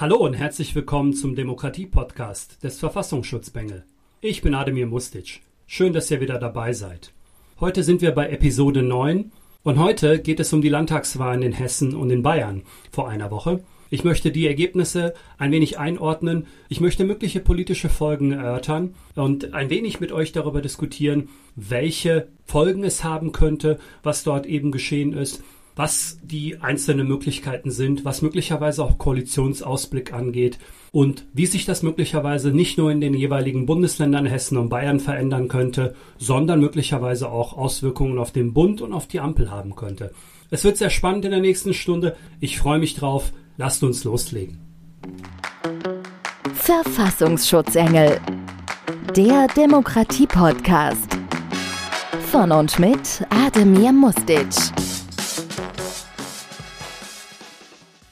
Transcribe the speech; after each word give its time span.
Hallo 0.00 0.18
und 0.18 0.34
herzlich 0.34 0.76
willkommen 0.76 1.12
zum 1.12 1.34
Demokratie-Podcast 1.34 2.62
des 2.62 2.78
Verfassungsschutzbengel. 2.78 3.82
Ich 4.20 4.42
bin 4.42 4.54
Ademir 4.54 4.86
Mustic. 4.86 5.40
Schön, 5.66 5.92
dass 5.92 6.08
ihr 6.08 6.20
wieder 6.20 6.38
dabei 6.38 6.72
seid. 6.72 7.12
Heute 7.58 7.82
sind 7.82 8.00
wir 8.00 8.12
bei 8.12 8.28
Episode 8.28 8.82
9 8.82 9.32
und 9.64 9.78
heute 9.80 10.20
geht 10.20 10.38
es 10.38 10.52
um 10.52 10.62
die 10.62 10.68
Landtagswahlen 10.68 11.42
in 11.42 11.50
Hessen 11.50 11.96
und 11.96 12.10
in 12.10 12.22
Bayern 12.22 12.62
vor 12.92 13.08
einer 13.08 13.32
Woche. 13.32 13.64
Ich 13.90 14.04
möchte 14.04 14.30
die 14.30 14.46
Ergebnisse 14.46 15.14
ein 15.36 15.50
wenig 15.50 15.80
einordnen. 15.80 16.46
Ich 16.68 16.80
möchte 16.80 17.02
mögliche 17.02 17.40
politische 17.40 17.88
Folgen 17.88 18.30
erörtern 18.30 18.94
und 19.16 19.52
ein 19.52 19.68
wenig 19.68 19.98
mit 19.98 20.12
euch 20.12 20.30
darüber 20.30 20.62
diskutieren, 20.62 21.28
welche 21.56 22.28
Folgen 22.44 22.84
es 22.84 23.02
haben 23.02 23.32
könnte, 23.32 23.80
was 24.04 24.22
dort 24.22 24.46
eben 24.46 24.70
geschehen 24.70 25.12
ist 25.12 25.42
was 25.78 26.18
die 26.24 26.60
einzelnen 26.60 27.06
Möglichkeiten 27.06 27.70
sind, 27.70 28.04
was 28.04 28.20
möglicherweise 28.20 28.82
auch 28.82 28.98
Koalitionsausblick 28.98 30.12
angeht 30.12 30.58
und 30.90 31.24
wie 31.32 31.46
sich 31.46 31.66
das 31.66 31.84
möglicherweise 31.84 32.50
nicht 32.50 32.78
nur 32.78 32.90
in 32.90 33.00
den 33.00 33.14
jeweiligen 33.14 33.64
Bundesländern 33.64 34.26
Hessen 34.26 34.58
und 34.58 34.70
Bayern 34.70 34.98
verändern 34.98 35.46
könnte, 35.46 35.94
sondern 36.18 36.58
möglicherweise 36.58 37.30
auch 37.30 37.56
Auswirkungen 37.56 38.18
auf 38.18 38.32
den 38.32 38.54
Bund 38.54 38.80
und 38.80 38.92
auf 38.92 39.06
die 39.06 39.20
Ampel 39.20 39.52
haben 39.52 39.76
könnte. 39.76 40.10
Es 40.50 40.64
wird 40.64 40.78
sehr 40.78 40.90
spannend 40.90 41.24
in 41.24 41.30
der 41.30 41.40
nächsten 41.40 41.72
Stunde. 41.72 42.16
Ich 42.40 42.58
freue 42.58 42.80
mich 42.80 42.96
drauf. 42.96 43.32
Lasst 43.56 43.84
uns 43.84 44.02
loslegen. 44.02 44.58
Verfassungsschutzengel. 46.54 48.20
Der 49.14 49.46
Demokratie-Podcast. 49.56 51.16
Von 52.32 52.50
und 52.50 52.80
mit 52.80 53.24
Ademir 53.30 53.92
Mustic. 53.92 54.48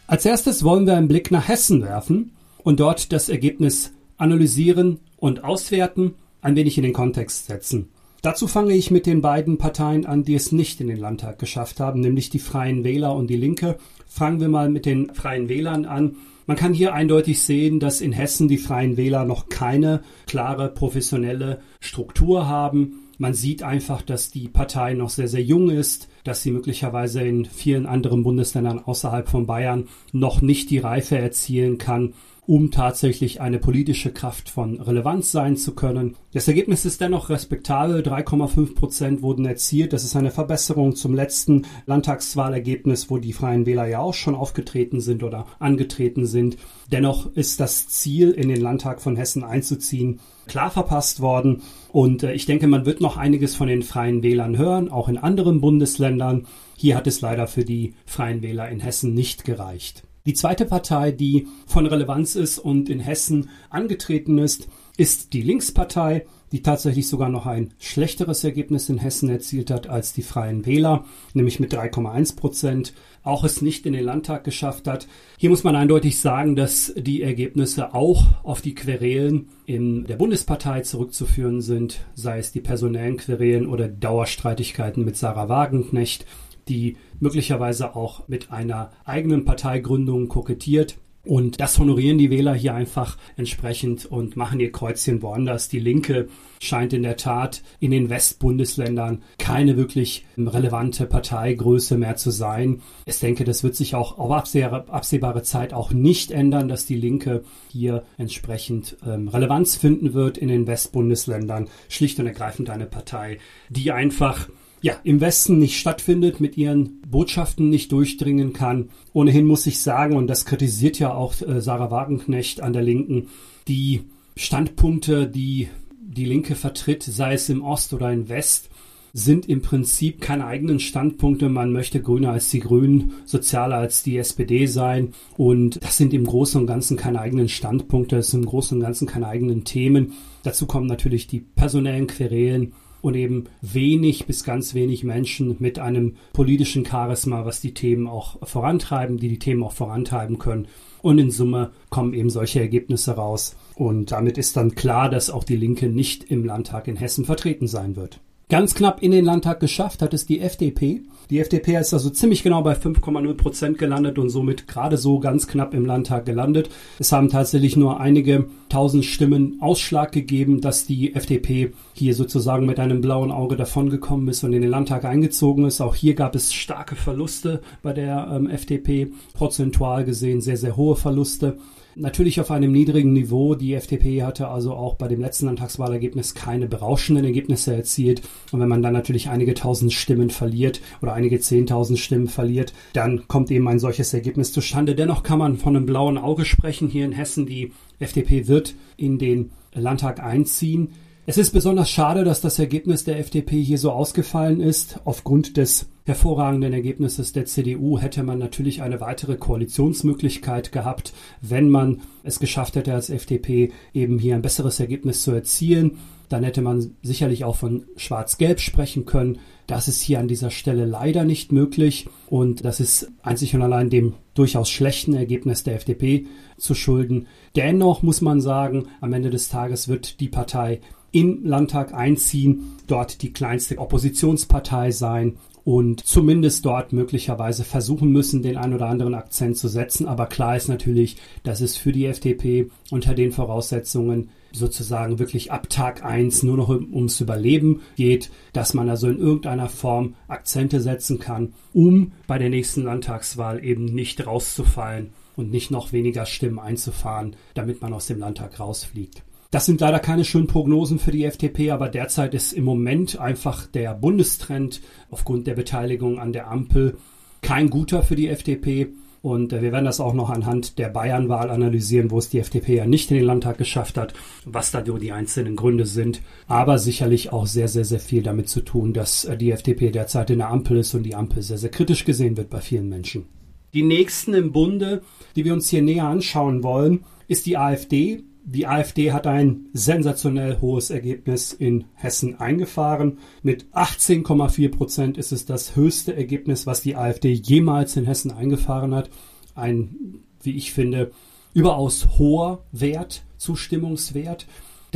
Als 0.09 0.25
erstes 0.25 0.63
wollen 0.63 0.87
wir 0.87 0.97
einen 0.97 1.09
Blick 1.09 1.33
nach 1.33 1.49
Hessen 1.49 1.83
werfen 1.83 2.31
und 2.63 2.79
dort 2.79 3.13
das 3.13 3.29
Ergebnis 3.29 3.93
analysieren 4.19 5.01
und 5.17 5.43
auswerten, 5.43 6.15
ein 6.41 6.55
wenig 6.55 6.77
in 6.77 6.85
den 6.85 6.93
Kontext 6.93 7.47
setzen. 7.47 7.89
Dazu 8.23 8.47
fange 8.47 8.75
ich 8.75 8.93
mit 8.93 9.07
den 9.07 9.21
beiden 9.21 9.59
Parteien 9.59 10.07
an, 10.07 10.23
die 10.23 10.35
es 10.35 10.53
nicht 10.53 10.81
in 10.81 10.87
den 10.87 10.99
Landtag 10.99 11.41
geschafft 11.41 11.81
haben, 11.81 12.01
nämlich 12.01 12.31
die 12.31 12.39
Freien 12.39 12.85
Wähler 12.85 13.17
und 13.17 13.29
die 13.29 13.37
Linke. 13.37 13.79
Fangen 14.07 14.41
wir 14.41 14.49
mal 14.49 14.71
mit 14.71 14.87
den 14.87 15.13
Freien 15.13 15.49
Wählern 15.49 15.87
an. 15.87 16.17
Man 16.47 16.57
kann 16.57 16.73
hier 16.73 16.95
eindeutig 16.95 17.43
sehen, 17.43 17.81
dass 17.81 18.01
in 18.01 18.13
Hessen 18.13 18.47
die 18.47 18.59
Freien 18.59 18.97
Wähler 18.97 19.25
noch 19.25 19.49
keine 19.49 20.03
klare 20.27 20.69
professionelle 20.69 21.61
Struktur 21.81 22.47
haben. 22.47 23.06
Man 23.19 23.33
sieht 23.33 23.63
einfach, 23.63 24.03
dass 24.03 24.31
die 24.31 24.49
Partei 24.49 24.93
noch 24.93 25.09
sehr, 25.09 25.29
sehr 25.29 25.43
jung 25.43 25.71
ist, 25.71 26.09
dass 26.25 26.43
sie 26.43 26.51
möglicherweise 26.51 27.23
in 27.23 27.45
vielen 27.47 27.87
anderen 27.87 28.23
Bundesländern 28.23 28.79
außerhalb 28.79 29.29
von 29.29 29.47
Bayern 29.47 29.89
noch 30.13 30.43
nicht 30.43 30.71
die 30.71 30.79
Reife 30.79 31.19
erzielen 31.19 31.79
kann, 31.79 32.13
um 32.47 32.71
tatsächlich 32.71 33.41
eine 33.41 33.59
politische 33.59 34.13
Kraft 34.13 34.49
von 34.49 34.81
Relevanz 34.81 35.33
sein 35.33 35.57
zu 35.57 35.75
können. 35.75 36.17
Das 36.33 36.47
Ergebnis 36.47 36.85
ist 36.85 37.01
dennoch 37.01 37.29
respektabel. 37.29 38.03
3,5 38.03 38.75
Prozent 38.75 39.23
wurden 39.23 39.45
erzielt. 39.47 39.93
Das 39.93 40.05
ist 40.05 40.15
eine 40.15 40.31
Verbesserung 40.31 40.95
zum 40.95 41.15
letzten 41.15 41.67
Landtagswahlergebnis, 41.87 43.11
wo 43.11 43.19
die 43.19 43.33
Freien 43.33 43.67
Wähler 43.67 43.87
ja 43.87 43.99
auch 43.99 44.15
schon 44.15 44.37
aufgetreten 44.37 45.01
sind 45.01 45.25
oder 45.25 45.47
angetreten 45.59 46.27
sind. 46.27 46.57
Dennoch 46.93 47.33
ist 47.35 47.59
das 47.59 47.89
Ziel, 47.89 48.31
in 48.31 48.49
den 48.49 48.61
Landtag 48.61 49.03
von 49.03 49.17
Hessen 49.17 49.43
einzuziehen, 49.43 50.21
klar 50.47 50.71
verpasst 50.71 51.21
worden. 51.21 51.63
Und 51.91 52.23
äh, 52.23 52.33
ich 52.33 52.47
denke, 52.47 52.69
man 52.69 52.87
wird 52.87 53.01
noch 53.01 53.17
einiges 53.17 53.57
von 53.57 53.67
den 53.67 53.83
Freien 53.83 54.23
Wählern 54.23 54.57
hören, 54.57 54.89
auch 54.89 55.09
in 55.09 55.19
anderen 55.19 55.61
Bundesländern. 55.61 56.47
Hier 56.77 56.97
hat 56.97 57.09
es 57.09 57.21
leider 57.21 57.49
für 57.49 57.65
die 57.65 57.95
Freien 58.05 58.43
Wähler 58.43 58.69
in 58.69 58.79
Hessen 58.79 59.15
nicht 59.15 59.45
gereicht. 59.45 60.05
Die 60.27 60.35
zweite 60.35 60.67
Partei, 60.67 61.13
die 61.13 61.47
von 61.67 61.87
Relevanz 61.87 62.35
ist 62.35 62.59
und 62.59 62.89
in 62.89 62.99
Hessen 62.99 63.49
angetreten 63.71 64.39
ist, 64.39 64.69
ist 64.97 65.33
die 65.33 65.43
Linkspartei, 65.43 66.27
die 66.53 66.63
tatsächlich 66.63 67.09
sogar 67.09 67.29
noch 67.29 67.47
ein 67.47 67.75
schlechteres 67.79 68.43
Ergebnis 68.43 68.89
in 68.89 68.99
Hessen 68.99 69.29
erzielt 69.29 69.71
hat 69.71 69.89
als 69.89 70.13
die 70.13 70.23
Freien 70.23 70.67
Wähler, 70.67 71.05
nämlich 71.35 71.61
mit 71.61 71.73
3,1 71.73 72.37
Prozent, 72.37 72.93
auch 73.23 73.45
es 73.45 73.63
nicht 73.63 73.87
in 73.87 73.93
den 73.93 74.05
Landtag 74.05 74.43
geschafft 74.43 74.89
hat. 74.89 75.07
Hier 75.39 75.51
muss 75.51 75.65
man 75.65 75.77
eindeutig 75.77 76.21
sagen, 76.21 76.57
dass 76.57 76.93
die 76.97 77.23
Ergebnisse 77.23 77.95
auch 77.95 78.25
auf 78.43 78.63
die 78.63 78.75
Querelen 78.75 79.49
in 79.65 80.05
der 80.05 80.17
Bundespartei 80.17 80.81
zurückzuführen 80.81 81.61
sind, 81.61 82.01
sei 82.15 82.39
es 82.39 82.53
die 82.53 82.61
personellen 82.61 83.17
Querelen 83.17 83.67
oder 83.67 83.89
Dauerstreitigkeiten 83.89 85.05
mit 85.05 85.17
Sarah 85.17 85.49
Wagenknecht 85.49 86.27
die 86.69 86.97
möglicherweise 87.21 87.95
auch 87.97 88.29
mit 88.29 88.51
einer 88.51 88.93
eigenen 89.05 89.45
Parteigründung 89.45 90.29
kokettiert. 90.29 90.99
Und 91.27 91.61
das 91.61 91.77
honorieren 91.81 92.19
die 92.19 92.31
Wähler 92.31 92.55
hier 92.55 92.75
einfach 92.75 93.19
entsprechend 93.37 94.07
und 94.07 94.37
machen 94.37 94.61
ihr 94.61 94.71
Kreuzchen 94.71 95.23
woanders. 95.23 95.69
Die 95.69 95.81
Linke 95.81 96.29
scheint 96.61 96.93
in 96.93 97.03
der 97.03 97.17
Tat 97.17 97.65
in 97.81 97.91
den 97.91 98.11
Westbundesländern 98.11 99.23
keine 99.37 99.77
wirklich 99.77 100.25
relevante 100.39 101.05
Parteigröße 101.05 101.99
mehr 101.99 102.15
zu 102.15 102.31
sein. 102.31 102.81
Ich 103.07 103.19
denke, 103.19 103.43
das 103.43 103.65
wird 103.65 103.75
sich 103.75 103.97
auch 103.97 104.19
auf 104.19 104.31
absehbare 104.31 105.43
Zeit 105.43 105.73
auch 105.75 105.93
nicht 105.93 106.31
ändern, 106.31 106.69
dass 106.69 106.87
die 106.87 106.97
Linke 106.97 107.43
hier 107.69 108.05
entsprechend 108.19 108.97
ähm, 109.05 109.27
Relevanz 109.27 109.75
finden 109.75 110.15
wird 110.15 110.39
in 110.39 110.47
den 110.47 110.69
Westbundesländern. 110.69 111.69
Schlicht 111.89 112.21
und 112.21 112.27
ergreifend 112.29 112.71
eine 112.71 112.87
Partei, 112.87 113.39
die 113.69 113.91
einfach 113.91 114.49
ja, 114.83 114.95
im 115.05 115.21
Westen 115.21 115.59
nicht 115.59 115.79
stattfindet, 115.79 116.41
mit 116.41 116.57
ihren 116.57 117.01
Botschaften 117.03 117.71
nicht 117.71 117.93
durchdringen 117.93 118.53
kann. 118.53 118.91
Ohnehin 119.13 119.47
muss 119.47 119.67
ich 119.67 119.81
sagen, 119.81 120.17
und 120.17 120.27
das 120.27 120.45
kritisiert 120.45 120.99
ja 120.99 121.15
auch 121.15 121.41
äh, 121.41 121.61
Sarah 121.61 121.91
Wagenknecht 121.91 122.61
an 122.61 122.73
der 122.73 122.83
Linken, 122.83 123.29
die 123.69 124.03
Standpunkte, 124.37 125.27
die 125.27 125.69
die 125.99 126.25
Linke 126.25 126.55
vertritt, 126.55 127.03
sei 127.03 127.35
es 127.35 127.49
im 127.49 127.63
Ost 127.63 127.93
oder 127.93 128.13
im 128.13 128.29
West, 128.29 128.71
sind 129.13 129.49
im 129.49 129.63
Prinzip 129.63 130.21
keine 130.21 130.47
eigenen 130.47 130.79
Standpunkte. 130.79 131.49
Man 131.49 131.73
möchte 131.73 132.03
grüner 132.03 132.33
als 132.33 132.51
die 132.51 132.61
Grünen, 132.61 133.15
sozialer 133.25 133.77
als 133.77 134.03
die 134.03 134.19
SPD 134.19 134.67
sein. 134.67 135.15
Und 135.39 135.83
das 135.83 135.97
sind 135.97 136.13
im 136.13 136.27
Großen 136.27 136.61
und 136.61 136.67
Ganzen 136.67 136.99
keine 136.99 137.21
eigenen 137.21 137.49
Standpunkte, 137.49 138.17
das 138.17 138.31
sind 138.31 138.43
im 138.43 138.47
Großen 138.47 138.77
und 138.77 138.85
Ganzen 138.85 139.07
keine 139.07 139.29
eigenen 139.29 139.65
Themen. 139.65 140.13
Dazu 140.43 140.67
kommen 140.67 140.87
natürlich 140.87 141.27
die 141.27 141.41
personellen 141.41 142.07
Querelen 142.07 142.75
und 143.07 143.15
eben 143.15 143.45
wenig 143.63 144.27
bis 144.27 144.43
ganz 144.43 144.75
wenig 144.75 145.05
Menschen 145.05 145.55
mit 145.61 145.79
einem 145.79 146.17
politischen 146.33 146.85
Charisma, 146.85 147.45
was 147.45 147.61
die 147.61 147.73
Themen 147.73 148.09
auch 148.09 148.45
vorantreiben, 148.45 149.19
die 149.19 149.29
die 149.29 149.39
Themen 149.39 149.63
auch 149.63 149.71
vorantreiben 149.71 150.39
können. 150.39 150.67
Und 151.03 151.19
in 151.19 151.31
Summe 151.31 151.71
kommen 151.89 152.15
eben 152.15 152.31
solche 152.31 152.59
Ergebnisse 152.59 153.13
raus. 153.13 153.55
Und 153.77 154.11
damit 154.11 154.39
ist 154.39 154.57
dann 154.57 154.75
klar, 154.75 155.09
dass 155.09 155.31
auch 155.31 155.45
die 155.45 155.55
Linke 155.55 155.89
nicht 155.89 156.25
im 156.25 156.45
Landtag 156.45 156.89
in 156.89 156.97
Hessen 156.97 157.25
vertreten 157.25 157.69
sein 157.69 157.95
wird. 157.95 158.19
Ganz 158.49 158.77
knapp 158.77 159.03
in 159.03 159.11
den 159.11 159.25
Landtag 159.25 159.59
geschafft 159.59 160.03
hat 160.03 160.15
es 160.15 160.25
die 160.25 160.39
FDP. 160.39 161.03
Die 161.31 161.41
FDP 161.41 161.81
ist 161.81 161.93
also 161.93 162.11
ziemlich 162.11 162.45
genau 162.45 162.63
bei 162.63 162.75
5,0 162.75 163.35
Prozent 163.35 163.77
gelandet 163.77 164.21
und 164.21 164.31
somit 164.31 164.69
gerade 164.69 164.99
so 164.99 165.19
ganz 165.19 165.49
knapp 165.49 165.75
im 165.75 165.85
Landtag 165.85 166.27
gelandet. 166.27 166.71
Es 167.01 167.11
haben 167.11 167.29
tatsächlich 167.29 167.77
nur 167.77 167.99
einige 167.99 168.47
tausend 168.69 169.05
Stimmen 169.05 169.59
Ausschlag 169.61 170.13
gegeben, 170.13 170.61
dass 170.61 170.87
die 170.87 171.17
FDP 171.17 171.73
hier 171.93 172.15
sozusagen 172.15 172.67
mit 172.67 172.79
einem 172.79 173.01
blauen 173.01 173.33
Auge 173.33 173.57
davongekommen 173.57 174.29
ist 174.29 174.45
und 174.45 174.53
in 174.53 174.63
den 174.63 174.71
Landtag 174.71 175.05
eingezogen 175.05 175.65
ist. 175.65 175.81
Auch 175.81 175.97
hier 175.97 176.15
gab 176.15 176.37
es 176.37 176.55
starke 176.55 176.95
Verluste 176.95 177.63
bei 177.83 177.93
der 177.93 178.29
ähm, 178.33 178.49
FDP, 178.49 179.09
prozentual 179.35 180.05
gesehen 180.05 180.41
sehr, 180.41 180.57
sehr 180.57 180.77
hohe 180.77 180.95
Verluste. 180.95 181.59
Natürlich 181.99 182.43
auf 182.43 182.51
einem 182.51 182.73
niedrigen 182.73 183.15
Niveau. 183.15 183.55
Die 183.55 183.73
FDP 183.73 184.23
hatte 184.23 184.49
also 184.49 184.75
auch 184.75 184.97
bei 184.97 185.09
dem 185.09 185.19
letzten 185.19 185.47
Landtagswahlergebnis 185.47 186.35
keine 186.35 186.67
berauschenden 186.67 187.25
Ergebnisse 187.25 187.75
erzielt. 187.75 188.21
Und 188.53 188.61
wenn 188.61 188.69
man 188.69 188.83
dann 188.83 188.93
natürlich 188.93 189.31
einige 189.31 189.55
tausend 189.55 189.95
Stimmen 189.95 190.29
verliert 190.29 190.83
oder 191.01 191.15
einige 191.15 191.41
zehntausend 191.41 191.99
Stimmen 191.99 192.29
verliert, 192.29 192.75
dann 192.93 193.27
kommt 193.29 193.51
eben 193.51 193.67
ein 193.67 193.79
solches 193.79 194.13
Ergebnis 194.13 194.53
zustande. 194.53 194.95
Dennoch 194.95 195.23
kann 195.23 195.39
man 195.39 195.57
von 195.57 195.75
einem 195.75 195.87
blauen 195.87 196.19
Auge 196.19 196.45
sprechen 196.45 196.89
hier 196.89 197.07
in 197.07 197.13
Hessen. 197.13 197.47
Die 197.47 197.73
FDP 197.99 198.47
wird 198.47 198.75
in 198.99 199.17
den 199.17 199.53
Landtag 199.73 200.23
einziehen. 200.23 200.91
Es 201.29 201.39
ist 201.39 201.51
besonders 201.51 201.91
schade, 201.91 202.23
dass 202.23 202.41
das 202.41 202.61
Ergebnis 202.61 203.03
der 203.03 203.19
FDP 203.19 203.61
hier 203.61 203.79
so 203.79 203.91
ausgefallen 203.91 204.61
ist. 204.61 205.01
Aufgrund 205.05 205.57
des 205.57 205.89
hervorragenden 206.05 206.73
Ergebnisses 206.73 207.33
der 207.33 207.47
CDU 207.47 207.99
hätte 207.99 208.23
man 208.23 208.39
natürlich 208.39 208.81
eine 208.81 209.01
weitere 209.01 209.35
Koalitionsmöglichkeit 209.35 210.71
gehabt, 210.71 211.13
wenn 211.41 211.69
man 211.69 212.03
es 212.23 212.39
geschafft 212.39 212.77
hätte, 212.77 212.95
als 212.95 213.11
FDP 213.11 213.73
eben 213.93 214.21
hier 214.21 214.37
ein 214.37 214.43
besseres 214.43 214.79
Ergebnis 214.79 215.23
zu 215.23 215.33
erzielen. 215.33 215.99
Dann 216.29 216.45
hätte 216.45 216.63
man 216.63 216.95
sicherlich 217.03 217.43
auch 217.45 217.57
von 217.57 217.85
Schwarz-Gelb 217.97 218.61
sprechen 218.61 219.05
können. 219.05 219.39
Das 219.67 219.89
ist 219.89 220.01
hier 220.03 220.21
an 220.21 220.29
dieser 220.29 220.51
Stelle 220.51 220.85
leider 220.85 221.25
nicht 221.25 221.51
möglich 221.51 222.09
und 222.29 222.65
das 222.65 222.79
ist 222.79 223.11
einzig 223.23 223.53
und 223.57 223.63
allein 223.63 223.91
dem 223.91 224.15
durchaus 224.35 224.71
schlechten 224.71 225.15
Ergebnis 225.15 225.65
der 225.65 225.75
FDP 225.75 226.27
zu 226.57 226.75
schulden. 226.75 227.27
Dennoch 227.57 228.03
muss 228.03 228.21
man 228.21 228.41
sagen, 228.41 228.89
am 229.01 229.13
Ende 229.13 229.31
des 229.31 229.49
Tages 229.49 229.89
wird 229.89 230.21
die 230.21 230.29
Partei 230.29 230.81
im 231.17 231.47
Landtag 231.47 231.95
einziehen, 231.95 232.77
dort 232.87 233.23
die 233.23 233.33
kleinste 233.33 233.79
Oppositionspartei 233.79 234.91
sein 234.91 235.39
und 235.65 236.07
zumindest 236.07 236.67
dort 236.67 236.93
möglicherweise 236.93 237.65
versuchen 237.65 238.13
müssen, 238.13 238.43
den 238.43 238.59
ein 238.59 238.75
oder 238.75 238.87
anderen 238.87 239.15
Akzent 239.15 239.57
zu 239.57 239.67
setzen. 239.67 240.07
Aber 240.07 240.27
klar 240.27 240.57
ist 240.57 240.69
natürlich, 240.69 241.17
dass 241.43 241.63
es 241.63 241.79
für 241.79 241.91
die 241.91 242.05
FDP 242.05 242.71
unter 242.91 243.15
den 243.15 243.33
Voraussetzungen 243.33 244.29
sozusagen 244.53 245.19
wirklich 245.19 245.53
ab 245.53 245.71
Tag 245.71 246.05
eins 246.05 246.43
nur 246.43 246.59
noch 246.59 246.69
ums 246.69 247.21
Überleben 247.21 247.81
geht, 247.97 248.31
dass 248.53 248.75
man 248.75 248.91
also 248.91 249.09
in 249.09 249.19
irgendeiner 249.19 249.71
Form 249.71 250.15
Akzente 250.29 250.81
setzen 250.81 251.19
kann, 251.19 251.55
um 251.73 252.13
bei 252.27 252.39
der 252.39 252.51
nächsten 252.51 252.83
Landtagswahl 252.83 253.65
eben 253.65 253.87
nicht 253.87 254.27
rauszufallen 254.27 255.15
und 255.35 255.51
nicht 255.51 255.71
noch 255.71 255.93
weniger 255.93 256.27
Stimmen 256.27 256.59
einzufahren, 256.59 257.37
damit 257.55 257.81
man 257.81 257.93
aus 257.93 258.07
dem 258.07 258.19
Landtag 258.19 258.61
rausfliegt. 258.61 259.23
Das 259.51 259.67
sind 259.67 259.81
leider 259.81 260.01
keine 260.01 260.25
schönen 260.25 260.49
Prognosen 260.49 260.99
für 260.99 261.13
die 261.13 261.25
FDP, 261.25 261.71
aber 261.71 261.89
derzeit 261.89 262.35
ist 262.35 262.53
im 262.53 262.65
Moment 262.65 263.19
einfach 263.19 263.67
der 263.67 263.95
Bundestrend 263.95 264.81
aufgrund 265.11 265.47
der 265.47 265.55
Beteiligung 265.55 266.19
an 266.19 266.33
der 266.33 266.51
Ampel 266.51 266.99
kein 267.43 267.71
guter 267.71 268.03
für 268.03 268.17
die 268.17 268.29
FDP. 268.29 268.89
Und 269.23 269.53
äh, 269.53 269.63
wir 269.63 269.73
werden 269.73 269.85
das 269.85 270.01
auch 270.01 270.15
noch 270.15 270.31
anhand 270.31 270.79
der 270.79 270.89
Bayernwahl 270.89 271.51
analysieren, 271.51 272.11
wo 272.11 272.19
es 272.19 272.29
die 272.29 272.39
FDP 272.39 272.77
ja 272.77 272.87
nicht 272.87 273.11
in 273.11 273.17
den 273.17 273.27
Landtag 273.27 273.59
geschafft 273.59 273.97
hat, 273.97 274.15
was 274.45 274.71
da 274.71 274.83
die 274.83 275.13
einzelnen 275.13 275.57
Gründe 275.57 275.87
sind. 275.87 276.23
Aber 276.47 276.79
sicherlich 276.79 277.33
auch 277.33 277.47
sehr, 277.47 277.69
sehr, 277.69 277.85
sehr 277.85 278.01
viel 278.01 278.23
damit 278.23 278.49
zu 278.49 278.61
tun, 278.61 278.93
dass 278.93 279.25
äh, 279.25 279.37
die 279.37 279.51
FDP 279.51 279.91
derzeit 279.91 280.31
in 280.31 280.39
der 280.39 280.51
Ampel 280.51 280.79
ist 280.79 280.95
und 280.95 281.03
die 281.03 281.15
Ampel 281.15 281.43
sehr, 281.43 281.59
sehr 281.59 281.71
kritisch 281.71 282.05
gesehen 282.05 282.37
wird 282.37 282.51
bei 282.51 282.61
vielen 282.61 282.89
Menschen. 282.89 283.27
Die 283.75 283.83
nächsten 283.83 284.33
im 284.33 284.53
Bunde, 284.53 285.03
die 285.35 285.45
wir 285.45 285.53
uns 285.53 285.69
hier 285.69 285.83
näher 285.83 286.07
anschauen 286.07 286.63
wollen, 286.63 287.05
ist 287.29 287.47
die 287.47 287.57
AfD. 287.57 288.23
Die 288.49 288.69
AfD 288.69 289.11
hat 289.11 289.27
ein 289.27 289.67
sensationell 289.73 290.61
hohes 290.61 290.91
Ergebnis 290.91 291.53
in 291.53 291.87
Hessen 291.95 292.39
eingefahren. 292.39 293.19
Mit 293.43 293.67
18,4 293.73 294.71
Prozent 294.71 295.19
ist 295.19 295.33
es 295.33 295.47
das 295.47 295.75
höchste 295.75 296.15
Ergebnis, 296.15 296.65
was 296.65 296.81
die 296.81 296.95
AfD 296.95 297.33
jemals 297.33 297.97
in 297.97 298.05
Hessen 298.05 298.31
eingefahren 298.31 298.95
hat. 298.95 299.11
Ein, 299.57 300.21
wie 300.43 300.57
ich 300.57 300.73
finde, 300.73 301.11
überaus 301.55 302.07
hoher 302.19 302.63
Wert, 302.71 303.25
Zustimmungswert. 303.37 304.47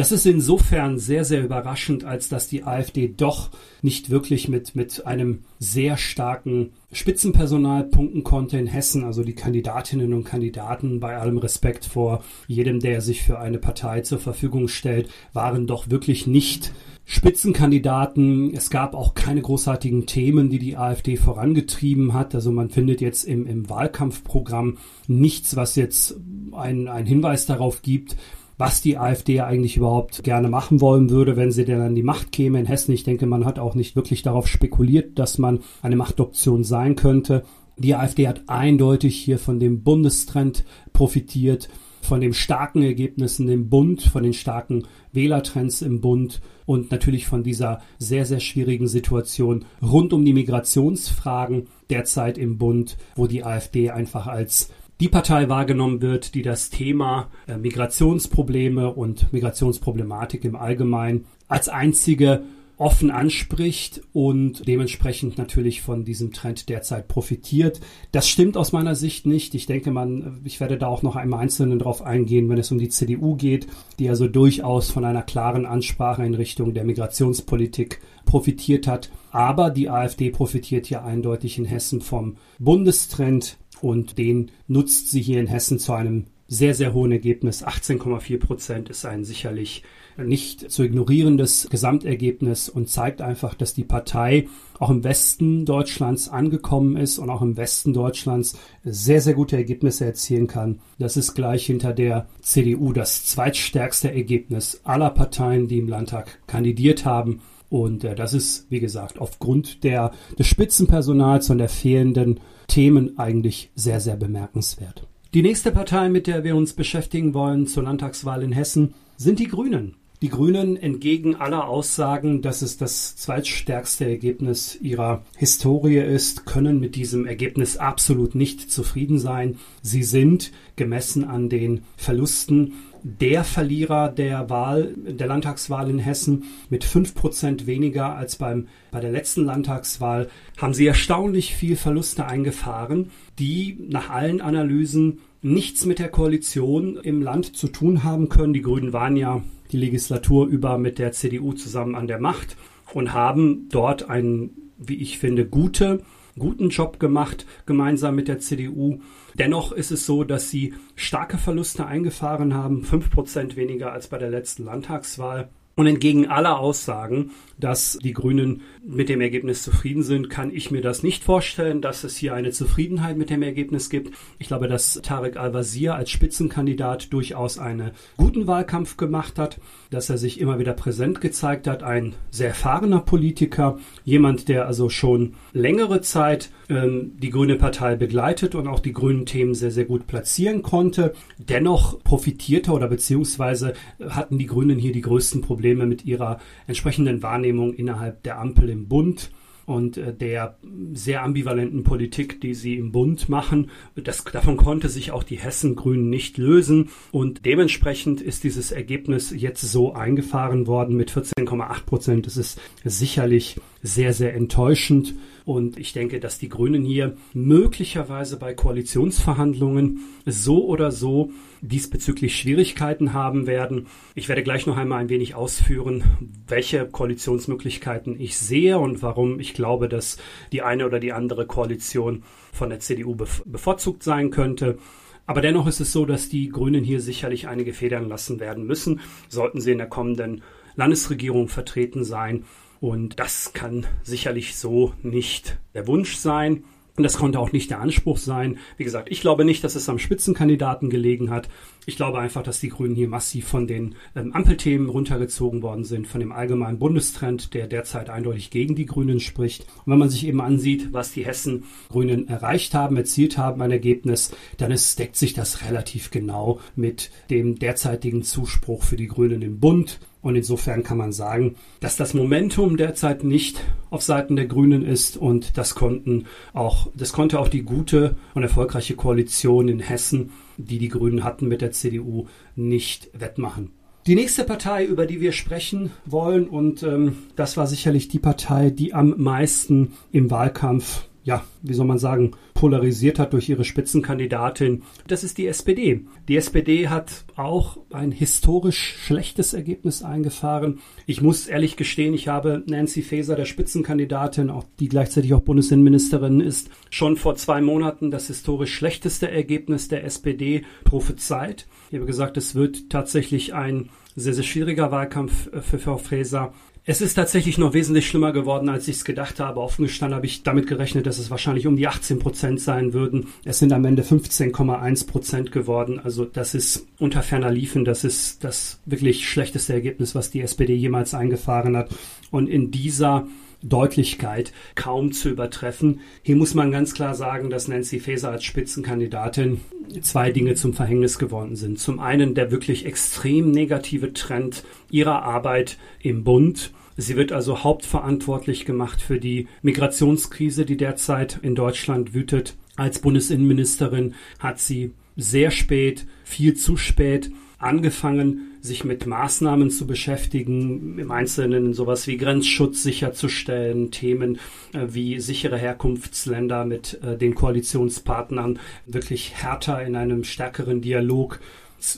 Das 0.01 0.13
ist 0.13 0.25
insofern 0.25 0.99
sehr, 0.99 1.27
sehr 1.27 1.45
überraschend, 1.45 2.05
als 2.05 2.31
dass 2.31 2.49
die 2.49 2.65
AfD 2.65 3.13
doch 3.15 3.51
nicht 3.83 4.09
wirklich 4.09 4.49
mit, 4.49 4.75
mit 4.75 5.05
einem 5.07 5.41
sehr 5.59 5.99
starken 5.99 6.71
Spitzenpersonal 6.91 7.85
punkten 7.85 8.25
konnte 8.25 8.57
in 8.57 8.67
Hessen. 8.67 9.05
Also 9.05 9.25
die 9.25 9.35
Kandidatinnen 9.35 10.15
und 10.15 10.25
Kandidaten, 10.25 11.01
bei 11.01 11.19
allem 11.19 11.37
Respekt 11.37 11.85
vor 11.85 12.25
jedem, 12.47 12.81
der 12.81 13.03
sich 13.03 13.21
für 13.21 13.41
eine 13.41 13.59
Partei 13.59 14.01
zur 14.01 14.19
Verfügung 14.19 14.69
stellt, 14.69 15.11
waren 15.35 15.67
doch 15.67 15.91
wirklich 15.91 16.27
nicht 16.27 16.73
Spitzenkandidaten. 17.05 18.55
Es 18.55 18.71
gab 18.71 18.95
auch 18.95 19.13
keine 19.13 19.43
großartigen 19.43 20.07
Themen, 20.07 20.49
die 20.49 20.59
die 20.59 20.79
AfD 20.79 21.19
vorangetrieben 21.19 22.15
hat. 22.15 22.35
Also 22.35 22.53
man 22.53 22.71
findet 22.71 23.03
jetzt 23.03 23.25
im, 23.25 23.47
im 23.47 23.69
Wahlkampfprogramm 23.69 24.79
nichts, 25.09 25.57
was 25.57 25.77
jetzt 25.77 26.17
einen 26.53 27.05
Hinweis 27.05 27.45
darauf 27.45 27.83
gibt, 27.83 28.17
was 28.61 28.83
die 28.83 28.99
AfD 28.99 29.41
eigentlich 29.41 29.79
überhaupt 29.79 30.23
gerne 30.23 30.51
machen 30.51 30.83
wollen 30.83 31.09
würde, 31.09 31.39
wenn 31.39 31.51
sie 31.51 31.65
denn 31.65 31.81
an 31.81 31.95
die 31.95 32.03
Macht 32.03 32.31
käme 32.31 32.61
in 32.61 32.67
Hessen. 32.67 32.93
Ich 32.93 33.05
denke, 33.05 33.25
man 33.25 33.47
hat 33.47 33.59
auch 33.59 33.75
nicht 33.75 33.97
wirklich 33.97 34.21
darauf 34.23 34.47
spekuliert, 34.47 35.19
dass 35.19 35.39
man 35.39 35.61
eine 35.81 35.97
Machtoption 35.97 36.63
sein 36.63 36.95
könnte. 36.95 37.43
Die 37.79 37.95
AfD 37.95 38.29
hat 38.29 38.43
eindeutig 38.49 39.17
hier 39.17 39.39
von 39.39 39.61
dem 39.61 39.83
Bundestrend 39.83 40.65
profitiert, 40.93 41.71
von 42.03 42.21
den 42.21 42.35
starken 42.35 42.83
Ergebnissen 42.83 43.49
im 43.49 43.71
Bund, 43.71 44.03
von 44.03 44.23
den 44.23 44.35
starken 44.35 44.85
Wählertrends 45.13 45.81
im 45.81 46.03
Bund 46.03 46.43
und 46.67 46.91
natürlich 46.91 47.27
von 47.27 47.43
dieser 47.43 47.81
sehr, 47.99 48.27
sehr 48.27 48.41
schwierigen 48.41 48.89
Situation 48.89 49.65
rund 49.83 50.13
um 50.13 50.23
die 50.23 50.35
Migrationsfragen 50.35 51.69
derzeit 51.89 52.37
im 52.37 52.59
Bund, 52.59 52.99
wo 53.17 53.27
die 53.27 53.43
AfD 53.43 53.89
einfach 53.89 54.27
als 54.27 54.71
die 55.01 55.09
Partei 55.09 55.49
wahrgenommen 55.49 56.03
wird, 56.03 56.35
die 56.35 56.43
das 56.43 56.71
Thema 56.71 57.29
äh, 57.47 57.57
Migrationsprobleme 57.57 58.93
und 58.93 59.33
Migrationsproblematik 59.33 60.45
im 60.45 60.57
Allgemeinen 60.57 61.25
als 61.49 61.69
einzige 61.69 62.43
offen 62.81 63.11
anspricht 63.11 64.01
und 64.15 64.67
dementsprechend 64.67 65.37
natürlich 65.37 65.83
von 65.83 66.05
diesem 66.05 66.33
Trend 66.33 66.71
derzeit 66.71 67.09
profitiert. 67.09 67.79
Das 68.11 68.27
stimmt 68.27 68.57
aus 68.57 68.73
meiner 68.73 68.95
Sicht 68.95 69.27
nicht. 69.27 69.55
Ich 69.55 69.67
denke, 69.67 69.91
man, 69.91 70.41
ich 70.45 70.61
werde 70.61 70.79
da 70.79 70.87
auch 70.87 71.03
noch 71.03 71.15
einmal 71.15 71.41
einzeln 71.41 71.79
drauf 71.79 72.01
eingehen, 72.01 72.49
wenn 72.49 72.57
es 72.57 72.73
um 72.73 72.79
die 72.79 72.89
CDU 72.89 73.37
geht, 73.37 73.67
die 73.99 74.09
also 74.09 74.29
durchaus 74.29 74.91
von 74.91 75.05
einer 75.05 75.23
klaren 75.23 75.67
Ansprache 75.67 76.25
in 76.25 76.35
Richtung 76.35 76.73
der 76.73 76.85
Migrationspolitik 76.85 78.01
profitiert 78.25 78.87
hat. 78.87 79.11
Aber 79.31 79.69
die 79.69 79.91
AfD 79.91 80.31
profitiert 80.31 80.87
hier 80.87 81.05
eindeutig 81.05 81.59
in 81.59 81.67
Hessen 81.67 82.01
vom 82.01 82.39
Bundestrend 82.59 83.59
und 83.83 84.17
den 84.17 84.53
nutzt 84.69 85.11
sie 85.11 85.21
hier 85.21 85.41
in 85.41 85.49
Hessen 85.49 85.79
zu 85.79 85.93
einem 85.93 86.25
sehr, 86.49 86.75
sehr 86.75 86.95
hohen 86.95 87.13
Ergebnis. 87.13 87.65
18,4 87.65 88.39
Prozent 88.39 88.89
ist 88.89 89.05
ein 89.05 89.25
sicherlich 89.25 89.83
nicht 90.25 90.71
zu 90.71 90.83
ignorierendes 90.83 91.69
Gesamtergebnis 91.71 92.69
und 92.69 92.89
zeigt 92.89 93.21
einfach, 93.21 93.55
dass 93.55 93.75
die 93.75 93.85
Partei 93.85 94.49
auch 94.79 94.91
im 94.91 95.05
Westen 95.05 95.67
Deutschlands 95.67 96.29
angekommen 96.29 96.97
ist 96.97 97.19
und 97.19 97.31
auch 97.31 97.43
im 97.43 97.57
Westen 97.57 97.93
Deutschlands 97.93 98.59
sehr, 98.85 99.21
sehr 99.21 99.35
gute 99.35 99.57
Ergebnisse 99.57 100.05
erzielen 100.05 100.47
kann. 100.47 100.81
Das 100.99 101.17
ist 101.17 101.35
gleich 101.35 101.67
hinter 101.67 101.93
der 101.93 102.29
CDU 102.41 102.93
das 102.93 103.27
zweitstärkste 103.27 104.13
Ergebnis 104.13 104.81
aller 104.85 105.11
Parteien, 105.11 105.69
die 105.69 105.79
im 105.79 105.89
Landtag 105.89 106.41
kandidiert 106.47 107.05
haben. 107.05 107.43
Und 107.69 108.05
äh, 108.05 108.15
das 108.15 108.35
ist, 108.35 108.71
wie 108.71 108.81
gesagt, 108.81 109.21
aufgrund 109.21 109.85
der, 109.85 110.13
des 110.39 110.47
Spitzenpersonals 110.47 111.51
und 111.51 111.59
der 111.59 111.69
fehlenden 111.69 112.41
Themen 112.67 113.19
eigentlich 113.19 113.71
sehr, 113.75 114.01
sehr 114.01 114.17
bemerkenswert. 114.17 115.07
Die 115.33 115.43
nächste 115.43 115.71
Partei, 115.71 116.09
mit 116.09 116.27
der 116.27 116.43
wir 116.43 116.57
uns 116.57 116.73
beschäftigen 116.73 117.35
wollen 117.35 117.69
zur 117.69 117.85
Landtagswahl 117.85 118.43
in 118.43 118.51
Hessen, 118.51 118.95
sind 119.17 119.39
die 119.39 119.47
Grünen. 119.47 119.95
Die 120.23 120.29
Grünen 120.29 120.77
entgegen 120.77 121.37
aller 121.37 121.67
Aussagen, 121.67 122.43
dass 122.43 122.61
es 122.61 122.77
das 122.77 123.17
zweitstärkste 123.17 124.05
Ergebnis 124.05 124.77
ihrer 124.79 125.25
Historie 125.39 125.97
ist, 125.97 126.45
können 126.45 126.79
mit 126.79 126.95
diesem 126.95 127.25
Ergebnis 127.25 127.79
absolut 127.79 128.35
nicht 128.35 128.71
zufrieden 128.71 129.19
sein. 129.19 129.57
Sie 129.81 130.03
sind, 130.03 130.53
gemessen 130.77 131.25
an 131.25 131.49
den 131.49 131.85
Verlusten, 131.97 132.75
der 133.03 133.45
Verlierer 133.45 134.11
der 134.11 134.51
Wahl, 134.51 134.95
der 134.95 135.27
Landtagswahl 135.27 135.89
in 135.89 135.99
Hessen 135.99 136.45
mit 136.69 136.85
fünf 136.85 137.15
Prozent 137.15 137.67
weniger 137.67 138.15
als 138.15 138.37
beim, 138.37 138.69
bei 138.91 139.01
der 139.01 139.11
letzten 139.11 139.47
Landtagswahl 139.47 140.29
haben 140.59 140.75
sie 140.75 140.87
erstaunlich 140.87 141.55
viel 141.55 141.77
Verluste 141.77 142.27
eingefahren, 142.27 143.11
die 143.39 143.79
nach 143.89 144.11
allen 144.11 144.43
Analysen 144.43 145.21
nichts 145.43 145.87
mit 145.87 145.99
der 145.99 146.11
Koalition 146.11 146.97
im 146.97 147.23
Land 147.23 147.57
zu 147.57 147.69
tun 147.69 148.05
haben 148.05 148.29
können. 148.29 148.53
Die 148.53 148.63
Grünen 148.63 148.93
waren 148.93 149.17
ja 149.17 149.43
die 149.73 149.79
Legislatur 149.79 150.47
über 150.47 150.79
mit 150.79 150.99
der 150.99 151.13
CDU 151.13 151.53
zusammen 151.53 151.95
an 151.95 152.07
der 152.07 152.21
Macht 152.21 152.57
und 152.93 153.13
haben 153.13 153.69
dort 153.71 154.11
einen, 154.11 154.73
wie 154.79 154.97
ich 154.97 155.19
finde, 155.19 155.47
gute, 155.47 156.03
guten 156.39 156.71
Job 156.71 157.01
gemacht, 157.01 157.47
gemeinsam 157.67 158.17
mit 158.17 158.29
der 158.29 158.41
CDU. 158.41 159.01
Dennoch 159.35 159.73
ist 159.73 159.91
es 159.91 160.07
so, 160.07 160.25
dass 160.25 160.51
sie 160.51 160.75
starke 160.97 161.39
Verluste 161.39 161.87
eingefahren 161.87 162.55
haben, 162.55 162.83
fünf 162.83 163.11
Prozent 163.11 163.57
weniger 163.57 163.93
als 163.93 164.09
bei 164.09 164.19
der 164.19 164.31
letzten 164.31 164.65
Landtagswahl. 164.65 165.49
Und 165.77 165.87
entgegen 165.87 166.27
aller 166.27 166.59
Aussagen, 166.59 167.31
dass 167.59 167.97
die 168.03 168.13
Grünen 168.13 168.61
mit 168.93 169.09
dem 169.09 169.21
Ergebnis 169.21 169.63
zufrieden 169.63 170.03
sind, 170.03 170.31
kann 170.31 170.53
ich 170.53 170.71
mir 170.71 170.83
das 170.83 171.03
nicht 171.03 171.23
vorstellen, 171.23 171.81
dass 171.81 172.03
es 172.03 172.17
hier 172.17 172.35
eine 172.35 172.51
Zufriedenheit 172.51 173.17
mit 173.17 173.31
dem 173.31 173.43
Ergebnis 173.43 173.89
gibt. 173.89 174.15
Ich 174.39 174.49
glaube, 174.49 174.67
dass 174.67 175.01
Tarek 175.03 175.37
Al-Wazir 175.37 175.95
als 175.95 176.11
Spitzenkandidat 176.11 177.13
durchaus 177.13 177.59
einen 177.59 177.93
guten 178.17 178.47
Wahlkampf 178.47 178.97
gemacht 178.97 179.39
hat, 179.39 179.61
dass 179.91 180.11
er 180.11 180.19
sich 180.19 180.41
immer 180.41 180.59
wieder 180.59 180.73
präsent 180.73 181.21
gezeigt 181.21 181.69
hat, 181.69 181.83
ein 181.83 182.15
sehr 182.31 182.49
erfahrener 182.49 183.01
Politiker, 183.01 183.79
jemand, 184.05 184.49
der 184.49 184.67
also 184.67 184.89
schon 184.89 185.35
längere 185.53 186.01
Zeit 186.01 186.51
ähm, 186.69 187.13
die 187.19 187.31
Grüne 187.31 187.57
Partei 187.57 187.95
begleitet 187.97 188.55
und 188.55 188.67
auch 188.67 188.81
die 188.81 188.93
grünen 188.93 189.27
Themen 189.27 189.55
sehr, 189.55 189.71
sehr 189.71 189.85
gut 189.85 190.07
platzieren 190.07 190.63
konnte. 190.63 191.13
Dennoch 191.39 192.03
profitierte 192.03 192.73
oder 192.73 192.89
beziehungsweise 192.89 193.75
hatten 194.09 194.39
die 194.39 194.47
Grünen 194.47 194.79
hier 194.79 194.93
die 194.93 195.01
größten 195.01 195.43
Probleme 195.43 195.87
mit 195.87 196.05
ihrer 196.05 196.41
entsprechenden 196.67 197.23
Wahrnehmung 197.23 197.73
innerhalb 197.75 198.23
der 198.25 198.41
Ampel 198.41 198.69
im 198.69 198.80
Bund 198.89 199.31
und 199.71 199.97
äh, 199.97 200.13
der 200.13 200.59
sehr 200.93 201.23
ambivalenten 201.23 201.85
Politik, 201.85 202.41
die 202.41 202.55
sie 202.55 202.75
im 202.75 202.91
Bund 202.91 203.29
machen. 203.29 203.71
Das, 203.95 204.25
davon 204.25 204.57
konnte 204.57 204.89
sich 204.89 205.13
auch 205.13 205.23
die 205.23 205.39
Hessen-Grünen 205.39 206.11
nicht 206.11 206.39
lösen 206.39 206.91
und 207.13 207.47
dementsprechend 207.47 208.21
ist 208.21 208.43
dieses 208.43 208.73
Ergebnis 208.73 209.33
jetzt 209.35 209.63
so 209.63 209.93
eingefahren 209.93 210.67
worden 210.67 210.97
mit 210.97 211.13
14,8 211.13 211.85
Prozent. 211.87 212.27
Das 212.27 212.37
ist 212.37 212.61
sicherlich 212.85 213.61
sehr, 213.83 214.13
sehr 214.13 214.35
enttäuschend 214.35 215.15
und 215.45 215.79
ich 215.79 215.93
denke, 215.93 216.21
dass 216.21 216.39
die 216.39 216.49
Grünen 216.49 216.85
hier 216.85 217.17
möglicherweise 217.33 218.39
bei 218.39 218.55
Koalitionsverhandlungen 218.55 220.01
so 220.27 220.67
oder 220.67 220.91
so 220.91 221.31
diesbezüglich 221.61 222.37
Schwierigkeiten 222.37 223.13
haben 223.13 223.47
werden. 223.47 223.87
Ich 224.15 224.29
werde 224.29 224.43
gleich 224.43 224.67
noch 224.67 224.77
einmal 224.77 225.01
ein 225.01 225.09
wenig 225.09 225.35
ausführen, 225.35 226.05
welche 226.47 226.87
Koalitionsmöglichkeiten 226.87 228.19
ich 228.21 228.39
sehe 228.39 228.79
und 228.79 229.03
warum 229.03 229.41
ich 229.41 229.55
glaube, 229.55 229.89
dass 229.89 230.19
die 230.53 230.63
eine 230.63 230.87
oder 230.87 231.01
die 231.01 231.13
andere 231.13 231.47
Koalition 231.47 232.23
von 232.53 232.71
der 232.71 232.81
CDU 232.81 233.15
bevorzugt 233.15 234.03
sein 234.03 234.31
könnte. 234.31 234.79
Aber 235.27 235.43
dennoch 235.43 235.67
ist 235.67 235.81
es 235.81 235.93
so, 235.93 236.07
dass 236.07 236.29
die 236.29 236.49
Grünen 236.49 236.83
hier 236.83 237.01
sicherlich 237.01 237.47
einige 237.47 237.73
Federn 237.73 238.09
lassen 238.09 238.41
werden 238.41 238.67
müssen, 238.67 239.01
sollten 239.29 239.61
sie 239.61 239.73
in 239.73 239.79
der 239.79 239.89
kommenden 239.89 240.43
Landesregierung 240.75 241.49
vertreten 241.49 242.05
sein. 242.05 242.45
Und 242.81 243.21
das 243.21 243.53
kann 243.53 243.87
sicherlich 244.03 244.57
so 244.57 244.95
nicht 245.03 245.59
der 245.75 245.87
Wunsch 245.87 246.17
sein. 246.17 246.65
Und 247.01 247.05
das 247.05 247.17
konnte 247.17 247.41
auch 247.41 247.53
nicht 247.53 247.71
der 247.71 247.81
Anspruch 247.81 248.19
sein. 248.19 248.59
Wie 248.77 248.85
gesagt, 248.85 249.11
ich 249.11 249.23
glaube 249.23 249.47
nicht, 249.47 249.65
dass 249.65 249.75
es 249.75 249.89
am 249.89 249.99
Spitzenkandidaten 249.99 250.91
gelegen 250.91 251.31
hat. 251.31 251.49
Ich 251.87 251.97
glaube 251.97 252.19
einfach, 252.19 252.43
dass 252.43 252.61
die 252.61 252.69
Grünen 252.69 252.95
hier 252.95 253.09
massiv 253.09 253.49
von 253.49 253.67
den 253.67 253.95
ähm, 254.15 254.35
Ampelthemen 254.35 254.91
runtergezogen 254.91 255.63
worden 255.63 255.85
sind, 255.85 256.07
von 256.07 256.21
dem 256.21 256.31
allgemeinen 256.31 256.79
Bundestrend, 256.79 257.55
der 257.55 257.69
derzeit 257.69 258.11
eindeutig 258.11 258.51
gegen 258.51 258.75
die 258.75 258.85
Grünen 258.85 259.19
spricht. 259.19 259.63
Und 259.87 259.93
wenn 259.93 259.99
man 259.99 260.11
sich 260.11 260.27
eben 260.27 260.43
ansieht, 260.43 260.93
was 260.93 261.13
die 261.13 261.25
Hessen 261.25 261.65
Grünen 261.89 262.29
erreicht 262.29 262.75
haben, 262.75 262.99
erzielt 262.99 263.39
haben, 263.39 263.63
ein 263.63 263.71
Ergebnis, 263.71 264.37
dann 264.59 264.71
ist, 264.71 264.99
deckt 264.99 265.17
sich 265.17 265.33
das 265.33 265.65
relativ 265.65 266.11
genau 266.11 266.61
mit 266.77 267.11
dem 267.31 267.59
derzeitigen 267.59 268.23
Zuspruch 268.23 268.83
für 268.83 268.97
die 268.97 269.09
Grünen 269.09 269.41
im 269.41 269.59
Bund. 269.59 270.01
Und 270.23 270.37
insofern 270.37 270.83
kann 270.83 270.99
man 270.99 271.13
sagen, 271.13 271.57
dass 271.81 271.97
das 271.97 272.13
Momentum 272.13 272.77
derzeit 272.77 273.25
nicht 273.25 273.65
auf 273.89 274.03
Seiten 274.03 274.37
der 274.37 274.47
Grünen 274.47 274.85
ist 274.85 275.17
und 275.17 275.57
das 275.57 275.75
konnten 275.75 276.27
auch, 276.53 276.89
das 276.95 277.13
konnte 277.13 277.41
auch 277.41 277.49
die 277.49 277.63
gute 277.63 278.17
und 278.35 278.43
erfolgreiche 278.43 278.97
Koalition 278.97 279.69
in 279.69 279.81
Hessen, 279.81 280.31
die 280.59 280.79
die 280.79 280.89
Grünen 280.89 281.25
hatten 281.25 281.49
mit 281.49 281.63
der 281.63 281.73
CDU, 281.73 282.27
nicht 282.55 283.11
wettmachen. 283.19 283.73
Die 284.07 284.15
nächste 284.15 284.45
Partei, 284.45 284.85
über 284.85 285.07
die 285.07 285.21
wir 285.21 285.33
sprechen 285.33 285.91
wollen, 286.07 286.49
und 286.49 286.83
ähm, 286.83 287.19
das 287.37 287.57
war 287.57 287.67
sicherlich 287.67 288.09
die 288.09 288.19
Partei, 288.19 288.71
die 288.71 288.95
am 288.95 289.15
meisten 289.19 289.93
im 290.11 290.31
Wahlkampf 290.31 291.07
ja, 291.31 291.45
wie 291.63 291.75
soll 291.75 291.87
man 291.87 292.01
sagen, 292.01 292.33
polarisiert 292.55 293.21
hat 293.21 293.35
durch 293.35 293.49
ihre 293.49 293.65
Spitzenkandidatin. 293.65 294.83
Das 295.07 295.23
ist 295.23 295.39
die 295.39 295.47
SPD. 295.47 296.05
Die 296.27 296.37
SPD 296.37 296.89
hat 296.89 297.25
auch 297.37 297.79
ein 297.93 298.11
historisch 298.11 298.97
schlechtes 298.99 299.55
Ergebnis 299.55 300.03
eingefahren. 300.03 300.81
Ich 301.07 301.23
muss 301.23 301.47
ehrlich 301.47 301.77
gestehen, 301.77 302.15
ich 302.15 302.27
habe 302.27 302.65
Nancy 302.67 303.03
Faeser, 303.03 303.37
der 303.37 303.45
Spitzenkandidatin, 303.45 304.51
auch 304.51 304.65
die 304.81 304.89
gleichzeitig 304.89 305.33
auch 305.33 305.43
Bundesinnenministerin 305.43 306.41
ist, 306.41 306.69
schon 306.91 307.17
vor 307.17 307.37
zwei 307.37 307.61
Monaten 307.61 308.11
das 308.11 308.27
historisch 308.27 308.75
schlechteste 308.75 309.31
Ergebnis 309.31 309.87
der 309.87 310.03
SPD 310.03 310.65
prophezeit. 310.83 311.69
Ich 311.91 311.97
habe 311.97 312.07
gesagt, 312.07 312.37
es 312.39 312.57
wird 312.57 312.91
tatsächlich 312.91 313.55
ein 313.55 313.89
sehr, 314.17 314.35
sehr 314.35 314.43
schwieriger 314.43 314.91
Wahlkampf 314.91 315.49
für 315.63 315.79
Frau 315.79 315.97
Faeser. 315.97 316.53
Es 316.91 317.01
ist 317.01 317.15
tatsächlich 317.15 317.57
noch 317.57 317.73
wesentlich 317.73 318.09
schlimmer 318.09 318.33
geworden, 318.33 318.69
als 318.69 318.89
ich 318.89 318.97
es 318.97 319.05
gedacht 319.05 319.39
habe. 319.39 319.61
Offen 319.61 319.85
gestanden 319.85 320.17
habe 320.17 320.27
ich 320.27 320.43
damit 320.43 320.67
gerechnet, 320.67 321.07
dass 321.07 321.21
es 321.21 321.31
wahrscheinlich 321.31 321.69
um 321.69 321.77
die 321.77 321.87
18 321.87 322.19
Prozent 322.19 322.61
sein 322.61 322.93
würden. 322.93 323.29
Es 323.45 323.61
sind 323.61 323.73
am 323.73 323.85
Ende 323.85 324.03
15,1 324.03 325.07
Prozent 325.07 325.53
geworden. 325.53 326.01
Also 326.03 326.25
das 326.25 326.53
ist 326.53 326.89
unter 326.99 327.23
ferner 327.23 327.53
Liefen. 327.53 327.85
Das 327.85 328.03
ist 328.03 328.43
das 328.43 328.81
wirklich 328.87 329.29
schlechteste 329.29 329.73
Ergebnis, 329.73 330.17
was 330.17 330.33
die 330.33 330.41
SPD 330.41 330.75
jemals 330.75 331.15
eingefahren 331.15 331.77
hat. 331.77 331.91
Und 332.33 332.49
in 332.49 332.73
dieser 332.73 333.29
Deutlichkeit 333.63 334.53
kaum 334.75 335.13
zu 335.13 335.29
übertreffen. 335.29 336.01
Hier 336.23 336.35
muss 336.35 336.55
man 336.55 336.73
ganz 336.73 336.93
klar 336.93 337.15
sagen, 337.15 337.51
dass 337.51 337.69
Nancy 337.69 338.01
Faeser 338.01 338.33
als 338.33 338.43
Spitzenkandidatin 338.43 339.61
zwei 340.01 340.33
Dinge 340.33 340.55
zum 340.57 340.75
Verhängnis 340.75 341.21
geworden 341.21 341.55
sind. 341.55 341.79
Zum 341.79 342.01
einen 342.01 342.35
der 342.35 342.51
wirklich 342.51 342.85
extrem 342.85 343.53
negative 343.53 344.13
Trend 344.13 344.65
ihrer 344.91 345.23
Arbeit 345.23 345.79
im 346.01 346.25
Bund. 346.25 346.73
Sie 347.01 347.17
wird 347.17 347.33
also 347.33 347.65
hauptverantwortlich 347.65 348.67
gemacht 348.67 349.01
für 349.01 349.19
die 349.19 349.49
Migrationskrise, 349.63 350.67
die 350.67 350.77
derzeit 350.77 351.39
in 351.41 351.55
Deutschland 351.55 352.13
wütet. 352.13 352.57
Als 352.77 352.99
Bundesinnenministerin 352.99 354.15
hat 354.39 354.61
sie 354.61 354.93
sehr 355.17 355.51
spät, 355.51 356.07
viel 356.25 356.55
zu 356.55 356.77
spät 356.77 357.31
angefangen, 357.59 358.59
sich 358.61 358.85
mit 358.85 359.07
Maßnahmen 359.07 359.71
zu 359.71 359.87
beschäftigen, 359.87 360.99
im 360.99 361.11
Einzelnen 361.11 361.73
sowas 361.73 362.07
wie 362.07 362.19
Grenzschutz 362.19 362.83
sicherzustellen, 362.83 363.91
Themen 363.91 364.39
äh, 364.75 364.89
wie 364.91 365.21
sichere 365.21 365.57
Herkunftsländer 365.57 366.67
mit 366.67 367.01
äh, 367.03 367.17
den 367.17 367.35
Koalitionspartnern 367.35 368.59
wirklich 368.85 369.33
härter 369.37 369.83
in 369.83 369.97
einem 369.97 370.25
stärkeren 370.25 370.83
Dialog 370.83 371.41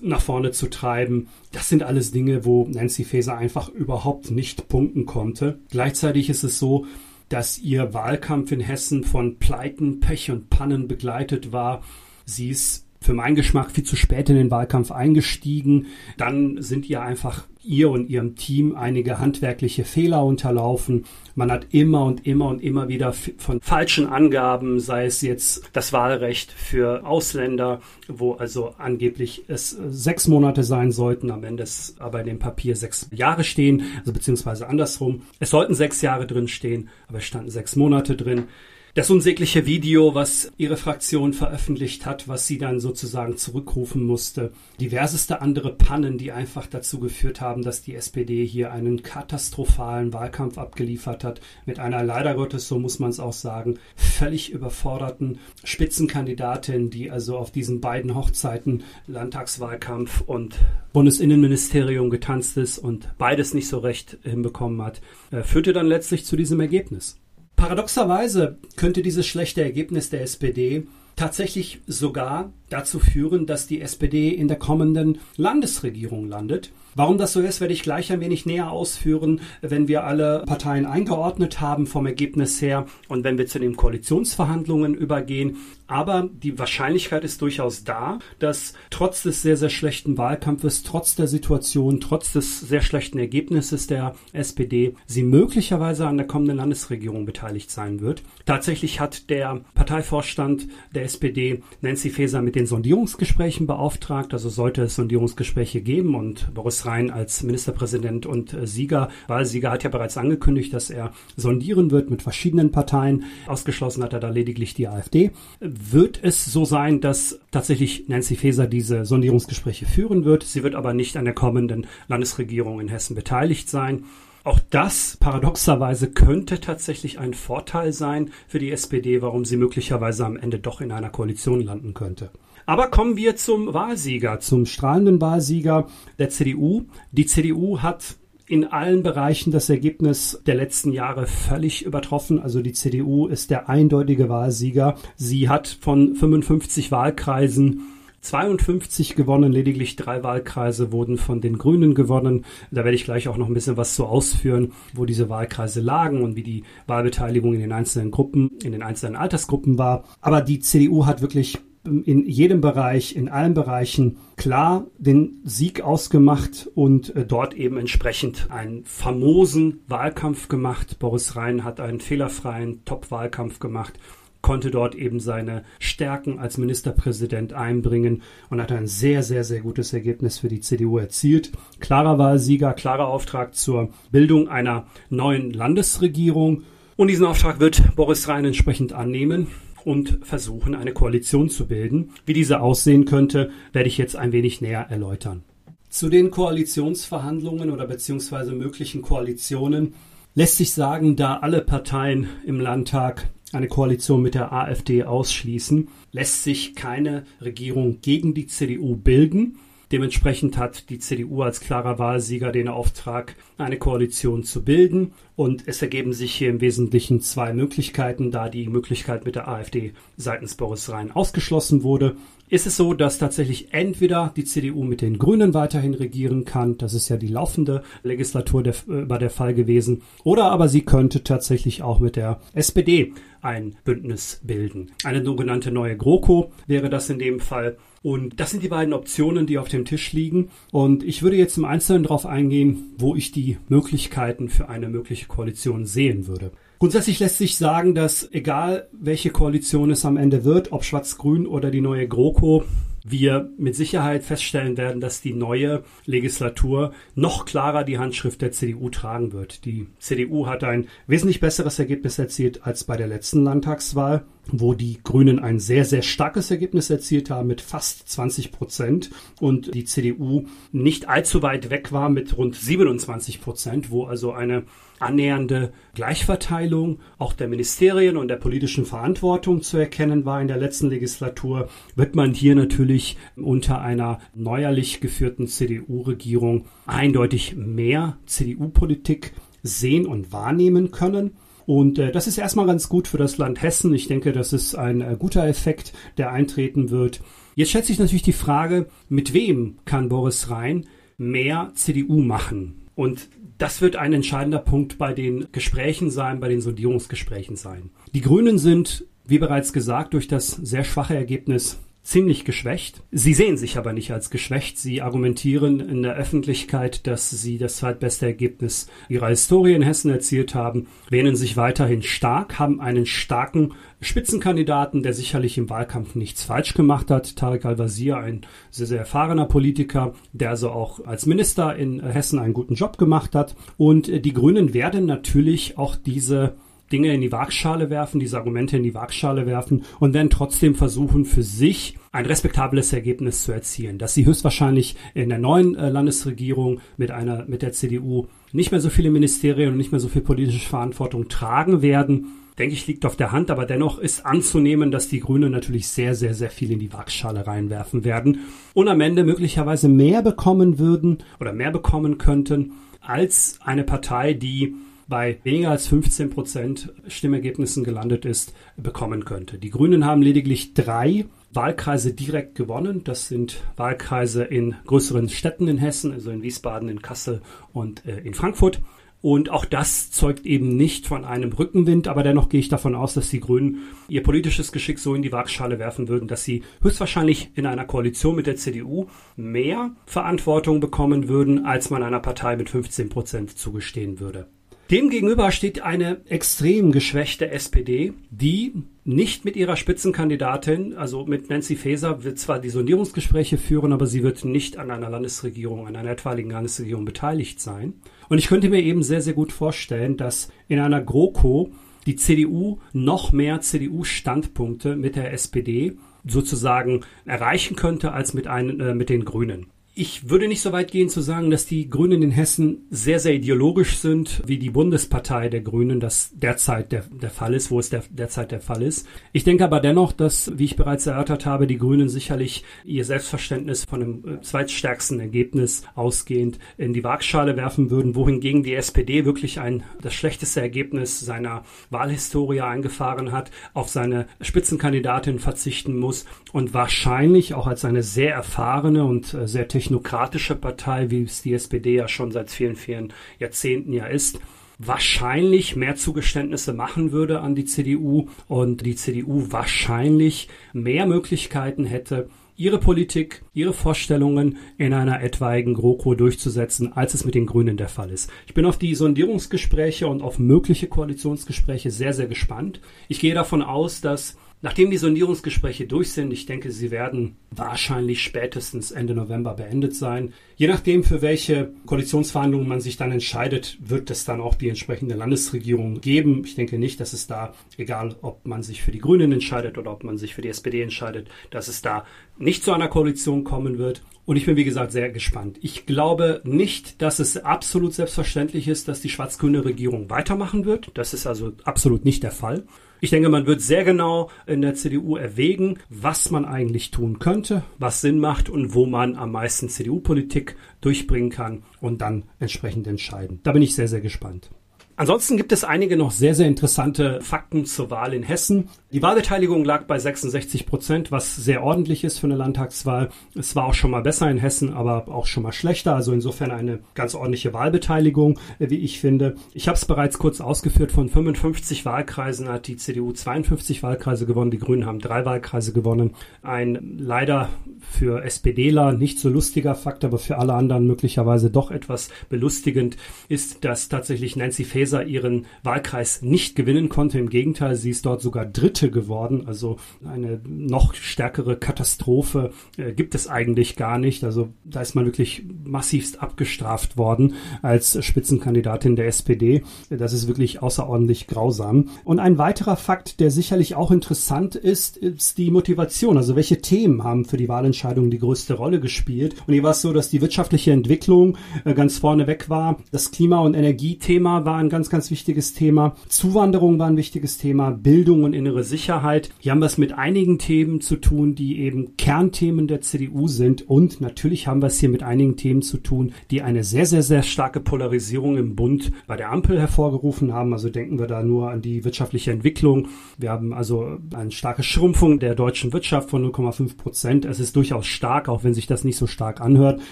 nach 0.02 0.20
vorne 0.20 0.50
zu 0.50 0.68
treiben. 0.68 1.28
Das 1.52 1.68
sind 1.68 1.82
alles 1.82 2.12
Dinge, 2.12 2.44
wo 2.44 2.66
Nancy 2.68 3.04
Faeser 3.04 3.36
einfach 3.36 3.68
überhaupt 3.68 4.30
nicht 4.30 4.68
punkten 4.68 5.06
konnte. 5.06 5.58
Gleichzeitig 5.70 6.28
ist 6.30 6.44
es 6.44 6.58
so, 6.58 6.86
dass 7.28 7.58
ihr 7.58 7.94
Wahlkampf 7.94 8.52
in 8.52 8.60
Hessen 8.60 9.04
von 9.04 9.38
Pleiten, 9.38 10.00
Pech 10.00 10.30
und 10.30 10.50
Pannen 10.50 10.88
begleitet 10.88 11.52
war. 11.52 11.82
Sie 12.24 12.50
ist 12.50 12.86
für 13.00 13.14
meinen 13.14 13.34
Geschmack 13.34 13.70
viel 13.70 13.84
zu 13.84 13.96
spät 13.96 14.28
in 14.28 14.36
den 14.36 14.50
Wahlkampf 14.50 14.90
eingestiegen. 14.90 15.86
Dann 16.18 16.60
sind 16.60 16.88
ihr 16.88 17.00
einfach 17.00 17.46
ihr 17.62 17.90
und 17.90 18.08
ihrem 18.08 18.36
Team 18.36 18.74
einige 18.74 19.18
handwerkliche 19.18 19.84
Fehler 19.84 20.24
unterlaufen. 20.24 21.04
Man 21.34 21.50
hat 21.50 21.68
immer 21.70 22.04
und 22.04 22.26
immer 22.26 22.48
und 22.48 22.62
immer 22.62 22.88
wieder 22.88 23.12
von 23.12 23.60
falschen 23.60 24.06
Angaben, 24.06 24.80
sei 24.80 25.06
es 25.06 25.22
jetzt 25.22 25.70
das 25.72 25.92
Wahlrecht 25.92 26.52
für 26.52 27.06
Ausländer, 27.06 27.80
wo 28.08 28.32
also 28.32 28.74
angeblich 28.78 29.44
es 29.48 29.70
sechs 29.70 30.26
Monate 30.28 30.62
sein 30.62 30.92
sollten, 30.92 31.30
am 31.30 31.44
Ende 31.44 31.62
ist 31.62 32.00
aber 32.00 32.20
in 32.20 32.26
dem 32.26 32.38
Papier 32.38 32.76
sechs 32.76 33.08
Jahre 33.12 33.44
stehen, 33.44 33.82
also 33.98 34.12
beziehungsweise 34.12 34.68
andersrum. 34.68 35.22
Es 35.38 35.50
sollten 35.50 35.74
sechs 35.74 36.02
Jahre 36.02 36.26
drin 36.26 36.48
stehen, 36.48 36.88
aber 37.08 37.18
es 37.18 37.24
standen 37.24 37.50
sechs 37.50 37.76
Monate 37.76 38.16
drin. 38.16 38.44
Das 38.94 39.08
unsägliche 39.08 39.66
Video, 39.66 40.16
was 40.16 40.50
ihre 40.56 40.76
Fraktion 40.76 41.32
veröffentlicht 41.32 42.06
hat, 42.06 42.26
was 42.26 42.48
sie 42.48 42.58
dann 42.58 42.80
sozusagen 42.80 43.36
zurückrufen 43.36 44.04
musste. 44.04 44.50
Diverseste 44.80 45.40
andere 45.40 45.72
Pannen, 45.72 46.18
die 46.18 46.32
einfach 46.32 46.66
dazu 46.66 46.98
geführt 46.98 47.40
haben, 47.40 47.62
dass 47.62 47.82
die 47.82 47.94
SPD 47.94 48.44
hier 48.44 48.72
einen 48.72 49.04
katastrophalen 49.04 50.12
Wahlkampf 50.12 50.58
abgeliefert 50.58 51.22
hat. 51.22 51.40
Mit 51.66 51.78
einer 51.78 52.02
leider 52.02 52.34
Gottes, 52.34 52.66
so 52.66 52.80
muss 52.80 52.98
man 52.98 53.10
es 53.10 53.20
auch 53.20 53.32
sagen, 53.32 53.78
völlig 53.94 54.50
überforderten 54.50 55.38
Spitzenkandidatin, 55.62 56.90
die 56.90 57.12
also 57.12 57.38
auf 57.38 57.52
diesen 57.52 57.80
beiden 57.80 58.16
Hochzeiten 58.16 58.82
Landtagswahlkampf 59.06 60.22
und 60.22 60.58
Bundesinnenministerium 60.92 62.10
getanzt 62.10 62.56
ist 62.56 62.78
und 62.78 63.16
beides 63.18 63.54
nicht 63.54 63.68
so 63.68 63.78
recht 63.78 64.18
hinbekommen 64.24 64.82
hat, 64.82 65.00
äh, 65.30 65.44
führte 65.44 65.72
dann 65.72 65.86
letztlich 65.86 66.24
zu 66.24 66.34
diesem 66.34 66.58
Ergebnis. 66.58 67.20
Paradoxerweise 67.60 68.56
könnte 68.76 69.02
dieses 69.02 69.26
schlechte 69.26 69.62
Ergebnis 69.62 70.08
der 70.08 70.22
SPD 70.22 70.86
tatsächlich 71.14 71.82
sogar 71.86 72.54
dazu 72.70 72.98
führen, 72.98 73.44
dass 73.44 73.66
die 73.66 73.82
SPD 73.82 74.30
in 74.30 74.48
der 74.48 74.58
kommenden 74.58 75.18
Landesregierung 75.36 76.26
landet. 76.26 76.70
Warum 76.94 77.18
das 77.18 77.32
so 77.32 77.40
ist, 77.40 77.60
werde 77.60 77.74
ich 77.74 77.82
gleich 77.82 78.12
ein 78.12 78.20
wenig 78.20 78.46
näher 78.46 78.70
ausführen, 78.70 79.40
wenn 79.60 79.86
wir 79.86 80.04
alle 80.04 80.42
Parteien 80.46 80.86
eingeordnet 80.86 81.60
haben 81.60 81.86
vom 81.86 82.06
Ergebnis 82.06 82.60
her 82.60 82.86
und 83.08 83.22
wenn 83.24 83.38
wir 83.38 83.46
zu 83.46 83.58
den 83.58 83.76
Koalitionsverhandlungen 83.76 84.94
übergehen. 84.94 85.58
Aber 85.86 86.28
die 86.32 86.58
Wahrscheinlichkeit 86.58 87.24
ist 87.24 87.42
durchaus 87.42 87.84
da, 87.84 88.20
dass 88.38 88.74
trotz 88.90 89.22
des 89.22 89.42
sehr, 89.42 89.56
sehr 89.56 89.70
schlechten 89.70 90.18
Wahlkampfes, 90.18 90.84
trotz 90.84 91.16
der 91.16 91.26
Situation, 91.26 92.00
trotz 92.00 92.32
des 92.32 92.60
sehr 92.60 92.80
schlechten 92.80 93.18
Ergebnisses 93.18 93.88
der 93.88 94.14
SPD, 94.32 94.94
sie 95.06 95.24
möglicherweise 95.24 96.06
an 96.06 96.16
der 96.16 96.26
kommenden 96.26 96.58
Landesregierung 96.58 97.24
beteiligt 97.24 97.70
sein 97.70 98.00
wird. 98.00 98.22
Tatsächlich 98.46 99.00
hat 99.00 99.30
der 99.30 99.62
Parteivorstand 99.74 100.68
der 100.94 101.04
SPD 101.04 101.62
Nancy 101.80 102.10
Faeser 102.10 102.40
mit 102.40 102.54
den 102.54 102.66
Sondierungsgesprächen 102.66 103.66
beauftragt. 103.66 104.32
Also 104.32 104.48
sollte 104.48 104.82
es 104.82 104.94
Sondierungsgespräche 104.94 105.80
geben 105.80 106.14
und 106.14 106.54
Boris 106.54 106.79
Rhein 106.86 107.10
als 107.10 107.42
Ministerpräsident 107.42 108.26
und 108.26 108.52
äh, 108.52 108.66
Sieger, 108.66 109.08
Wahlsieger, 109.26 109.70
hat 109.70 109.84
ja 109.84 109.90
bereits 109.90 110.16
angekündigt, 110.16 110.72
dass 110.72 110.90
er 110.90 111.12
sondieren 111.36 111.90
wird 111.90 112.10
mit 112.10 112.22
verschiedenen 112.22 112.70
Parteien. 112.72 113.24
Ausgeschlossen 113.46 114.02
hat 114.02 114.12
er 114.12 114.20
da 114.20 114.28
lediglich 114.28 114.74
die 114.74 114.88
AfD. 114.88 115.30
Wird 115.60 116.20
es 116.22 116.44
so 116.44 116.64
sein, 116.64 117.00
dass 117.00 117.40
tatsächlich 117.50 118.08
Nancy 118.08 118.36
Faeser 118.36 118.66
diese 118.66 119.04
Sondierungsgespräche 119.04 119.86
führen 119.86 120.24
wird? 120.24 120.42
Sie 120.42 120.62
wird 120.62 120.74
aber 120.74 120.94
nicht 120.94 121.16
an 121.16 121.24
der 121.24 121.34
kommenden 121.34 121.86
Landesregierung 122.08 122.80
in 122.80 122.88
Hessen 122.88 123.14
beteiligt 123.14 123.68
sein. 123.68 124.04
Auch 124.42 124.58
das 124.70 125.18
paradoxerweise 125.20 126.10
könnte 126.10 126.60
tatsächlich 126.60 127.18
ein 127.18 127.34
Vorteil 127.34 127.92
sein 127.92 128.30
für 128.48 128.58
die 128.58 128.72
SPD, 128.72 129.20
warum 129.20 129.44
sie 129.44 129.58
möglicherweise 129.58 130.24
am 130.24 130.36
Ende 130.38 130.58
doch 130.58 130.80
in 130.80 130.92
einer 130.92 131.10
Koalition 131.10 131.60
landen 131.60 131.92
könnte. 131.92 132.30
Aber 132.70 132.86
kommen 132.86 133.16
wir 133.16 133.34
zum 133.34 133.74
Wahlsieger, 133.74 134.38
zum 134.38 134.64
strahlenden 134.64 135.20
Wahlsieger 135.20 135.88
der 136.20 136.30
CDU. 136.30 136.84
Die 137.10 137.26
CDU 137.26 137.80
hat 137.80 138.14
in 138.46 138.64
allen 138.64 139.02
Bereichen 139.02 139.50
das 139.50 139.68
Ergebnis 139.70 140.40
der 140.46 140.54
letzten 140.54 140.92
Jahre 140.92 141.26
völlig 141.26 141.84
übertroffen. 141.84 142.38
Also 142.38 142.62
die 142.62 142.70
CDU 142.70 143.26
ist 143.26 143.50
der 143.50 143.68
eindeutige 143.68 144.28
Wahlsieger. 144.28 144.94
Sie 145.16 145.48
hat 145.48 145.66
von 145.66 146.14
55 146.14 146.92
Wahlkreisen 146.92 147.88
52 148.20 149.16
gewonnen, 149.16 149.50
lediglich 149.50 149.96
drei 149.96 150.22
Wahlkreise 150.22 150.92
wurden 150.92 151.18
von 151.18 151.40
den 151.40 151.58
Grünen 151.58 151.96
gewonnen. 151.96 152.44
Da 152.70 152.84
werde 152.84 152.94
ich 152.94 153.04
gleich 153.04 153.26
auch 153.26 153.36
noch 153.36 153.48
ein 153.48 153.54
bisschen 153.54 153.78
was 153.78 153.96
zu 153.96 154.06
ausführen, 154.06 154.74
wo 154.94 155.06
diese 155.06 155.28
Wahlkreise 155.28 155.80
lagen 155.80 156.22
und 156.22 156.36
wie 156.36 156.44
die 156.44 156.62
Wahlbeteiligung 156.86 157.52
in 157.52 157.60
den 157.60 157.72
einzelnen 157.72 158.12
Gruppen, 158.12 158.50
in 158.62 158.70
den 158.70 158.84
einzelnen 158.84 159.16
Altersgruppen 159.16 159.76
war. 159.76 160.04
Aber 160.20 160.40
die 160.40 160.60
CDU 160.60 161.06
hat 161.06 161.20
wirklich 161.20 161.58
in 161.84 162.26
jedem 162.26 162.60
Bereich, 162.60 163.16
in 163.16 163.28
allen 163.28 163.54
Bereichen 163.54 164.18
klar 164.36 164.86
den 164.98 165.40
Sieg 165.44 165.80
ausgemacht 165.80 166.68
und 166.74 167.14
äh, 167.16 167.24
dort 167.24 167.54
eben 167.54 167.78
entsprechend 167.78 168.48
einen 168.50 168.84
famosen 168.84 169.80
Wahlkampf 169.88 170.48
gemacht. 170.48 170.98
Boris 170.98 171.36
Rhein 171.36 171.64
hat 171.64 171.80
einen 171.80 172.00
fehlerfreien 172.00 172.84
Top-Wahlkampf 172.84 173.58
gemacht 173.58 173.94
konnte 174.42 174.70
dort 174.70 174.94
eben 174.94 175.20
seine 175.20 175.64
Stärken 175.78 176.38
als 176.38 176.56
Ministerpräsident 176.56 177.52
einbringen 177.52 178.22
und 178.48 178.60
hat 178.60 178.72
ein 178.72 178.86
sehr, 178.86 179.22
sehr, 179.22 179.44
sehr 179.44 179.60
gutes 179.60 179.92
Ergebnis 179.92 180.38
für 180.38 180.48
die 180.48 180.60
CDU 180.60 180.96
erzielt. 180.98 181.52
Klarer 181.78 182.18
Wahlsieger, 182.18 182.72
klarer 182.72 183.08
Auftrag 183.08 183.54
zur 183.54 183.90
Bildung 184.10 184.48
einer 184.48 184.86
neuen 185.10 185.52
Landesregierung. 185.52 186.62
Und 186.96 187.08
diesen 187.08 187.26
Auftrag 187.26 187.60
wird 187.60 187.94
Boris 187.96 188.28
Rhein 188.28 188.46
entsprechend 188.46 188.92
annehmen 188.92 189.48
und 189.84 190.18
versuchen, 190.22 190.74
eine 190.74 190.92
Koalition 190.92 191.48
zu 191.48 191.66
bilden. 191.66 192.10
Wie 192.26 192.32
diese 192.32 192.60
aussehen 192.60 193.04
könnte, 193.04 193.50
werde 193.72 193.88
ich 193.88 193.98
jetzt 193.98 194.16
ein 194.16 194.32
wenig 194.32 194.60
näher 194.60 194.86
erläutern. 194.88 195.42
Zu 195.88 196.08
den 196.08 196.30
Koalitionsverhandlungen 196.30 197.70
oder 197.70 197.86
beziehungsweise 197.86 198.52
möglichen 198.52 199.02
Koalitionen 199.02 199.94
lässt 200.34 200.56
sich 200.56 200.72
sagen, 200.72 201.16
da 201.16 201.38
alle 201.38 201.62
Parteien 201.62 202.28
im 202.46 202.60
Landtag 202.60 203.28
eine 203.52 203.66
Koalition 203.66 204.22
mit 204.22 204.34
der 204.34 204.52
AfD 204.52 205.02
ausschließen, 205.02 205.88
lässt 206.12 206.44
sich 206.44 206.74
keine 206.74 207.24
Regierung 207.40 208.00
gegen 208.00 208.34
die 208.34 208.46
CDU 208.46 208.96
bilden. 208.96 209.58
Dementsprechend 209.92 210.56
hat 210.56 210.88
die 210.88 211.00
CDU 211.00 211.42
als 211.42 211.60
klarer 211.60 211.98
Wahlsieger 211.98 212.52
den 212.52 212.68
Auftrag, 212.68 213.34
eine 213.58 213.76
Koalition 213.76 214.44
zu 214.44 214.62
bilden. 214.62 215.12
Und 215.34 215.66
es 215.66 215.82
ergeben 215.82 216.12
sich 216.12 216.32
hier 216.32 216.50
im 216.50 216.60
Wesentlichen 216.60 217.20
zwei 217.20 217.52
Möglichkeiten, 217.52 218.30
da 218.30 218.48
die 218.48 218.68
Möglichkeit 218.68 219.24
mit 219.24 219.34
der 219.34 219.48
AfD 219.48 219.92
seitens 220.16 220.54
Boris 220.54 220.90
Rhein 220.90 221.10
ausgeschlossen 221.10 221.82
wurde 221.82 222.16
ist 222.50 222.66
es 222.66 222.76
so, 222.76 222.94
dass 222.94 223.18
tatsächlich 223.18 223.72
entweder 223.72 224.32
die 224.36 224.44
CDU 224.44 224.82
mit 224.82 225.00
den 225.00 225.18
Grünen 225.18 225.54
weiterhin 225.54 225.94
regieren 225.94 226.44
kann, 226.44 226.76
das 226.76 226.94
ist 226.94 227.08
ja 227.08 227.16
die 227.16 227.28
laufende 227.28 227.82
Legislatur 228.02 228.62
der, 228.62 228.74
über 228.86 229.18
der 229.18 229.30
Fall 229.30 229.54
gewesen, 229.54 230.02
oder 230.24 230.50
aber 230.50 230.68
sie 230.68 230.82
könnte 230.82 231.22
tatsächlich 231.22 231.82
auch 231.82 232.00
mit 232.00 232.16
der 232.16 232.40
SPD 232.52 233.12
ein 233.40 233.76
Bündnis 233.84 234.40
bilden. 234.42 234.90
Eine 235.04 235.24
sogenannte 235.24 235.70
neue 235.70 235.96
GroKo 235.96 236.52
wäre 236.66 236.90
das 236.90 237.08
in 237.08 237.18
dem 237.18 237.40
Fall. 237.40 237.78
Und 238.02 238.40
das 238.40 238.50
sind 238.50 238.62
die 238.62 238.68
beiden 238.68 238.94
Optionen, 238.94 239.46
die 239.46 239.58
auf 239.58 239.68
dem 239.68 239.84
Tisch 239.84 240.12
liegen. 240.12 240.50
Und 240.72 241.02
ich 241.02 241.22
würde 241.22 241.36
jetzt 241.36 241.56
im 241.56 241.64
Einzelnen 241.64 242.02
darauf 242.02 242.26
eingehen, 242.26 242.94
wo 242.98 243.14
ich 243.14 243.30
die 243.30 243.58
Möglichkeiten 243.68 244.48
für 244.48 244.68
eine 244.68 244.88
mögliche 244.88 245.26
Koalition 245.26 245.86
sehen 245.86 246.26
würde. 246.26 246.52
Grundsätzlich 246.80 247.18
lässt 247.18 247.36
sich 247.36 247.58
sagen, 247.58 247.94
dass 247.94 248.32
egal 248.32 248.88
welche 248.90 249.28
Koalition 249.28 249.90
es 249.90 250.06
am 250.06 250.16
Ende 250.16 250.44
wird, 250.44 250.72
ob 250.72 250.82
Schwarz-Grün 250.82 251.46
oder 251.46 251.70
die 251.70 251.82
neue 251.82 252.08
GroKo, 252.08 252.64
wir 253.04 253.50
mit 253.58 253.76
Sicherheit 253.76 254.24
feststellen 254.24 254.78
werden, 254.78 254.98
dass 254.98 255.20
die 255.20 255.34
neue 255.34 255.84
Legislatur 256.06 256.94
noch 257.14 257.44
klarer 257.44 257.84
die 257.84 257.98
Handschrift 257.98 258.40
der 258.40 258.52
CDU 258.52 258.88
tragen 258.88 259.34
wird. 259.34 259.66
Die 259.66 259.88
CDU 259.98 260.46
hat 260.46 260.64
ein 260.64 260.88
wesentlich 261.06 261.38
besseres 261.40 261.78
Ergebnis 261.78 262.18
erzielt 262.18 262.64
als 262.66 262.84
bei 262.84 262.96
der 262.96 263.08
letzten 263.08 263.44
Landtagswahl, 263.44 264.24
wo 264.46 264.72
die 264.72 265.00
Grünen 265.02 265.38
ein 265.38 265.60
sehr, 265.60 265.84
sehr 265.84 266.02
starkes 266.02 266.50
Ergebnis 266.50 266.88
erzielt 266.88 267.28
haben 267.28 267.48
mit 267.48 267.60
fast 267.60 268.08
20 268.08 268.52
Prozent 268.52 269.10
und 269.38 269.74
die 269.74 269.84
CDU 269.84 270.46
nicht 270.72 271.10
allzu 271.10 271.42
weit 271.42 271.68
weg 271.68 271.92
war 271.92 272.08
mit 272.08 272.38
rund 272.38 272.56
27 272.56 273.42
Prozent, 273.42 273.90
wo 273.90 274.04
also 274.04 274.32
eine 274.32 274.64
annähernde 275.00 275.72
Gleichverteilung 275.94 277.00
auch 277.18 277.32
der 277.32 277.48
Ministerien 277.48 278.16
und 278.16 278.28
der 278.28 278.36
politischen 278.36 278.84
Verantwortung 278.84 279.62
zu 279.62 279.78
erkennen 279.78 280.24
war 280.24 280.40
in 280.40 280.48
der 280.48 280.58
letzten 280.58 280.88
Legislatur, 280.88 281.68
wird 281.96 282.14
man 282.14 282.32
hier 282.34 282.54
natürlich 282.54 283.16
unter 283.36 283.80
einer 283.80 284.20
neuerlich 284.34 285.00
geführten 285.00 285.46
CDU-Regierung 285.46 286.66
eindeutig 286.86 287.56
mehr 287.56 288.18
CDU-Politik 288.26 289.32
sehen 289.62 290.06
und 290.06 290.32
wahrnehmen 290.32 290.90
können. 290.90 291.32
Und 291.66 291.98
äh, 291.98 292.10
das 292.10 292.26
ist 292.26 292.38
erstmal 292.38 292.66
ganz 292.66 292.88
gut 292.88 293.08
für 293.08 293.18
das 293.18 293.38
Land 293.38 293.62
Hessen. 293.62 293.94
Ich 293.94 294.08
denke, 294.08 294.32
das 294.32 294.52
ist 294.52 294.74
ein 294.74 295.00
äh, 295.00 295.16
guter 295.18 295.46
Effekt, 295.46 295.92
der 296.16 296.32
eintreten 296.32 296.90
wird. 296.90 297.20
Jetzt 297.54 297.70
stellt 297.70 297.86
sich 297.86 297.98
natürlich 297.98 298.22
die 298.22 298.32
Frage, 298.32 298.88
mit 299.08 299.34
wem 299.34 299.76
kann 299.84 300.08
Boris 300.08 300.50
Rhein 300.50 300.86
mehr 301.16 301.70
CDU 301.74 302.22
machen? 302.22 302.80
Und 302.96 303.28
das 303.60 303.82
wird 303.82 303.96
ein 303.96 304.12
entscheidender 304.14 304.58
Punkt 304.58 304.96
bei 304.96 305.12
den 305.12 305.48
Gesprächen 305.52 306.10
sein, 306.10 306.40
bei 306.40 306.48
den 306.48 306.62
Sondierungsgesprächen 306.62 307.56
sein. 307.56 307.90
Die 308.14 308.22
Grünen 308.22 308.58
sind, 308.58 309.04
wie 309.26 309.38
bereits 309.38 309.72
gesagt, 309.72 310.14
durch 310.14 310.28
das 310.28 310.48
sehr 310.48 310.82
schwache 310.82 311.14
Ergebnis 311.14 311.78
ziemlich 312.10 312.44
geschwächt. 312.44 313.04
Sie 313.12 313.34
sehen 313.34 313.56
sich 313.56 313.78
aber 313.78 313.92
nicht 313.92 314.10
als 314.10 314.30
geschwächt. 314.30 314.78
Sie 314.78 315.00
argumentieren 315.00 315.78
in 315.78 316.02
der 316.02 316.16
Öffentlichkeit, 316.16 317.06
dass 317.06 317.30
sie 317.30 317.56
das 317.56 317.76
zweitbeste 317.76 318.26
Ergebnis 318.26 318.88
ihrer 319.08 319.28
Historie 319.28 319.74
in 319.74 319.82
Hessen 319.82 320.10
erzielt 320.10 320.56
haben, 320.56 320.88
wähnen 321.08 321.36
sich 321.36 321.56
weiterhin 321.56 322.02
stark, 322.02 322.58
haben 322.58 322.80
einen 322.80 323.06
starken 323.06 323.74
Spitzenkandidaten, 324.00 325.04
der 325.04 325.14
sicherlich 325.14 325.56
im 325.56 325.70
Wahlkampf 325.70 326.16
nichts 326.16 326.42
falsch 326.42 326.74
gemacht 326.74 327.12
hat. 327.12 327.36
Tarek 327.36 327.64
Al-Wazir, 327.64 328.16
ein 328.16 328.40
sehr, 328.72 328.88
sehr 328.88 328.98
erfahrener 328.98 329.46
Politiker, 329.46 330.14
der 330.32 330.50
also 330.50 330.70
auch 330.70 331.06
als 331.06 331.26
Minister 331.26 331.76
in 331.76 332.00
Hessen 332.00 332.40
einen 332.40 332.54
guten 332.54 332.74
Job 332.74 332.98
gemacht 332.98 333.36
hat. 333.36 333.54
Und 333.76 334.08
die 334.08 334.32
Grünen 334.32 334.74
werden 334.74 335.06
natürlich 335.06 335.78
auch 335.78 335.94
diese 335.94 336.56
Dinge 336.92 337.14
in 337.14 337.20
die 337.20 337.32
Waagschale 337.32 337.90
werfen, 337.90 338.20
diese 338.20 338.38
Argumente 338.38 338.76
in 338.76 338.82
die 338.82 338.94
Waagschale 338.94 339.46
werfen 339.46 339.84
und 339.98 340.14
dann 340.14 340.30
trotzdem 340.30 340.74
versuchen, 340.74 341.24
für 341.24 341.42
sich 341.42 341.96
ein 342.12 342.26
respektables 342.26 342.92
Ergebnis 342.92 343.44
zu 343.44 343.52
erzielen. 343.52 343.98
Dass 343.98 344.14
sie 344.14 344.26
höchstwahrscheinlich 344.26 344.96
in 345.14 345.28
der 345.28 345.38
neuen 345.38 345.76
äh, 345.76 345.88
Landesregierung 345.88 346.80
mit 346.96 347.10
einer, 347.10 347.44
mit 347.46 347.62
der 347.62 347.72
CDU 347.72 348.26
nicht 348.52 348.72
mehr 348.72 348.80
so 348.80 348.90
viele 348.90 349.10
Ministerien 349.10 349.70
und 349.70 349.76
nicht 349.76 349.92
mehr 349.92 350.00
so 350.00 350.08
viel 350.08 350.22
politische 350.22 350.68
Verantwortung 350.68 351.28
tragen 351.28 351.82
werden, 351.82 352.26
denke 352.58 352.74
ich, 352.74 352.86
liegt 352.86 353.06
auf 353.06 353.16
der 353.16 353.32
Hand, 353.32 353.50
aber 353.50 353.64
dennoch 353.64 353.98
ist 353.98 354.26
anzunehmen, 354.26 354.90
dass 354.90 355.08
die 355.08 355.20
Grünen 355.20 355.50
natürlich 355.52 355.88
sehr, 355.88 356.14
sehr, 356.14 356.34
sehr 356.34 356.50
viel 356.50 356.70
in 356.72 356.78
die 356.78 356.92
Waagschale 356.92 357.46
reinwerfen 357.46 358.04
werden 358.04 358.40
und 358.74 358.88
am 358.88 359.00
Ende 359.00 359.24
möglicherweise 359.24 359.88
mehr 359.88 360.20
bekommen 360.22 360.78
würden 360.78 361.18
oder 361.40 361.52
mehr 361.52 361.70
bekommen 361.70 362.18
könnten 362.18 362.72
als 363.00 363.58
eine 363.64 363.84
Partei, 363.84 364.34
die 364.34 364.74
bei 365.10 365.38
weniger 365.42 365.70
als 365.70 365.88
15 365.88 366.30
Prozent 366.30 366.94
Stimmergebnissen 367.08 367.84
gelandet 367.84 368.24
ist, 368.24 368.54
bekommen 368.78 369.26
könnte. 369.26 369.58
Die 369.58 369.68
Grünen 369.68 370.06
haben 370.06 370.22
lediglich 370.22 370.72
drei 370.72 371.26
Wahlkreise 371.52 372.14
direkt 372.14 372.54
gewonnen. 372.54 373.04
Das 373.04 373.28
sind 373.28 373.60
Wahlkreise 373.76 374.44
in 374.44 374.76
größeren 374.86 375.28
Städten 375.28 375.68
in 375.68 375.76
Hessen, 375.76 376.12
also 376.12 376.30
in 376.30 376.42
Wiesbaden, 376.42 376.88
in 376.88 377.02
Kassel 377.02 377.42
und 377.72 378.06
äh, 378.06 378.20
in 378.20 378.32
Frankfurt. 378.32 378.80
Und 379.22 379.50
auch 379.50 379.66
das 379.66 380.10
zeugt 380.10 380.46
eben 380.46 380.76
nicht 380.76 381.06
von 381.06 381.26
einem 381.26 381.52
Rückenwind, 381.52 382.08
aber 382.08 382.22
dennoch 382.22 382.48
gehe 382.48 382.60
ich 382.60 382.70
davon 382.70 382.94
aus, 382.94 383.12
dass 383.12 383.28
die 383.28 383.40
Grünen 383.40 383.82
ihr 384.08 384.22
politisches 384.22 384.72
Geschick 384.72 384.98
so 384.98 385.14
in 385.14 385.20
die 385.20 385.32
Waagschale 385.32 385.78
werfen 385.78 386.08
würden, 386.08 386.26
dass 386.26 386.44
sie 386.44 386.62
höchstwahrscheinlich 386.80 387.50
in 387.54 387.66
einer 387.66 387.84
Koalition 387.84 388.36
mit 388.36 388.46
der 388.46 388.56
CDU 388.56 389.08
mehr 389.36 389.90
Verantwortung 390.06 390.80
bekommen 390.80 391.28
würden, 391.28 391.66
als 391.66 391.90
man 391.90 392.02
einer 392.02 392.20
Partei 392.20 392.56
mit 392.56 392.70
15 392.70 393.10
Prozent 393.10 393.58
zugestehen 393.58 394.20
würde. 394.20 394.48
Demgegenüber 394.90 395.52
steht 395.52 395.82
eine 395.82 396.20
extrem 396.26 396.90
geschwächte 396.90 397.48
SPD, 397.52 398.12
die 398.30 398.72
nicht 399.04 399.44
mit 399.44 399.54
ihrer 399.54 399.76
Spitzenkandidatin, 399.76 400.96
also 400.96 401.26
mit 401.26 401.48
Nancy 401.48 401.76
Faeser, 401.76 402.24
wird 402.24 402.40
zwar 402.40 402.58
die 402.58 402.70
Sondierungsgespräche 402.70 403.56
führen, 403.56 403.92
aber 403.92 404.06
sie 404.06 404.24
wird 404.24 404.44
nicht 404.44 404.78
an 404.78 404.90
einer 404.90 405.08
Landesregierung, 405.08 405.86
an 405.86 405.94
einer 405.94 406.10
etwaigen 406.10 406.50
Landesregierung 406.50 407.04
beteiligt 407.04 407.60
sein. 407.60 407.94
Und 408.28 408.38
ich 408.38 408.48
könnte 408.48 408.68
mir 408.68 408.82
eben 408.82 409.04
sehr, 409.04 409.22
sehr 409.22 409.34
gut 409.34 409.52
vorstellen, 409.52 410.16
dass 410.16 410.50
in 410.66 410.80
einer 410.80 411.00
GroKo 411.00 411.70
die 412.06 412.16
CDU 412.16 412.80
noch 412.92 413.30
mehr 413.30 413.60
CDU-Standpunkte 413.60 414.96
mit 414.96 415.14
der 415.14 415.32
SPD 415.32 415.98
sozusagen 416.26 417.02
erreichen 417.24 417.76
könnte 417.76 418.10
als 418.10 418.34
mit, 418.34 418.48
ein, 418.48 418.80
äh, 418.80 418.94
mit 418.94 419.08
den 419.08 419.24
Grünen. 419.24 419.66
Ich 420.02 420.30
würde 420.30 420.48
nicht 420.48 420.62
so 420.62 420.72
weit 420.72 420.92
gehen 420.92 421.10
zu 421.10 421.20
sagen, 421.20 421.50
dass 421.50 421.66
die 421.66 421.90
Grünen 421.90 422.22
in 422.22 422.30
Hessen 422.30 422.86
sehr, 422.88 423.20
sehr 423.20 423.34
ideologisch 423.34 423.98
sind, 423.98 424.40
wie 424.46 424.56
die 424.56 424.70
Bundespartei 424.70 425.50
der 425.50 425.60
Grünen 425.60 426.00
das 426.00 426.30
derzeit 426.32 426.90
der, 426.90 427.04
der 427.10 427.28
Fall 427.28 427.52
ist, 427.52 427.70
wo 427.70 427.78
es 427.78 427.90
der, 427.90 428.02
derzeit 428.08 428.50
der 428.50 428.62
Fall 428.62 428.80
ist. 428.80 429.06
Ich 429.34 429.44
denke 429.44 429.62
aber 429.62 429.78
dennoch, 429.78 430.12
dass, 430.12 430.56
wie 430.56 430.64
ich 430.64 430.76
bereits 430.76 431.06
erörtert 431.06 431.44
habe, 431.44 431.66
die 431.66 431.76
Grünen 431.76 432.08
sicherlich 432.08 432.64
ihr 432.86 433.04
Selbstverständnis 433.04 433.84
von 433.84 434.00
dem 434.00 434.24
äh, 434.24 434.40
zweitstärksten 434.40 435.20
Ergebnis 435.20 435.82
ausgehend 435.94 436.58
in 436.78 436.94
die 436.94 437.04
Waagschale 437.04 437.58
werfen 437.58 437.90
würden, 437.90 438.14
wohingegen 438.14 438.62
die 438.62 438.76
SPD 438.76 439.26
wirklich 439.26 439.60
ein, 439.60 439.82
das 440.00 440.14
schlechteste 440.14 440.62
Ergebnis 440.62 441.20
seiner 441.20 441.64
Wahlhistorie 441.90 442.62
eingefahren 442.62 443.32
hat, 443.32 443.50
auf 443.74 443.90
seine 443.90 444.28
Spitzenkandidatin 444.40 445.38
verzichten 445.38 445.98
muss 445.98 446.24
und 446.54 446.72
wahrscheinlich 446.72 447.52
auch 447.52 447.66
als 447.66 447.84
eine 447.84 448.02
sehr 448.02 448.32
erfahrene 448.32 449.04
und 449.04 449.34
äh, 449.34 449.46
sehr 449.46 449.68
technologische 449.68 449.89
technokratische 449.90 450.54
Partei, 450.54 451.10
wie 451.10 451.24
es 451.24 451.42
die 451.42 451.52
SPD 451.52 451.96
ja 451.96 452.06
schon 452.06 452.30
seit 452.30 452.50
vielen, 452.50 452.76
vielen 452.76 453.12
Jahrzehnten 453.38 453.92
ja 453.92 454.06
ist, 454.06 454.38
wahrscheinlich 454.78 455.76
mehr 455.76 455.96
Zugeständnisse 455.96 456.72
machen 456.72 457.12
würde 457.12 457.40
an 457.40 457.54
die 457.54 457.64
CDU 457.64 458.28
und 458.46 458.86
die 458.86 458.94
CDU 458.94 459.46
wahrscheinlich 459.50 460.48
mehr 460.72 461.06
Möglichkeiten 461.06 461.84
hätte, 461.84 462.28
ihre 462.56 462.78
Politik, 462.78 463.42
ihre 463.52 463.72
Vorstellungen 463.72 464.58
in 464.78 464.94
einer 464.94 465.22
etwaigen 465.22 465.74
GroKo 465.74 466.14
durchzusetzen, 466.14 466.92
als 466.92 467.14
es 467.14 467.24
mit 467.24 467.34
den 467.34 467.46
Grünen 467.46 467.76
der 467.76 467.88
Fall 467.88 468.10
ist. 468.10 468.30
Ich 468.46 468.54
bin 468.54 468.66
auf 468.66 468.78
die 468.78 468.94
Sondierungsgespräche 468.94 470.06
und 470.06 470.22
auf 470.22 470.38
mögliche 470.38 470.86
Koalitionsgespräche 470.86 471.90
sehr, 471.90 472.12
sehr 472.12 472.26
gespannt. 472.26 472.80
Ich 473.08 473.18
gehe 473.18 473.34
davon 473.34 473.62
aus, 473.62 474.00
dass 474.02 474.36
Nachdem 474.62 474.90
die 474.90 474.98
Sondierungsgespräche 474.98 475.86
durch 475.86 476.12
sind, 476.12 476.32
ich 476.32 476.44
denke, 476.44 476.70
sie 476.70 476.90
werden 476.90 477.36
wahrscheinlich 477.50 478.22
spätestens 478.22 478.90
Ende 478.90 479.14
November 479.14 479.54
beendet 479.54 479.94
sein. 479.94 480.34
Je 480.56 480.66
nachdem, 480.66 481.02
für 481.02 481.22
welche 481.22 481.72
Koalitionsverhandlungen 481.86 482.68
man 482.68 482.82
sich 482.82 482.98
dann 482.98 483.10
entscheidet, 483.10 483.78
wird 483.80 484.10
es 484.10 484.26
dann 484.26 484.42
auch 484.42 484.54
die 484.54 484.68
entsprechende 484.68 485.14
Landesregierung 485.14 486.02
geben. 486.02 486.42
Ich 486.44 486.56
denke 486.56 486.78
nicht, 486.78 487.00
dass 487.00 487.14
es 487.14 487.26
da, 487.26 487.54
egal 487.78 488.16
ob 488.20 488.44
man 488.44 488.62
sich 488.62 488.82
für 488.82 488.92
die 488.92 488.98
Grünen 488.98 489.32
entscheidet 489.32 489.78
oder 489.78 489.92
ob 489.92 490.04
man 490.04 490.18
sich 490.18 490.34
für 490.34 490.42
die 490.42 490.48
SPD 490.48 490.82
entscheidet, 490.82 491.28
dass 491.50 491.68
es 491.68 491.80
da 491.80 492.04
nicht 492.36 492.62
zu 492.62 492.72
einer 492.72 492.88
Koalition 492.88 493.44
kommen 493.44 493.78
wird. 493.78 494.02
Und 494.30 494.36
ich 494.36 494.46
bin, 494.46 494.54
wie 494.54 494.62
gesagt, 494.62 494.92
sehr 494.92 495.10
gespannt. 495.10 495.58
Ich 495.60 495.86
glaube 495.86 496.40
nicht, 496.44 497.02
dass 497.02 497.18
es 497.18 497.36
absolut 497.36 497.94
selbstverständlich 497.94 498.68
ist, 498.68 498.86
dass 498.86 499.00
die 499.00 499.08
schwarz-grüne 499.08 499.64
Regierung 499.64 500.08
weitermachen 500.08 500.66
wird. 500.66 500.92
Das 500.94 501.14
ist 501.14 501.26
also 501.26 501.50
absolut 501.64 502.04
nicht 502.04 502.22
der 502.22 502.30
Fall. 502.30 502.62
Ich 503.00 503.10
denke, 503.10 503.28
man 503.28 503.48
wird 503.48 503.60
sehr 503.60 503.82
genau 503.82 504.30
in 504.46 504.62
der 504.62 504.74
CDU 504.74 505.16
erwägen, 505.16 505.80
was 505.88 506.30
man 506.30 506.44
eigentlich 506.44 506.92
tun 506.92 507.18
könnte, 507.18 507.64
was 507.80 508.02
Sinn 508.02 508.20
macht 508.20 508.48
und 508.48 508.72
wo 508.72 508.86
man 508.86 509.16
am 509.16 509.32
meisten 509.32 509.68
CDU-Politik 509.68 510.54
durchbringen 510.80 511.30
kann 511.30 511.64
und 511.80 512.00
dann 512.00 512.22
entsprechend 512.38 512.86
entscheiden. 512.86 513.40
Da 513.42 513.50
bin 513.50 513.62
ich 513.62 513.74
sehr, 513.74 513.88
sehr 513.88 514.00
gespannt. 514.00 514.52
Ansonsten 515.00 515.38
gibt 515.38 515.50
es 515.50 515.64
einige 515.64 515.96
noch 515.96 516.10
sehr, 516.10 516.34
sehr 516.34 516.46
interessante 516.46 517.22
Fakten 517.22 517.64
zur 517.64 517.90
Wahl 517.90 518.12
in 518.12 518.22
Hessen. 518.22 518.68
Die 518.92 519.00
Wahlbeteiligung 519.00 519.64
lag 519.64 519.84
bei 519.84 519.98
66 519.98 520.66
Prozent, 520.66 521.10
was 521.10 521.36
sehr 521.36 521.62
ordentlich 521.62 522.04
ist 522.04 522.18
für 522.18 522.26
eine 522.26 522.36
Landtagswahl. 522.36 523.08
Es 523.34 523.56
war 523.56 523.64
auch 523.64 523.72
schon 523.72 523.92
mal 523.92 524.02
besser 524.02 524.30
in 524.30 524.36
Hessen, 524.36 524.74
aber 524.74 525.08
auch 525.08 525.24
schon 525.24 525.42
mal 525.42 525.52
schlechter. 525.52 525.94
Also 525.94 526.12
insofern 526.12 526.50
eine 526.50 526.80
ganz 526.92 527.14
ordentliche 527.14 527.54
Wahlbeteiligung, 527.54 528.38
wie 528.58 528.76
ich 528.76 529.00
finde. 529.00 529.36
Ich 529.54 529.68
habe 529.68 529.76
es 529.76 529.86
bereits 529.86 530.18
kurz 530.18 530.42
ausgeführt. 530.42 530.92
Von 530.92 531.08
55 531.08 531.86
Wahlkreisen 531.86 532.50
hat 532.50 532.66
die 532.66 532.76
CDU 532.76 533.12
52 533.12 533.82
Wahlkreise 533.82 534.26
gewonnen. 534.26 534.50
Die 534.50 534.58
Grünen 534.58 534.84
haben 534.84 534.98
drei 534.98 535.24
Wahlkreise 535.24 535.72
gewonnen. 535.72 536.14
Ein 536.42 536.98
leider 536.98 537.48
für 537.90 538.22
SPDler 538.22 538.92
nicht 538.92 539.18
so 539.18 539.30
lustiger 539.30 539.74
Fakt, 539.74 540.04
aber 540.04 540.18
für 540.18 540.36
alle 540.36 540.52
anderen 540.52 540.86
möglicherweise 540.86 541.50
doch 541.50 541.70
etwas 541.70 542.10
belustigend 542.28 542.98
ist, 543.30 543.64
dass 543.64 543.88
tatsächlich 543.88 544.36
Nancy 544.36 544.64
Faeser 544.64 544.89
ihren 544.92 545.46
Wahlkreis 545.62 546.22
nicht 546.22 546.56
gewinnen 546.56 546.88
konnte. 546.88 547.18
Im 547.18 547.30
Gegenteil, 547.30 547.76
sie 547.76 547.90
ist 547.90 548.06
dort 548.06 548.20
sogar 548.20 548.46
Dritte 548.46 548.90
geworden. 548.90 549.44
Also 549.46 549.76
eine 550.04 550.40
noch 550.46 550.94
stärkere 550.94 551.56
Katastrophe 551.56 552.52
äh, 552.76 552.92
gibt 552.92 553.14
es 553.14 553.28
eigentlich 553.28 553.76
gar 553.76 553.98
nicht. 553.98 554.24
Also 554.24 554.48
da 554.64 554.80
ist 554.80 554.94
man 554.94 555.04
wirklich 555.04 555.44
massivst 555.64 556.22
abgestraft 556.22 556.96
worden 556.96 557.34
als 557.62 558.04
Spitzenkandidatin 558.04 558.96
der 558.96 559.06
SPD. 559.06 559.62
Das 559.90 560.12
ist 560.12 560.28
wirklich 560.28 560.62
außerordentlich 560.62 561.26
grausam. 561.26 561.88
Und 562.04 562.18
ein 562.18 562.38
weiterer 562.38 562.76
Fakt, 562.76 563.20
der 563.20 563.30
sicherlich 563.30 563.74
auch 563.74 563.90
interessant 563.90 564.54
ist, 564.54 564.96
ist 564.96 565.38
die 565.38 565.50
Motivation. 565.50 566.16
Also 566.16 566.36
welche 566.36 566.60
Themen 566.60 567.04
haben 567.04 567.24
für 567.24 567.36
die 567.36 567.48
Wahlentscheidung 567.48 568.10
die 568.10 568.18
größte 568.18 568.54
Rolle 568.54 568.80
gespielt? 568.80 569.34
Und 569.46 569.54
hier 569.54 569.62
war 569.62 569.72
es 569.72 569.82
so, 569.82 569.92
dass 569.92 570.10
die 570.10 570.20
wirtschaftliche 570.20 570.72
Entwicklung 570.72 571.36
äh, 571.64 571.74
ganz 571.74 571.98
vorne 571.98 572.26
weg 572.26 572.48
war. 572.48 572.78
Das 572.90 573.10
Klima- 573.10 573.40
und 573.40 573.54
Energiethema 573.54 574.44
war 574.44 574.56
ein 574.56 574.68
ganz, 574.68 574.79
ganz 574.88 575.10
wichtiges 575.10 575.52
Thema. 575.52 575.96
Zuwanderung 576.08 576.78
war 576.78 576.86
ein 576.86 576.96
wichtiges 576.96 577.36
Thema. 577.36 577.70
Bildung 577.70 578.24
und 578.24 578.32
innere 578.32 578.64
Sicherheit. 578.64 579.30
Hier 579.40 579.52
haben 579.52 579.58
wir 579.58 579.66
es 579.66 579.76
mit 579.76 579.92
einigen 579.92 580.38
Themen 580.38 580.80
zu 580.80 580.96
tun, 580.96 581.34
die 581.34 581.60
eben 581.60 581.96
Kernthemen 581.98 582.68
der 582.68 582.80
CDU 582.80 583.28
sind. 583.28 583.68
Und 583.68 584.00
natürlich 584.00 584.46
haben 584.46 584.62
wir 584.62 584.68
es 584.68 584.80
hier 584.80 584.88
mit 584.88 585.02
einigen 585.02 585.36
Themen 585.36 585.60
zu 585.60 585.76
tun, 585.76 586.12
die 586.30 586.40
eine 586.40 586.64
sehr, 586.64 586.86
sehr, 586.86 587.02
sehr 587.02 587.22
starke 587.22 587.60
Polarisierung 587.60 588.36
im 588.38 588.56
Bund 588.56 588.92
bei 589.06 589.16
der 589.16 589.30
Ampel 589.30 589.58
hervorgerufen 589.58 590.32
haben. 590.32 590.52
Also 590.52 590.70
denken 590.70 590.98
wir 590.98 591.08
da 591.08 591.22
nur 591.22 591.50
an 591.50 591.60
die 591.60 591.84
wirtschaftliche 591.84 592.30
Entwicklung. 592.30 592.88
Wir 593.18 593.30
haben 593.30 593.52
also 593.52 593.98
eine 594.14 594.30
starke 594.30 594.62
Schrumpfung 594.62 595.18
der 595.18 595.34
deutschen 595.34 595.72
Wirtschaft 595.72 596.10
von 596.10 596.24
0,5 596.24 596.76
Prozent. 596.76 597.24
Es 597.24 597.40
ist 597.40 597.56
durchaus 597.56 597.86
stark, 597.86 598.28
auch 598.28 598.44
wenn 598.44 598.54
sich 598.54 598.66
das 598.66 598.84
nicht 598.84 598.96
so 598.96 599.06
stark 599.06 599.40
anhört. 599.40 599.80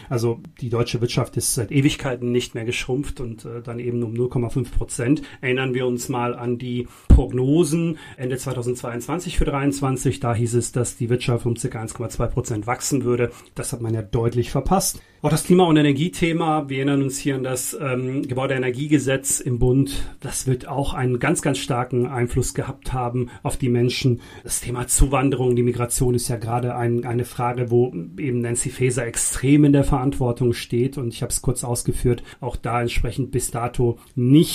Also 0.09 0.41
die 0.61 0.69
deutsche 0.69 1.01
Wirtschaft 1.01 1.37
ist 1.37 1.55
seit 1.55 1.73
Ewigkeiten 1.73 2.31
nicht 2.31 2.55
mehr 2.55 2.65
geschrumpft 2.65 3.21
und 3.21 3.45
äh, 3.45 3.63
dann 3.63 3.79
eben 3.79 4.03
um 4.03 4.15
0,5 4.15 4.68
Prozent. 4.71 5.23
Erinnern 5.41 5.75
wir 5.75 5.87
uns 5.87 6.09
mal 6.09 6.35
an 6.35 6.59
die 6.59 6.87
Prognosen 7.09 7.99
Ende 8.17 8.37
2022 8.37 9.39
für 9.39 9.45
23. 9.45 10.21
Da 10.21 10.35
hieß 10.35 10.55
es, 10.55 10.73
dass 10.73 10.97
die 10.97 11.11
Wirtschaft 11.11 11.47
um 11.47 11.55
ca. 11.55 11.61
1,2 11.61 12.27
Prozent 12.27 12.67
wachsen 12.67 13.05
würde. 13.05 13.31
Das 13.55 13.73
hat 13.73 13.81
man 13.81 13.95
ja 13.95 14.03
deutlich 14.03 14.51
verpasst. 14.51 15.01
Auch 15.21 15.31
das 15.31 15.43
Klima- 15.43 15.65
und 15.65 15.77
Energiethema, 15.77 16.69
wir 16.69 16.77
erinnern 16.77 17.03
uns 17.03 17.19
hier 17.19 17.35
an 17.35 17.43
das 17.43 17.77
ähm, 17.81 18.23
Gebäudeenergiegesetz 18.23 19.41
im 19.41 19.59
Bund, 19.59 20.05
das 20.21 20.47
wird 20.47 20.69
auch 20.69 20.95
einen 20.95 21.19
ganz, 21.19 21.43
ganz 21.43 21.59
starken 21.59 22.07
Einfluss 22.07 22.55
gehabt 22.55 22.93
haben 22.93 23.29
auf 23.43 23.57
die 23.57 23.69
Menschen. 23.69 24.21
Das 24.45 24.61
Thema 24.61 24.87
Zuwanderung, 24.87 25.57
die 25.57 25.65
Migration 25.65 26.15
ist 26.15 26.29
ja 26.29 26.37
gerade 26.37 26.77
ein, 26.77 27.05
eine 27.05 27.25
Frage, 27.25 27.69
wo 27.73 27.93
eben 28.17 28.43
Nancy 28.43 28.71
Faeser 28.71 29.07
extrem 29.07 29.65
in 29.65 29.73
der 29.73 29.83
Verantwortung 29.83 30.53
steht 30.53 30.99
und 30.99 31.09
ich 31.09 31.23
habe 31.23 31.33
es 31.33 31.43
kurz 31.43 31.65
ausgeführt, 31.65 32.23
auch 32.41 32.55
da 32.55 32.81
entsprechend 32.81 33.33
bis 33.33 33.51
dato 33.51 33.99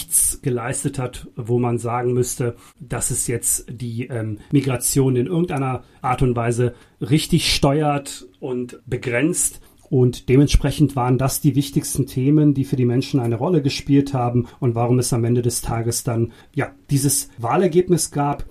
nichts 0.04 0.42
geleistet 0.42 1.00
hat, 1.00 1.28
wo 1.36 1.60
man 1.60 1.78
sagen 1.78 2.14
müsste, 2.14 2.56
dass 2.80 3.10
es 3.10 3.28
jetzt 3.28 3.66
die 3.70 4.08
ähm, 4.08 4.40
Migration 4.52 5.16
in 5.16 5.28
irgendeiner 5.28 5.84
Art 6.02 6.22
und 6.22 6.36
Weise 6.36 6.76
richtig 7.00 7.54
steuert 7.54 8.28
und 8.40 8.82
begrenzt. 8.86 9.62
Und 9.90 10.28
dementsprechend 10.28 10.96
waren 10.96 11.18
das 11.18 11.40
die 11.40 11.56
wichtigsten 11.56 12.06
Themen, 12.06 12.54
die 12.54 12.66
für 12.66 12.76
die 12.76 12.86
Menschen 12.86 13.20
eine 13.20 13.36
Rolle 13.36 13.62
gespielt 13.62 14.14
haben 14.14 14.48
und 14.60 14.76
warum 14.76 15.00
es 15.00 15.14
am 15.14 15.24
Ende 15.24 15.42
des 15.42 15.62
Tages 15.62 16.04
dann, 16.04 16.34
ja, 16.54 16.72
dieses 16.90 17.30
Wahlergebnis 17.38 18.12
gab. 18.12 18.46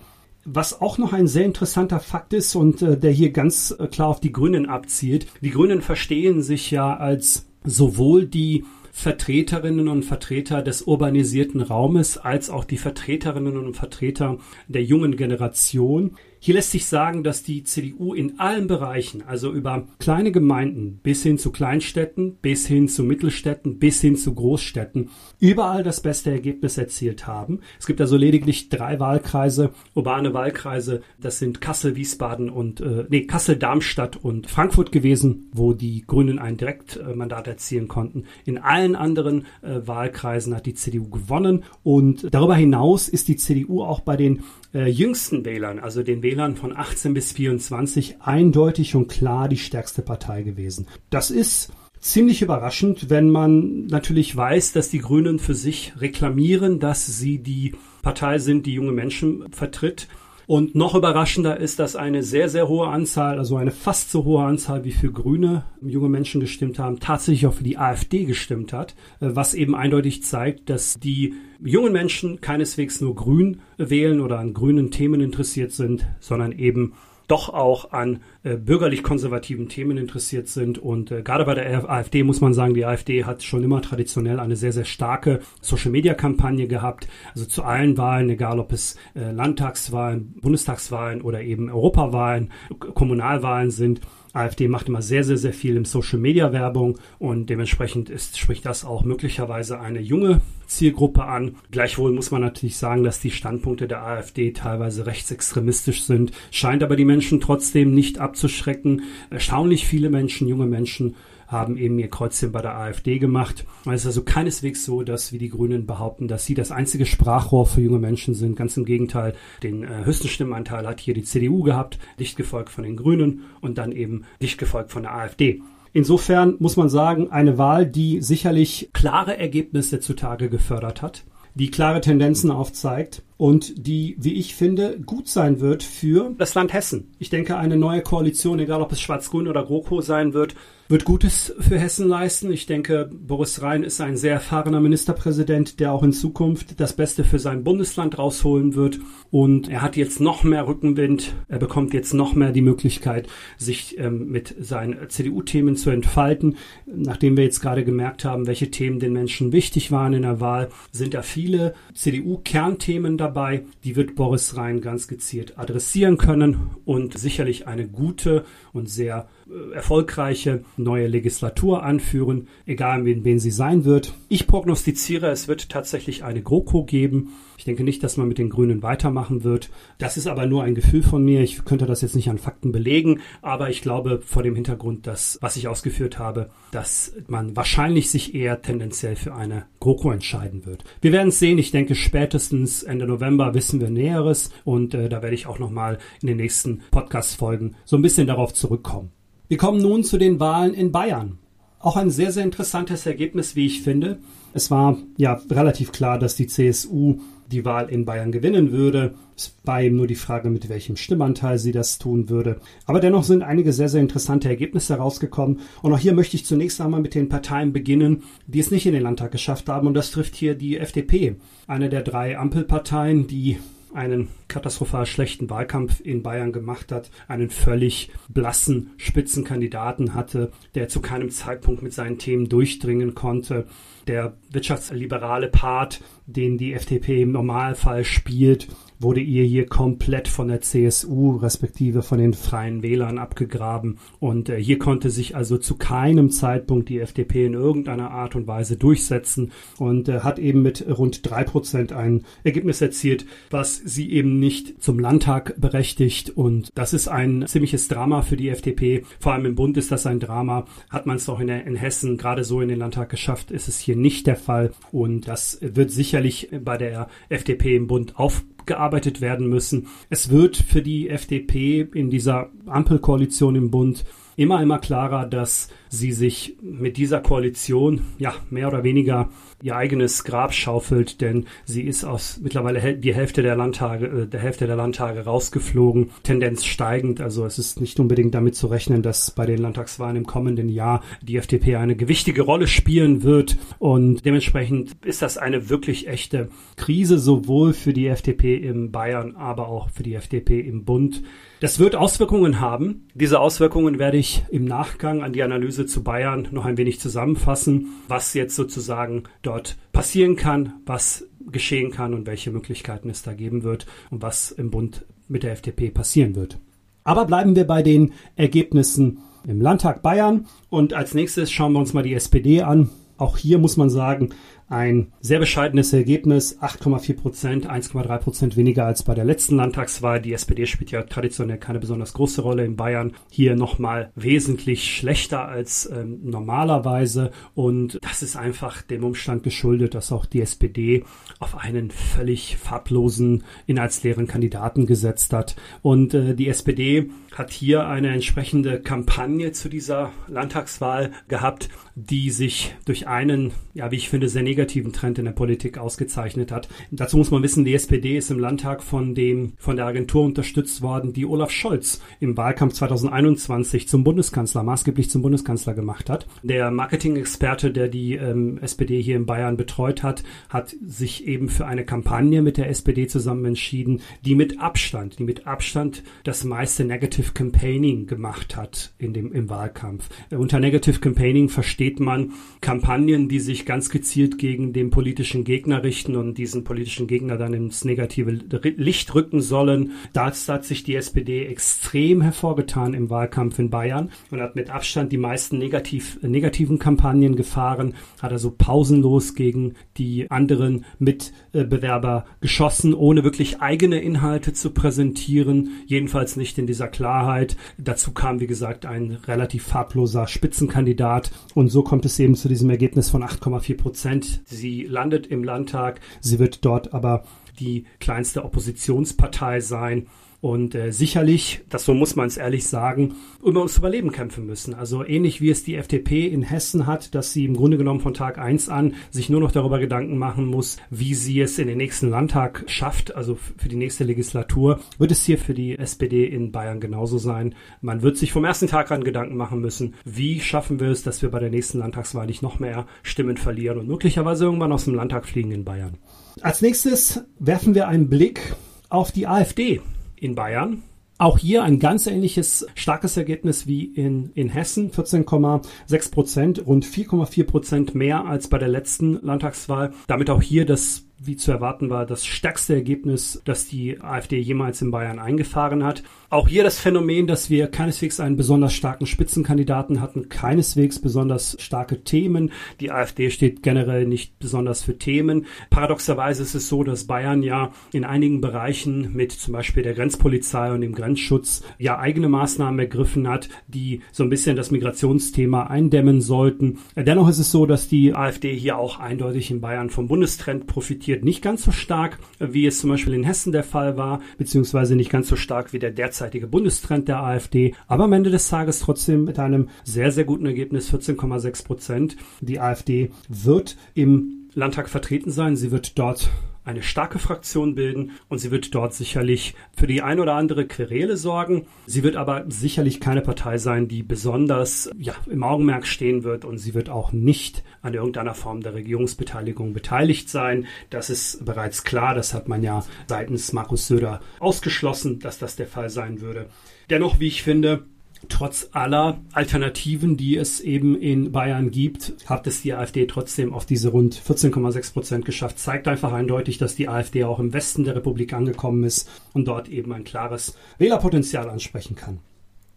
Was 0.44 0.80
auch 0.80 0.98
noch 0.98 1.12
ein 1.12 1.26
sehr 1.26 1.44
interessanter 1.44 2.00
Fakt 2.00 2.32
ist 2.32 2.56
und 2.56 2.80
äh, 2.80 2.98
der 2.98 3.12
hier 3.12 3.30
ganz 3.30 3.74
äh, 3.78 3.86
klar 3.88 4.08
auf 4.08 4.20
die 4.20 4.32
Grünen 4.32 4.66
abzielt. 4.66 5.26
Die 5.42 5.50
Grünen 5.50 5.82
verstehen 5.82 6.42
sich 6.42 6.70
ja 6.70 6.96
als 6.96 7.46
sowohl 7.64 8.26
die 8.26 8.64
Vertreterinnen 8.94 9.88
und 9.88 10.04
Vertreter 10.04 10.62
des 10.62 10.82
urbanisierten 10.82 11.62
Raumes 11.62 12.18
als 12.18 12.50
auch 12.50 12.64
die 12.64 12.76
Vertreterinnen 12.76 13.56
und 13.56 13.74
Vertreter 13.74 14.36
der 14.68 14.84
jungen 14.84 15.16
Generation. 15.16 16.16
Hier 16.38 16.54
lässt 16.54 16.72
sich 16.72 16.86
sagen, 16.86 17.24
dass 17.24 17.42
die 17.42 17.64
CDU 17.64 18.12
in 18.12 18.38
allen 18.38 18.66
Bereichen, 18.66 19.22
also 19.22 19.50
über 19.50 19.88
kleine 19.98 20.30
Gemeinden 20.30 21.00
bis 21.02 21.22
hin 21.22 21.38
zu 21.38 21.50
Kleinstädten, 21.52 22.36
bis 22.42 22.66
hin 22.66 22.86
zu 22.86 23.02
Mittelstädten, 23.02 23.78
bis 23.78 24.00
hin 24.02 24.14
zu 24.14 24.34
Großstädten, 24.34 25.08
überall 25.42 25.82
das 25.82 26.00
beste 26.00 26.30
Ergebnis 26.30 26.78
erzielt 26.78 27.26
haben. 27.26 27.60
Es 27.80 27.86
gibt 27.86 28.00
also 28.00 28.16
lediglich 28.16 28.68
drei 28.68 29.00
Wahlkreise, 29.00 29.72
urbane 29.92 30.32
Wahlkreise, 30.32 31.02
das 31.20 31.40
sind 31.40 31.60
Kassel, 31.60 31.96
Wiesbaden 31.96 32.48
und 32.48 32.80
äh, 32.80 33.06
nee, 33.08 33.26
Kassel, 33.26 33.56
Darmstadt 33.56 34.16
und 34.16 34.48
Frankfurt 34.48 34.92
gewesen, 34.92 35.50
wo 35.52 35.72
die 35.72 36.04
Grünen 36.06 36.38
ein 36.38 36.58
Direktmandat 36.58 37.48
erzielen 37.48 37.88
konnten. 37.88 38.26
In 38.44 38.56
allen 38.56 38.94
anderen 38.94 39.46
äh, 39.62 39.80
Wahlkreisen 39.84 40.54
hat 40.54 40.64
die 40.64 40.74
CDU 40.74 41.10
gewonnen 41.10 41.64
und 41.82 42.32
darüber 42.32 42.54
hinaus 42.54 43.08
ist 43.08 43.26
die 43.26 43.36
CDU 43.36 43.82
auch 43.82 43.98
bei 43.98 44.16
den 44.16 44.44
äh, 44.72 44.88
jüngsten 44.88 45.44
Wählern, 45.44 45.80
also 45.80 46.04
den 46.04 46.22
Wählern 46.22 46.54
von 46.54 46.76
18 46.76 47.14
bis 47.14 47.32
24, 47.32 48.22
eindeutig 48.22 48.94
und 48.94 49.08
klar 49.08 49.48
die 49.48 49.58
stärkste 49.58 50.02
Partei 50.02 50.42
gewesen. 50.42 50.86
Das 51.10 51.32
ist 51.32 51.72
ziemlich 52.02 52.42
überraschend, 52.42 53.08
wenn 53.08 53.30
man 53.30 53.86
natürlich 53.86 54.36
weiß, 54.36 54.72
dass 54.72 54.90
die 54.90 54.98
Grünen 54.98 55.38
für 55.38 55.54
sich 55.54 55.94
reklamieren, 55.98 56.80
dass 56.80 57.06
sie 57.06 57.38
die 57.38 57.74
Partei 58.02 58.38
sind, 58.38 58.66
die 58.66 58.74
junge 58.74 58.92
Menschen 58.92 59.50
vertritt. 59.52 60.08
Und 60.48 60.74
noch 60.74 60.96
überraschender 60.96 61.58
ist, 61.58 61.78
dass 61.78 61.94
eine 61.94 62.24
sehr, 62.24 62.48
sehr 62.48 62.66
hohe 62.66 62.88
Anzahl, 62.88 63.38
also 63.38 63.56
eine 63.56 63.70
fast 63.70 64.10
so 64.10 64.24
hohe 64.24 64.42
Anzahl 64.42 64.84
wie 64.84 64.90
für 64.90 65.12
Grüne 65.12 65.64
junge 65.80 66.08
Menschen 66.08 66.40
gestimmt 66.40 66.80
haben, 66.80 66.98
tatsächlich 66.98 67.46
auch 67.46 67.54
für 67.54 67.64
die 67.64 67.78
AfD 67.78 68.24
gestimmt 68.24 68.72
hat, 68.72 68.96
äh, 69.20 69.28
was 69.30 69.54
eben 69.54 69.76
eindeutig 69.76 70.24
zeigt, 70.24 70.68
dass 70.68 70.98
die 70.98 71.34
jungen 71.62 71.92
Menschen 71.92 72.40
keineswegs 72.40 73.00
nur 73.00 73.14
grün 73.14 73.60
wählen 73.78 74.20
oder 74.20 74.40
an 74.40 74.52
grünen 74.52 74.90
Themen 74.90 75.20
interessiert 75.20 75.70
sind, 75.70 76.06
sondern 76.18 76.50
eben 76.50 76.94
doch 77.32 77.48
auch 77.48 77.92
an 77.92 78.20
äh, 78.42 78.56
bürgerlich-konservativen 78.56 79.70
Themen 79.70 79.96
interessiert 79.96 80.48
sind. 80.48 80.76
Und 80.76 81.10
äh, 81.10 81.22
gerade 81.22 81.46
bei 81.46 81.54
der 81.54 81.88
AfD 81.88 82.24
muss 82.24 82.42
man 82.42 82.52
sagen, 82.52 82.74
die 82.74 82.84
AfD 82.84 83.24
hat 83.24 83.42
schon 83.42 83.64
immer 83.64 83.80
traditionell 83.80 84.38
eine 84.38 84.54
sehr, 84.54 84.72
sehr 84.72 84.84
starke 84.84 85.40
Social-Media-Kampagne 85.62 86.68
gehabt. 86.68 87.08
Also 87.34 87.46
zu 87.46 87.62
allen 87.62 87.96
Wahlen, 87.96 88.28
egal 88.28 88.60
ob 88.60 88.70
es 88.70 88.98
äh, 89.14 89.30
Landtagswahlen, 89.30 90.34
Bundestagswahlen 90.42 91.22
oder 91.22 91.40
eben 91.40 91.70
Europawahlen, 91.70 92.52
Kommunalwahlen 92.78 93.70
sind 93.70 94.02
AfD 94.32 94.68
macht 94.68 94.88
immer 94.88 95.02
sehr, 95.02 95.24
sehr, 95.24 95.36
sehr 95.36 95.52
viel 95.52 95.76
im 95.76 95.84
Social 95.84 96.18
Media 96.18 96.52
Werbung 96.52 96.98
und 97.18 97.50
dementsprechend 97.50 98.08
ist, 98.08 98.38
spricht 98.38 98.64
das 98.64 98.84
auch 98.84 99.04
möglicherweise 99.04 99.80
eine 99.80 100.00
junge 100.00 100.40
Zielgruppe 100.66 101.24
an. 101.24 101.56
Gleichwohl 101.70 102.12
muss 102.12 102.30
man 102.30 102.40
natürlich 102.40 102.76
sagen, 102.76 103.04
dass 103.04 103.20
die 103.20 103.30
Standpunkte 103.30 103.88
der 103.88 104.02
AfD 104.02 104.52
teilweise 104.52 105.06
rechtsextremistisch 105.06 106.04
sind, 106.04 106.32
scheint 106.50 106.82
aber 106.82 106.96
die 106.96 107.04
Menschen 107.04 107.40
trotzdem 107.40 107.94
nicht 107.94 108.18
abzuschrecken. 108.18 109.02
Erstaunlich 109.30 109.86
viele 109.86 110.08
Menschen, 110.08 110.48
junge 110.48 110.66
Menschen, 110.66 111.14
haben 111.52 111.76
eben 111.76 111.98
ihr 111.98 112.08
Kreuzchen 112.08 112.50
bei 112.50 112.62
der 112.62 112.76
AfD 112.76 113.18
gemacht. 113.18 113.64
Es 113.86 114.00
ist 114.00 114.06
also 114.06 114.22
keineswegs 114.22 114.84
so, 114.84 115.02
dass 115.02 115.32
wie 115.32 115.38
die 115.38 115.50
Grünen 115.50 115.86
behaupten, 115.86 116.26
dass 116.26 116.44
sie 116.44 116.54
das 116.54 116.72
einzige 116.72 117.06
Sprachrohr 117.06 117.66
für 117.66 117.82
junge 117.82 117.98
Menschen 117.98 118.34
sind. 118.34 118.56
Ganz 118.56 118.76
im 118.76 118.84
Gegenteil, 118.84 119.34
den 119.62 119.84
äh, 119.84 120.04
höchsten 120.04 120.28
Stimmenanteil 120.28 120.86
hat 120.86 121.00
hier 121.00 121.14
die 121.14 121.24
CDU 121.24 121.62
gehabt, 121.62 121.98
dicht 122.18 122.36
gefolgt 122.36 122.70
von 122.70 122.84
den 122.84 122.96
Grünen 122.96 123.44
und 123.60 123.78
dann 123.78 123.92
eben 123.92 124.24
dicht 124.40 124.58
gefolgt 124.58 124.90
von 124.90 125.02
der 125.02 125.14
AfD. 125.14 125.62
Insofern 125.92 126.56
muss 126.58 126.76
man 126.76 126.88
sagen, 126.88 127.30
eine 127.30 127.58
Wahl, 127.58 127.86
die 127.86 128.22
sicherlich 128.22 128.88
klare 128.94 129.36
Ergebnisse 129.36 130.00
zutage 130.00 130.48
gefördert 130.48 131.02
hat, 131.02 131.24
die 131.54 131.70
klare 131.70 132.00
Tendenzen 132.00 132.50
aufzeigt 132.50 133.22
und 133.36 133.86
die, 133.86 134.16
wie 134.18 134.34
ich 134.34 134.54
finde, 134.54 134.98
gut 135.04 135.28
sein 135.28 135.60
wird 135.60 135.82
für 135.82 136.32
das 136.38 136.54
Land 136.54 136.72
Hessen. 136.72 137.12
Ich 137.18 137.28
denke, 137.28 137.58
eine 137.58 137.76
neue 137.76 138.00
Koalition, 138.00 138.58
egal 138.58 138.80
ob 138.80 138.92
es 138.92 139.00
Schwarz-Grün 139.00 139.48
oder 139.48 139.64
GroKo 139.64 140.00
sein 140.00 140.32
wird, 140.32 140.54
wird 140.92 141.06
Gutes 141.06 141.54
für 141.58 141.78
Hessen 141.78 142.06
leisten. 142.06 142.52
Ich 142.52 142.66
denke, 142.66 143.08
Boris 143.10 143.62
Rhein 143.62 143.82
ist 143.82 144.02
ein 144.02 144.18
sehr 144.18 144.34
erfahrener 144.34 144.78
Ministerpräsident, 144.78 145.80
der 145.80 145.90
auch 145.90 146.02
in 146.02 146.12
Zukunft 146.12 146.78
das 146.80 146.92
Beste 146.92 147.24
für 147.24 147.38
sein 147.38 147.64
Bundesland 147.64 148.18
rausholen 148.18 148.74
wird. 148.74 149.00
Und 149.30 149.70
er 149.70 149.80
hat 149.80 149.96
jetzt 149.96 150.20
noch 150.20 150.44
mehr 150.44 150.66
Rückenwind. 150.66 151.32
Er 151.48 151.58
bekommt 151.58 151.94
jetzt 151.94 152.12
noch 152.12 152.34
mehr 152.34 152.52
die 152.52 152.60
Möglichkeit, 152.60 153.26
sich 153.56 153.98
ähm, 153.98 154.26
mit 154.26 154.54
seinen 154.60 155.08
CDU-Themen 155.08 155.76
zu 155.76 155.88
entfalten. 155.88 156.58
Nachdem 156.84 157.38
wir 157.38 157.44
jetzt 157.44 157.62
gerade 157.62 157.86
gemerkt 157.86 158.26
haben, 158.26 158.46
welche 158.46 158.70
Themen 158.70 159.00
den 159.00 159.14
Menschen 159.14 159.50
wichtig 159.50 159.92
waren 159.92 160.12
in 160.12 160.22
der 160.22 160.40
Wahl, 160.40 160.68
sind 160.90 161.14
da 161.14 161.22
viele 161.22 161.72
CDU-Kernthemen 161.94 163.16
dabei. 163.16 163.64
Die 163.84 163.96
wird 163.96 164.14
Boris 164.14 164.58
Rhein 164.58 164.82
ganz 164.82 165.08
gezielt 165.08 165.58
adressieren 165.58 166.18
können 166.18 166.68
und 166.84 167.16
sicherlich 167.18 167.66
eine 167.66 167.88
gute 167.88 168.44
und 168.74 168.90
sehr 168.90 169.26
erfolgreiche 169.74 170.64
neue 170.76 171.06
Legislatur 171.06 171.82
anführen, 171.82 172.48
egal 172.66 173.04
wen, 173.04 173.24
wen 173.24 173.38
sie 173.38 173.50
sein 173.50 173.84
wird. 173.84 174.14
Ich 174.28 174.46
prognostiziere, 174.46 175.30
es 175.30 175.48
wird 175.48 175.68
tatsächlich 175.68 176.24
eine 176.24 176.42
GroKo 176.42 176.84
geben. 176.84 177.32
Ich 177.58 177.64
denke 177.64 177.84
nicht, 177.84 178.02
dass 178.02 178.16
man 178.16 178.28
mit 178.28 178.38
den 178.38 178.50
Grünen 178.50 178.82
weitermachen 178.82 179.44
wird. 179.44 179.70
Das 179.98 180.16
ist 180.16 180.26
aber 180.26 180.46
nur 180.46 180.64
ein 180.64 180.74
Gefühl 180.74 181.02
von 181.02 181.24
mir. 181.24 181.42
Ich 181.42 181.64
könnte 181.64 181.86
das 181.86 182.00
jetzt 182.00 182.16
nicht 182.16 182.28
an 182.28 182.38
Fakten 182.38 182.72
belegen, 182.72 183.20
aber 183.40 183.70
ich 183.70 183.82
glaube 183.82 184.20
vor 184.24 184.42
dem 184.42 184.54
Hintergrund, 184.54 185.06
dass, 185.06 185.38
was 185.40 185.56
ich 185.56 185.68
ausgeführt 185.68 186.18
habe, 186.18 186.50
dass 186.72 187.14
man 187.28 187.54
wahrscheinlich 187.54 188.10
sich 188.10 188.34
eher 188.34 188.62
tendenziell 188.62 189.14
für 189.16 189.34
eine 189.34 189.66
GroKo 189.80 190.10
entscheiden 190.10 190.66
wird. 190.66 190.82
Wir 191.00 191.12
werden 191.12 191.28
es 191.28 191.38
sehen. 191.38 191.58
Ich 191.58 191.70
denke, 191.70 191.94
spätestens 191.94 192.82
Ende 192.82 193.06
November 193.06 193.54
wissen 193.54 193.80
wir 193.80 193.90
Näheres 193.90 194.50
und 194.64 194.94
äh, 194.94 195.08
da 195.08 195.22
werde 195.22 195.34
ich 195.34 195.46
auch 195.46 195.58
nochmal 195.58 195.98
in 196.20 196.28
den 196.28 196.38
nächsten 196.38 196.82
Podcast-Folgen 196.90 197.76
so 197.84 197.96
ein 197.96 198.02
bisschen 198.02 198.26
darauf 198.26 198.54
zurückkommen. 198.54 199.12
Wir 199.52 199.58
kommen 199.58 199.82
nun 199.82 200.02
zu 200.02 200.16
den 200.16 200.40
Wahlen 200.40 200.72
in 200.72 200.92
Bayern. 200.92 201.36
Auch 201.78 201.98
ein 201.98 202.08
sehr, 202.08 202.32
sehr 202.32 202.42
interessantes 202.42 203.04
Ergebnis, 203.04 203.54
wie 203.54 203.66
ich 203.66 203.82
finde. 203.82 204.18
Es 204.54 204.70
war 204.70 204.96
ja 205.18 205.42
relativ 205.50 205.92
klar, 205.92 206.18
dass 206.18 206.36
die 206.36 206.46
CSU 206.46 207.18
die 207.50 207.66
Wahl 207.66 207.90
in 207.90 208.06
Bayern 208.06 208.32
gewinnen 208.32 208.72
würde. 208.72 209.12
Es 209.36 209.54
war 209.64 209.82
eben 209.82 209.96
nur 209.96 210.06
die 210.06 210.14
Frage, 210.14 210.48
mit 210.48 210.70
welchem 210.70 210.96
Stimmanteil 210.96 211.58
sie 211.58 211.70
das 211.70 211.98
tun 211.98 212.30
würde. 212.30 212.62
Aber 212.86 212.98
dennoch 212.98 213.24
sind 213.24 213.42
einige 213.42 213.74
sehr, 213.74 213.90
sehr 213.90 214.00
interessante 214.00 214.48
Ergebnisse 214.48 214.94
herausgekommen. 214.94 215.60
Und 215.82 215.92
auch 215.92 215.98
hier 215.98 216.14
möchte 216.14 216.36
ich 216.36 216.46
zunächst 216.46 216.80
einmal 216.80 217.02
mit 217.02 217.14
den 217.14 217.28
Parteien 217.28 217.74
beginnen, 217.74 218.22
die 218.46 218.60
es 218.60 218.70
nicht 218.70 218.86
in 218.86 218.94
den 218.94 219.02
Landtag 219.02 219.32
geschafft 219.32 219.68
haben. 219.68 219.86
Und 219.86 219.92
das 219.92 220.12
trifft 220.12 220.34
hier 220.34 220.54
die 220.54 220.78
FDP, 220.78 221.36
eine 221.66 221.90
der 221.90 222.00
drei 222.00 222.38
Ampelparteien, 222.38 223.26
die 223.26 223.58
einen 223.94 224.28
katastrophal 224.48 225.06
schlechten 225.06 225.50
Wahlkampf 225.50 226.00
in 226.00 226.22
Bayern 226.22 226.52
gemacht 226.52 226.92
hat, 226.92 227.10
einen 227.28 227.50
völlig 227.50 228.10
blassen 228.28 228.90
Spitzenkandidaten 228.96 230.14
hatte, 230.14 230.52
der 230.74 230.88
zu 230.88 231.00
keinem 231.00 231.30
Zeitpunkt 231.30 231.82
mit 231.82 231.92
seinen 231.92 232.18
Themen 232.18 232.48
durchdringen 232.48 233.14
konnte. 233.14 233.66
Der 234.06 234.36
wirtschaftsliberale 234.50 235.48
Part, 235.48 236.00
den 236.26 236.58
die 236.58 236.72
FDP 236.72 237.22
im 237.22 237.32
Normalfall 237.32 238.04
spielt, 238.04 238.68
wurde 239.02 239.20
ihr 239.20 239.44
hier 239.44 239.66
komplett 239.66 240.28
von 240.28 240.48
der 240.48 240.60
CSU 240.60 241.36
respektive 241.36 242.02
von 242.02 242.18
den 242.18 242.34
Freien 242.34 242.82
Wählern 242.82 243.18
abgegraben. 243.18 243.98
Und 244.20 244.48
äh, 244.48 244.62
hier 244.62 244.78
konnte 244.78 245.10
sich 245.10 245.36
also 245.36 245.58
zu 245.58 245.76
keinem 245.76 246.30
Zeitpunkt 246.30 246.88
die 246.88 247.00
FDP 247.00 247.46
in 247.46 247.54
irgendeiner 247.54 248.10
Art 248.10 248.36
und 248.36 248.46
Weise 248.46 248.76
durchsetzen 248.76 249.52
und 249.78 250.08
äh, 250.08 250.20
hat 250.20 250.38
eben 250.38 250.62
mit 250.62 250.86
rund 250.88 251.28
drei 251.28 251.44
Prozent 251.44 251.92
ein 251.92 252.24
Ergebnis 252.44 252.80
erzielt, 252.80 253.26
was 253.50 253.76
sie 253.76 254.10
eben 254.10 254.38
nicht 254.38 254.82
zum 254.82 254.98
Landtag 254.98 255.60
berechtigt. 255.60 256.30
Und 256.30 256.70
das 256.74 256.92
ist 256.92 257.08
ein 257.08 257.44
ziemliches 257.46 257.88
Drama 257.88 258.22
für 258.22 258.36
die 258.36 258.48
FDP. 258.48 259.04
Vor 259.18 259.32
allem 259.32 259.46
im 259.46 259.54
Bund 259.54 259.76
ist 259.76 259.92
das 259.92 260.06
ein 260.06 260.20
Drama. 260.20 260.66
Hat 260.90 261.06
man 261.06 261.16
es 261.16 261.26
doch 261.26 261.40
in, 261.40 261.48
der, 261.48 261.66
in 261.66 261.76
Hessen 261.76 262.16
gerade 262.16 262.44
so 262.44 262.60
in 262.60 262.68
den 262.68 262.78
Landtag 262.78 263.08
geschafft, 263.08 263.50
ist 263.50 263.68
es 263.68 263.78
hier 263.78 263.96
nicht 263.96 264.26
der 264.26 264.36
Fall. 264.36 264.72
Und 264.90 265.28
das 265.28 265.58
wird 265.60 265.90
sicherlich 265.90 266.50
bei 266.64 266.76
der 266.76 267.08
FDP 267.28 267.76
im 267.76 267.86
Bund 267.86 268.18
auf 268.18 268.44
gearbeitet 268.66 269.20
werden 269.20 269.48
müssen. 269.48 269.88
Es 270.10 270.30
wird 270.30 270.56
für 270.56 270.82
die 270.82 271.08
FDP 271.08 271.88
in 271.94 272.10
dieser 272.10 272.50
Ampelkoalition 272.66 273.56
im 273.56 273.70
Bund 273.70 274.04
immer, 274.36 274.62
immer 274.62 274.78
klarer, 274.78 275.26
dass 275.26 275.68
sie 275.92 276.12
sich 276.12 276.56
mit 276.62 276.96
dieser 276.96 277.20
Koalition 277.20 278.00
ja 278.18 278.34
mehr 278.48 278.68
oder 278.68 278.82
weniger 278.82 279.28
ihr 279.62 279.76
eigenes 279.76 280.24
Grab 280.24 280.54
schaufelt, 280.54 281.20
denn 281.20 281.46
sie 281.64 281.82
ist 281.82 282.02
aus 282.02 282.40
mittlerweile 282.42 282.94
die 282.96 283.14
Hälfte 283.14 283.42
der 283.42 283.54
Landtage, 283.56 284.06
äh, 284.06 284.26
der 284.26 284.40
Hälfte 284.40 284.66
der 284.66 284.74
Landtage 284.74 285.20
rausgeflogen, 285.20 286.10
Tendenz 286.22 286.64
steigend. 286.64 287.20
Also 287.20 287.44
es 287.44 287.58
ist 287.58 287.80
nicht 287.80 288.00
unbedingt 288.00 288.34
damit 288.34 288.56
zu 288.56 288.66
rechnen, 288.68 289.02
dass 289.02 289.30
bei 289.30 289.46
den 289.46 289.58
Landtagswahlen 289.58 290.16
im 290.16 290.26
kommenden 290.26 290.70
Jahr 290.70 291.02
die 291.20 291.36
FDP 291.36 291.76
eine 291.76 291.94
gewichtige 291.94 292.42
Rolle 292.42 292.66
spielen 292.66 293.22
wird 293.22 293.58
und 293.78 294.24
dementsprechend 294.24 294.92
ist 295.04 295.20
das 295.20 295.36
eine 295.36 295.68
wirklich 295.68 296.08
echte 296.08 296.48
Krise 296.76 297.18
sowohl 297.18 297.74
für 297.74 297.92
die 297.92 298.06
FDP 298.06 298.56
in 298.56 298.90
Bayern, 298.90 299.36
aber 299.36 299.68
auch 299.68 299.90
für 299.90 300.02
die 300.02 300.14
FDP 300.14 300.58
im 300.60 300.84
Bund. 300.84 301.22
Das 301.60 301.78
wird 301.78 301.94
Auswirkungen 301.94 302.58
haben. 302.58 303.06
Diese 303.14 303.38
Auswirkungen 303.38 304.00
werde 304.00 304.16
ich 304.16 304.42
im 304.50 304.64
Nachgang 304.64 305.22
an 305.22 305.32
die 305.32 305.44
Analyse 305.44 305.81
zu 305.86 306.02
Bayern 306.02 306.48
noch 306.50 306.64
ein 306.64 306.76
wenig 306.76 307.00
zusammenfassen, 307.00 307.88
was 308.08 308.34
jetzt 308.34 308.56
sozusagen 308.56 309.24
dort 309.42 309.76
passieren 309.92 310.36
kann, 310.36 310.74
was 310.86 311.28
geschehen 311.50 311.90
kann 311.90 312.14
und 312.14 312.26
welche 312.26 312.50
Möglichkeiten 312.50 313.10
es 313.10 313.22
da 313.22 313.34
geben 313.34 313.62
wird 313.62 313.86
und 314.10 314.22
was 314.22 314.50
im 314.50 314.70
Bund 314.70 315.04
mit 315.28 315.42
der 315.42 315.52
FDP 315.52 315.90
passieren 315.90 316.34
wird. 316.34 316.58
Aber 317.04 317.24
bleiben 317.24 317.56
wir 317.56 317.66
bei 317.66 317.82
den 317.82 318.12
Ergebnissen 318.36 319.18
im 319.46 319.60
Landtag 319.60 320.02
Bayern 320.02 320.46
und 320.68 320.94
als 320.94 321.14
nächstes 321.14 321.50
schauen 321.50 321.72
wir 321.72 321.80
uns 321.80 321.92
mal 321.92 322.02
die 322.02 322.14
SPD 322.14 322.62
an. 322.62 322.90
Auch 323.16 323.36
hier 323.36 323.58
muss 323.58 323.76
man 323.76 323.90
sagen, 323.90 324.30
ein 324.68 325.12
sehr 325.20 325.38
bescheidenes 325.38 325.92
Ergebnis, 325.92 326.58
8,4 326.60 327.14
Prozent, 327.14 327.70
1,3 327.70 328.18
Prozent 328.18 328.56
weniger 328.56 328.86
als 328.86 329.02
bei 329.02 329.14
der 329.14 329.24
letzten 329.24 329.56
Landtagswahl. 329.56 330.20
Die 330.20 330.32
SPD 330.32 330.66
spielt 330.66 330.90
ja 330.90 331.02
traditionell 331.02 331.58
keine 331.58 331.78
besonders 331.78 332.14
große 332.14 332.40
Rolle 332.40 332.64
in 332.64 332.76
Bayern. 332.76 333.12
Hier 333.30 333.54
nochmal 333.54 334.10
wesentlich 334.14 334.96
schlechter 334.96 335.46
als 335.46 335.90
ähm, 335.92 336.20
normalerweise. 336.22 337.32
Und 337.54 337.98
das 338.02 338.22
ist 338.22 338.36
einfach 338.36 338.80
dem 338.80 339.04
Umstand 339.04 339.42
geschuldet, 339.42 339.94
dass 339.94 340.10
auch 340.10 340.24
die 340.24 340.40
SPD 340.40 341.04
auf 341.38 341.58
einen 341.58 341.90
völlig 341.90 342.56
farblosen, 342.56 343.44
inhaltsleeren 343.66 344.26
Kandidaten 344.26 344.86
gesetzt 344.86 345.34
hat. 345.34 345.54
Und 345.82 346.14
äh, 346.14 346.34
die 346.34 346.48
SPD 346.48 347.10
hat 347.36 347.50
hier 347.50 347.86
eine 347.86 348.10
entsprechende 348.10 348.80
Kampagne 348.80 349.52
zu 349.52 349.68
dieser 349.68 350.12
Landtagswahl 350.28 351.12
gehabt, 351.28 351.68
die 351.94 352.30
sich 352.30 352.74
durch 352.84 353.06
einen, 353.06 353.52
ja, 353.74 353.90
wie 353.90 353.96
ich 353.96 354.08
finde, 354.08 354.28
sehr 354.28 354.42
negativen 354.42 354.61
negativen 354.62 354.92
Trend 354.92 355.18
in 355.18 355.24
der 355.24 355.32
Politik 355.32 355.76
ausgezeichnet 355.76 356.52
hat. 356.52 356.68
Dazu 356.92 357.16
muss 357.16 357.32
man 357.32 357.42
wissen, 357.42 357.64
die 357.64 357.74
SPD 357.74 358.16
ist 358.16 358.30
im 358.30 358.38
Landtag 358.38 358.82
von 358.82 359.14
dem, 359.14 359.54
von 359.56 359.76
der 359.76 359.86
Agentur 359.86 360.24
unterstützt 360.24 360.82
worden, 360.82 361.12
die 361.12 361.26
Olaf 361.26 361.50
Scholz 361.50 362.00
im 362.20 362.36
Wahlkampf 362.36 362.74
2021 362.74 363.88
zum 363.88 364.04
Bundeskanzler, 364.04 364.62
maßgeblich 364.62 365.10
zum 365.10 365.22
Bundeskanzler 365.22 365.74
gemacht 365.74 366.08
hat. 366.08 366.26
Der 366.44 366.70
Marketing-Experte, 366.70 367.72
der 367.72 367.88
die 367.88 368.14
ähm, 368.14 368.58
SPD 368.62 369.02
hier 369.02 369.16
in 369.16 369.26
Bayern 369.26 369.56
betreut 369.56 370.04
hat, 370.04 370.22
hat 370.48 370.76
sich 370.86 371.26
eben 371.26 371.48
für 371.48 371.66
eine 371.66 371.84
Kampagne 371.84 372.40
mit 372.40 372.56
der 372.56 372.68
SPD 372.68 373.08
zusammen 373.08 373.44
entschieden, 373.44 374.00
die 374.24 374.36
mit 374.36 374.60
Abstand, 374.60 375.18
die 375.18 375.24
mit 375.24 375.46
Abstand 375.46 376.04
das 376.22 376.44
meiste 376.44 376.84
Negative 376.84 377.32
Campaigning 377.32 378.06
gemacht 378.06 378.56
hat 378.56 378.92
in 378.98 379.12
dem, 379.12 379.32
im 379.32 379.50
Wahlkampf. 379.50 380.08
Unter 380.30 380.60
Negative 380.60 381.00
Campaigning 381.00 381.48
versteht 381.48 381.98
man 381.98 382.32
Kampagnen, 382.60 383.28
die 383.28 383.40
sich 383.40 383.66
ganz 383.66 383.90
gezielt 383.90 384.38
gegen 384.42 384.72
den 384.72 384.90
politischen 384.90 385.44
Gegner 385.44 385.84
richten 385.84 386.16
und 386.16 386.36
diesen 386.36 386.64
politischen 386.64 387.06
Gegner 387.06 387.36
dann 387.36 387.54
ins 387.54 387.84
negative 387.84 388.32
Licht 388.32 389.14
rücken 389.14 389.40
sollen. 389.40 389.92
Dazu 390.12 390.52
hat 390.52 390.64
sich 390.64 390.82
die 390.82 390.96
SPD 390.96 391.46
extrem 391.46 392.20
hervorgetan 392.20 392.92
im 392.92 393.08
Wahlkampf 393.08 393.60
in 393.60 393.70
Bayern 393.70 394.10
und 394.32 394.40
hat 394.40 394.56
mit 394.56 394.68
Abstand 394.68 395.12
die 395.12 395.16
meisten 395.16 395.58
negativ, 395.58 396.18
negativen 396.22 396.80
Kampagnen 396.80 397.36
gefahren, 397.36 397.94
hat 398.20 398.32
also 398.32 398.50
pausenlos 398.50 399.36
gegen 399.36 399.74
die 399.96 400.28
anderen 400.28 400.86
Mitbewerber 400.98 402.24
geschossen, 402.40 402.94
ohne 402.94 403.22
wirklich 403.22 403.60
eigene 403.60 404.00
Inhalte 404.00 404.54
zu 404.54 404.70
präsentieren, 404.70 405.70
jedenfalls 405.86 406.34
nicht 406.34 406.58
in 406.58 406.66
dieser 406.66 406.88
Klarheit. 406.88 407.56
Dazu 407.78 408.10
kam, 408.10 408.40
wie 408.40 408.48
gesagt, 408.48 408.86
ein 408.86 409.18
relativ 409.28 409.62
farbloser 409.62 410.26
Spitzenkandidat 410.26 411.30
und 411.54 411.68
so 411.68 411.84
kommt 411.84 412.04
es 412.06 412.18
eben 412.18 412.34
zu 412.34 412.48
diesem 412.48 412.70
Ergebnis 412.70 413.08
von 413.08 413.22
8,4 413.22 413.76
Prozent. 413.76 414.31
Sie 414.44 414.84
landet 414.84 415.26
im 415.26 415.44
Landtag, 415.44 416.00
sie 416.20 416.38
wird 416.38 416.64
dort 416.64 416.94
aber 416.94 417.24
die 417.60 417.84
kleinste 418.00 418.44
Oppositionspartei 418.44 419.60
sein 419.60 420.08
und 420.42 420.74
äh, 420.74 420.90
sicherlich, 420.90 421.60
das 421.68 421.84
so 421.84 421.94
muss 421.94 422.16
man 422.16 422.26
es 422.26 422.36
ehrlich 422.36 422.66
sagen, 422.66 423.14
über 423.44 423.60
ums 423.60 423.78
Überleben 423.78 424.10
kämpfen 424.10 424.44
müssen. 424.44 424.74
Also 424.74 425.04
ähnlich 425.04 425.40
wie 425.40 425.50
es 425.50 425.62
die 425.62 425.76
FDP 425.76 426.26
in 426.26 426.42
Hessen 426.42 426.86
hat, 426.88 427.14
dass 427.14 427.32
sie 427.32 427.44
im 427.44 427.54
Grunde 427.54 427.78
genommen 427.78 428.00
von 428.00 428.12
Tag 428.12 428.38
eins 428.38 428.68
an 428.68 428.94
sich 429.12 429.30
nur 429.30 429.40
noch 429.40 429.52
darüber 429.52 429.78
Gedanken 429.78 430.18
machen 430.18 430.46
muss, 430.46 430.78
wie 430.90 431.14
sie 431.14 431.40
es 431.40 431.60
in 431.60 431.68
den 431.68 431.78
nächsten 431.78 432.10
Landtag 432.10 432.64
schafft, 432.66 433.14
also 433.14 433.38
für 433.56 433.68
die 433.68 433.76
nächste 433.76 434.02
Legislatur, 434.02 434.80
wird 434.98 435.12
es 435.12 435.24
hier 435.24 435.38
für 435.38 435.54
die 435.54 435.78
SPD 435.78 436.24
in 436.26 436.50
Bayern 436.50 436.80
genauso 436.80 437.18
sein. 437.18 437.54
Man 437.80 438.02
wird 438.02 438.16
sich 438.16 438.32
vom 438.32 438.44
ersten 438.44 438.66
Tag 438.66 438.90
an 438.90 439.04
Gedanken 439.04 439.36
machen 439.36 439.60
müssen, 439.60 439.94
wie 440.04 440.40
schaffen 440.40 440.80
wir 440.80 440.88
es, 440.88 441.04
dass 441.04 441.22
wir 441.22 441.30
bei 441.30 441.38
der 441.38 441.50
nächsten 441.50 441.78
Landtagswahl 441.78 442.26
nicht 442.26 442.42
noch 442.42 442.58
mehr 442.58 442.86
Stimmen 443.04 443.36
verlieren 443.36 443.78
und 443.78 443.86
möglicherweise 443.86 444.46
irgendwann 444.46 444.72
aus 444.72 444.86
dem 444.86 444.96
Landtag 444.96 445.24
fliegen 445.24 445.52
in 445.52 445.64
Bayern. 445.64 445.98
Als 446.40 446.62
nächstes 446.62 447.22
werfen 447.38 447.76
wir 447.76 447.86
einen 447.86 448.08
Blick 448.08 448.40
auf 448.88 449.12
die 449.12 449.28
AfD 449.28 449.80
in 450.22 450.34
Bayern. 450.34 450.82
Auch 451.18 451.38
hier 451.38 451.62
ein 451.62 451.78
ganz 451.78 452.06
ähnliches 452.06 452.66
starkes 452.74 453.16
Ergebnis 453.16 453.66
wie 453.66 453.84
in, 453.84 454.30
in 454.34 454.48
Hessen, 454.48 454.90
14,6 454.90 456.10
Prozent, 456.10 456.66
rund 456.66 456.84
4,4 456.84 457.44
Prozent 457.44 457.94
mehr 457.94 458.24
als 458.24 458.48
bei 458.48 458.58
der 458.58 458.68
letzten 458.68 459.20
Landtagswahl. 459.22 459.92
Damit 460.08 460.30
auch 460.30 460.42
hier 460.42 460.66
das 460.66 461.04
wie 461.24 461.36
zu 461.36 461.52
erwarten 461.52 461.90
war, 461.90 462.06
das 462.06 462.24
stärkste 462.26 462.74
Ergebnis, 462.74 463.40
das 463.44 463.68
die 463.68 464.00
AfD 464.00 464.38
jemals 464.38 464.82
in 464.82 464.90
Bayern 464.90 465.18
eingefahren 465.18 465.84
hat. 465.84 466.02
Auch 466.30 466.48
hier 466.48 466.64
das 466.64 466.78
Phänomen, 466.78 467.26
dass 467.26 467.50
wir 467.50 467.66
keineswegs 467.66 468.18
einen 468.18 468.36
besonders 468.36 468.72
starken 468.72 469.06
Spitzenkandidaten 469.06 470.00
hatten, 470.00 470.30
keineswegs 470.30 470.98
besonders 470.98 471.56
starke 471.60 472.04
Themen. 472.04 472.52
Die 472.80 472.90
AfD 472.90 473.30
steht 473.30 473.62
generell 473.62 474.06
nicht 474.06 474.38
besonders 474.38 474.82
für 474.82 474.96
Themen. 474.96 475.46
Paradoxerweise 475.68 476.42
ist 476.42 476.54
es 476.54 476.68
so, 476.68 476.84
dass 476.84 477.06
Bayern 477.06 477.42
ja 477.42 477.72
in 477.92 478.04
einigen 478.04 478.40
Bereichen 478.40 479.12
mit 479.12 479.32
zum 479.32 479.52
Beispiel 479.52 479.82
der 479.82 479.94
Grenzpolizei 479.94 480.72
und 480.72 480.80
dem 480.80 480.94
Grenzschutz 480.94 481.62
ja 481.78 481.98
eigene 481.98 482.30
Maßnahmen 482.30 482.80
ergriffen 482.80 483.28
hat, 483.28 483.48
die 483.68 484.00
so 484.10 484.22
ein 484.22 484.30
bisschen 484.30 484.56
das 484.56 484.70
Migrationsthema 484.70 485.64
eindämmen 485.64 486.20
sollten. 486.22 486.78
Dennoch 486.96 487.28
ist 487.28 487.38
es 487.38 487.52
so, 487.52 487.66
dass 487.66 487.88
die 487.88 488.14
AfD 488.14 488.56
hier 488.56 488.78
auch 488.78 488.98
eindeutig 488.98 489.50
in 489.50 489.60
Bayern 489.60 489.90
vom 489.90 490.08
Bundestrend 490.08 490.66
profitiert 490.66 491.11
profitiert 491.12 491.24
nicht 491.24 491.42
ganz 491.42 491.64
so 491.64 491.72
stark, 491.72 492.18
wie 492.38 492.66
es 492.66 492.80
zum 492.80 492.90
Beispiel 492.90 493.14
in 493.14 493.24
Hessen 493.24 493.52
der 493.52 493.64
Fall 493.64 493.96
war, 493.96 494.20
beziehungsweise 494.38 494.96
nicht 494.96 495.10
ganz 495.10 495.28
so 495.28 495.36
stark 495.36 495.72
wie 495.72 495.78
der 495.78 495.90
derzeitige 495.90 496.46
Bundestrend 496.46 497.06
der 497.08 497.22
AfD, 497.22 497.74
aber 497.86 498.04
am 498.04 498.12
Ende 498.12 498.30
des 498.30 498.48
Tages 498.48 498.80
trotzdem 498.80 499.24
mit 499.24 499.38
einem 499.38 499.68
sehr, 499.84 500.10
sehr 500.10 500.24
guten 500.24 500.46
Ergebnis 500.46 500.92
14,6 500.92 501.64
Prozent. 501.64 502.16
Die 502.40 502.60
AfD 502.60 503.10
wird 503.28 503.76
im 503.94 504.48
Landtag 504.54 504.88
vertreten 504.88 505.30
sein. 505.30 505.56
Sie 505.56 505.70
wird 505.70 505.98
dort 505.98 506.30
eine 506.64 506.82
starke 506.82 507.18
Fraktion 507.18 507.74
bilden 507.74 508.12
und 508.28 508.38
sie 508.38 508.50
wird 508.50 508.74
dort 508.74 508.94
sicherlich 508.94 509.54
für 509.76 509.86
die 509.86 510.02
ein 510.02 510.20
oder 510.20 510.34
andere 510.34 510.66
Querele 510.66 511.16
sorgen. 511.16 511.66
Sie 511.86 512.02
wird 512.02 512.16
aber 512.16 512.44
sicherlich 512.48 513.00
keine 513.00 513.20
Partei 513.20 513.58
sein, 513.58 513.88
die 513.88 514.02
besonders 514.02 514.90
ja, 514.98 515.14
im 515.28 515.42
Augenmerk 515.42 515.86
stehen 515.86 516.22
wird 516.24 516.44
und 516.44 516.58
sie 516.58 516.74
wird 516.74 516.88
auch 516.88 517.12
nicht 517.12 517.64
an 517.80 517.94
irgendeiner 517.94 518.34
Form 518.34 518.60
der 518.60 518.74
Regierungsbeteiligung 518.74 519.72
beteiligt 519.72 520.28
sein. 520.28 520.66
Das 520.90 521.10
ist 521.10 521.44
bereits 521.44 521.84
klar. 521.84 522.14
Das 522.14 522.34
hat 522.34 522.48
man 522.48 522.62
ja 522.62 522.84
seitens 523.08 523.52
Markus 523.52 523.86
Söder 523.86 524.20
ausgeschlossen, 524.38 525.18
dass 525.18 525.38
das 525.38 525.56
der 525.56 525.66
Fall 525.66 525.90
sein 525.90 526.20
würde. 526.20 526.46
Dennoch, 526.90 527.20
wie 527.20 527.28
ich 527.28 527.42
finde, 527.42 527.86
trotz 528.28 528.68
aller 528.72 529.20
Alternativen, 529.32 530.16
die 530.16 530.36
es 530.36 530.60
eben 530.60 530.96
in 531.00 531.32
Bayern 531.32 531.70
gibt, 531.70 532.14
hat 532.26 532.46
es 532.46 532.62
die 532.62 532.74
AfD 532.74 533.06
trotzdem 533.06 533.52
auf 533.52 533.66
diese 533.66 533.90
rund 533.90 534.14
14,6 534.14 534.92
Prozent 534.92 535.24
geschafft. 535.24 535.58
Zeigt 535.58 535.88
einfach 535.88 536.12
eindeutig, 536.12 536.58
dass 536.58 536.74
die 536.74 536.88
AfD 536.88 537.24
auch 537.24 537.38
im 537.38 537.52
Westen 537.52 537.84
der 537.84 537.96
Republik 537.96 538.32
angekommen 538.32 538.84
ist 538.84 539.08
und 539.32 539.46
dort 539.48 539.68
eben 539.68 539.92
ein 539.92 540.04
klares 540.04 540.56
Wählerpotenzial 540.78 541.48
ansprechen 541.48 541.96
kann. 541.96 542.20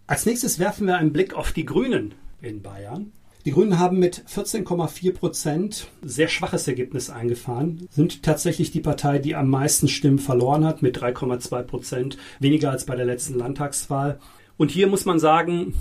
Als 0.07 0.25
nächstes 0.25 0.59
werfen 0.59 0.87
wir 0.87 0.97
einen 0.97 1.13
Blick 1.13 1.33
auf 1.33 1.51
die 1.51 1.65
Grünen 1.65 2.13
in 2.41 2.61
Bayern. 2.61 3.11
Die 3.45 3.51
Grünen 3.51 3.77
haben 3.77 3.99
mit 3.99 4.23
14,4 4.27 5.13
Prozent 5.13 5.87
sehr 6.01 6.27
schwaches 6.27 6.67
Ergebnis 6.67 7.11
eingefahren, 7.11 7.87
sind 7.91 8.23
tatsächlich 8.23 8.71
die 8.71 8.79
Partei, 8.79 9.19
die 9.19 9.35
am 9.35 9.49
meisten 9.49 9.87
Stimmen 9.87 10.17
verloren 10.17 10.65
hat, 10.65 10.81
mit 10.81 10.97
3,2 10.97 11.61
Prozent, 11.61 12.17
weniger 12.39 12.71
als 12.71 12.87
bei 12.87 12.95
der 12.95 13.05
letzten 13.05 13.35
Landtagswahl. 13.35 14.19
Und 14.57 14.71
hier 14.71 14.87
muss 14.87 15.05
man 15.05 15.19
sagen, 15.19 15.73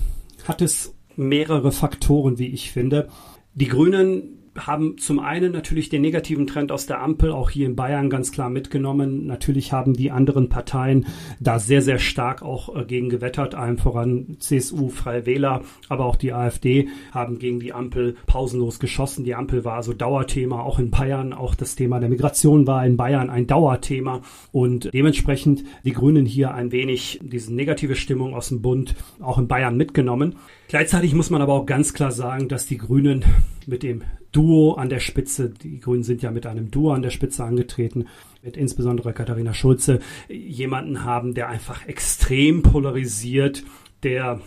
hat 0.47 0.61
es 0.61 0.95
mehrere 1.17 1.73
Faktoren, 1.73 2.39
wie 2.39 2.49
ich 2.49 2.71
finde. 2.71 3.09
Die 3.55 3.69
Grünen 3.69 4.34
haben 4.59 4.99
zum 4.99 5.19
einen 5.19 5.53
natürlich 5.53 5.89
den 5.89 6.03
negativen 6.03 6.47
Trend 6.47 6.71
aus 6.71 6.87
der 6.87 7.03
Ampel 7.03 7.33
auch 7.33 7.51
hier 7.51 7.67
in 7.67 7.77
Bayern 7.77 8.11
ganz 8.11 8.33
klar 8.33 8.51
mitgenommen. 8.51 9.27
Natürlich 9.27 9.73
haben 9.73 9.95
die 9.95 10.11
anderen 10.11 10.49
Parteien 10.49 11.07
da 11.41 11.59
sehr, 11.59 11.83
sehr 11.83 11.99
stark 11.99 12.43
auch 12.43 12.75
äh, 12.75 12.85
gegen 12.85 13.09
gewettert, 13.09 13.55
allen 13.55 13.79
voran 13.79 14.37
CSU, 14.39 14.89
Freie 14.89 15.27
Wähler, 15.27 15.63
aber 15.89 16.05
auch 16.05 16.17
die 16.17 16.33
AfD 16.33 16.89
haben 17.13 17.39
gegen 17.39 17.61
die 17.61 17.73
Ampel 17.73 18.17
pausenlos 18.27 18.79
geschossen. 18.79 19.25
Die 19.25 19.35
Ampel 19.35 19.65
war 19.65 19.75
also 19.75 19.93
Dauerthema, 19.93 20.61
auch 20.61 20.79
in 20.79 20.91
Bayern. 20.91 21.33
Auch 21.33 21.55
das 21.55 21.75
Thema 21.75 22.01
der 22.01 22.09
Migration 22.09 22.67
war 22.67 22.87
in 22.87 22.97
Bayern 22.97 23.31
ein 23.31 23.47
Dauerthema 23.47 24.21
und 24.53 24.93
dementsprechend 24.93 25.65
die 25.85 25.93
Grünen 25.93 26.27
hier 26.27 26.55
ein 26.55 26.73
wenig 26.73 27.21
diese 27.23 27.55
negative 27.55 27.97
Stimmung 27.97 28.35
aus 28.35 28.49
dem 28.49 28.63
Bund 28.63 28.95
auch 29.21 29.39
in 29.39 29.49
Bayern 29.49 29.77
mitgenommen. 29.77 30.37
Gleichzeitig 30.69 31.15
muss 31.15 31.31
man 31.31 31.43
aber 31.43 31.55
auch 31.55 31.67
ganz 31.67 31.93
klar 31.93 32.13
sagen, 32.13 32.49
dass 32.49 32.67
die 32.67 32.79
Grünen 32.79 33.25
mit 33.67 33.83
dem 33.83 34.03
Duo 34.35 34.75
an 34.75 34.89
der 34.89 35.01
Spitze, 35.01 35.49
die 35.49 35.81
Grünen 35.81 36.03
sind 36.03 36.21
ja 36.21 36.31
mit 36.31 36.47
einem 36.47 36.71
Duo 36.71 36.93
an 36.93 37.03
der 37.03 37.11
Spitze 37.11 37.45
angetreten, 37.45 38.07
mit 38.43 38.57
insbesondere 38.57 39.13
Katharina 39.13 39.55
Schulze, 39.55 40.01
jemanden 40.29 41.05
haben, 41.05 41.35
der 41.35 41.49
einfach 41.49 41.87
extrem 41.87 42.63
polarisiert, 42.63 43.65
der 44.03 44.41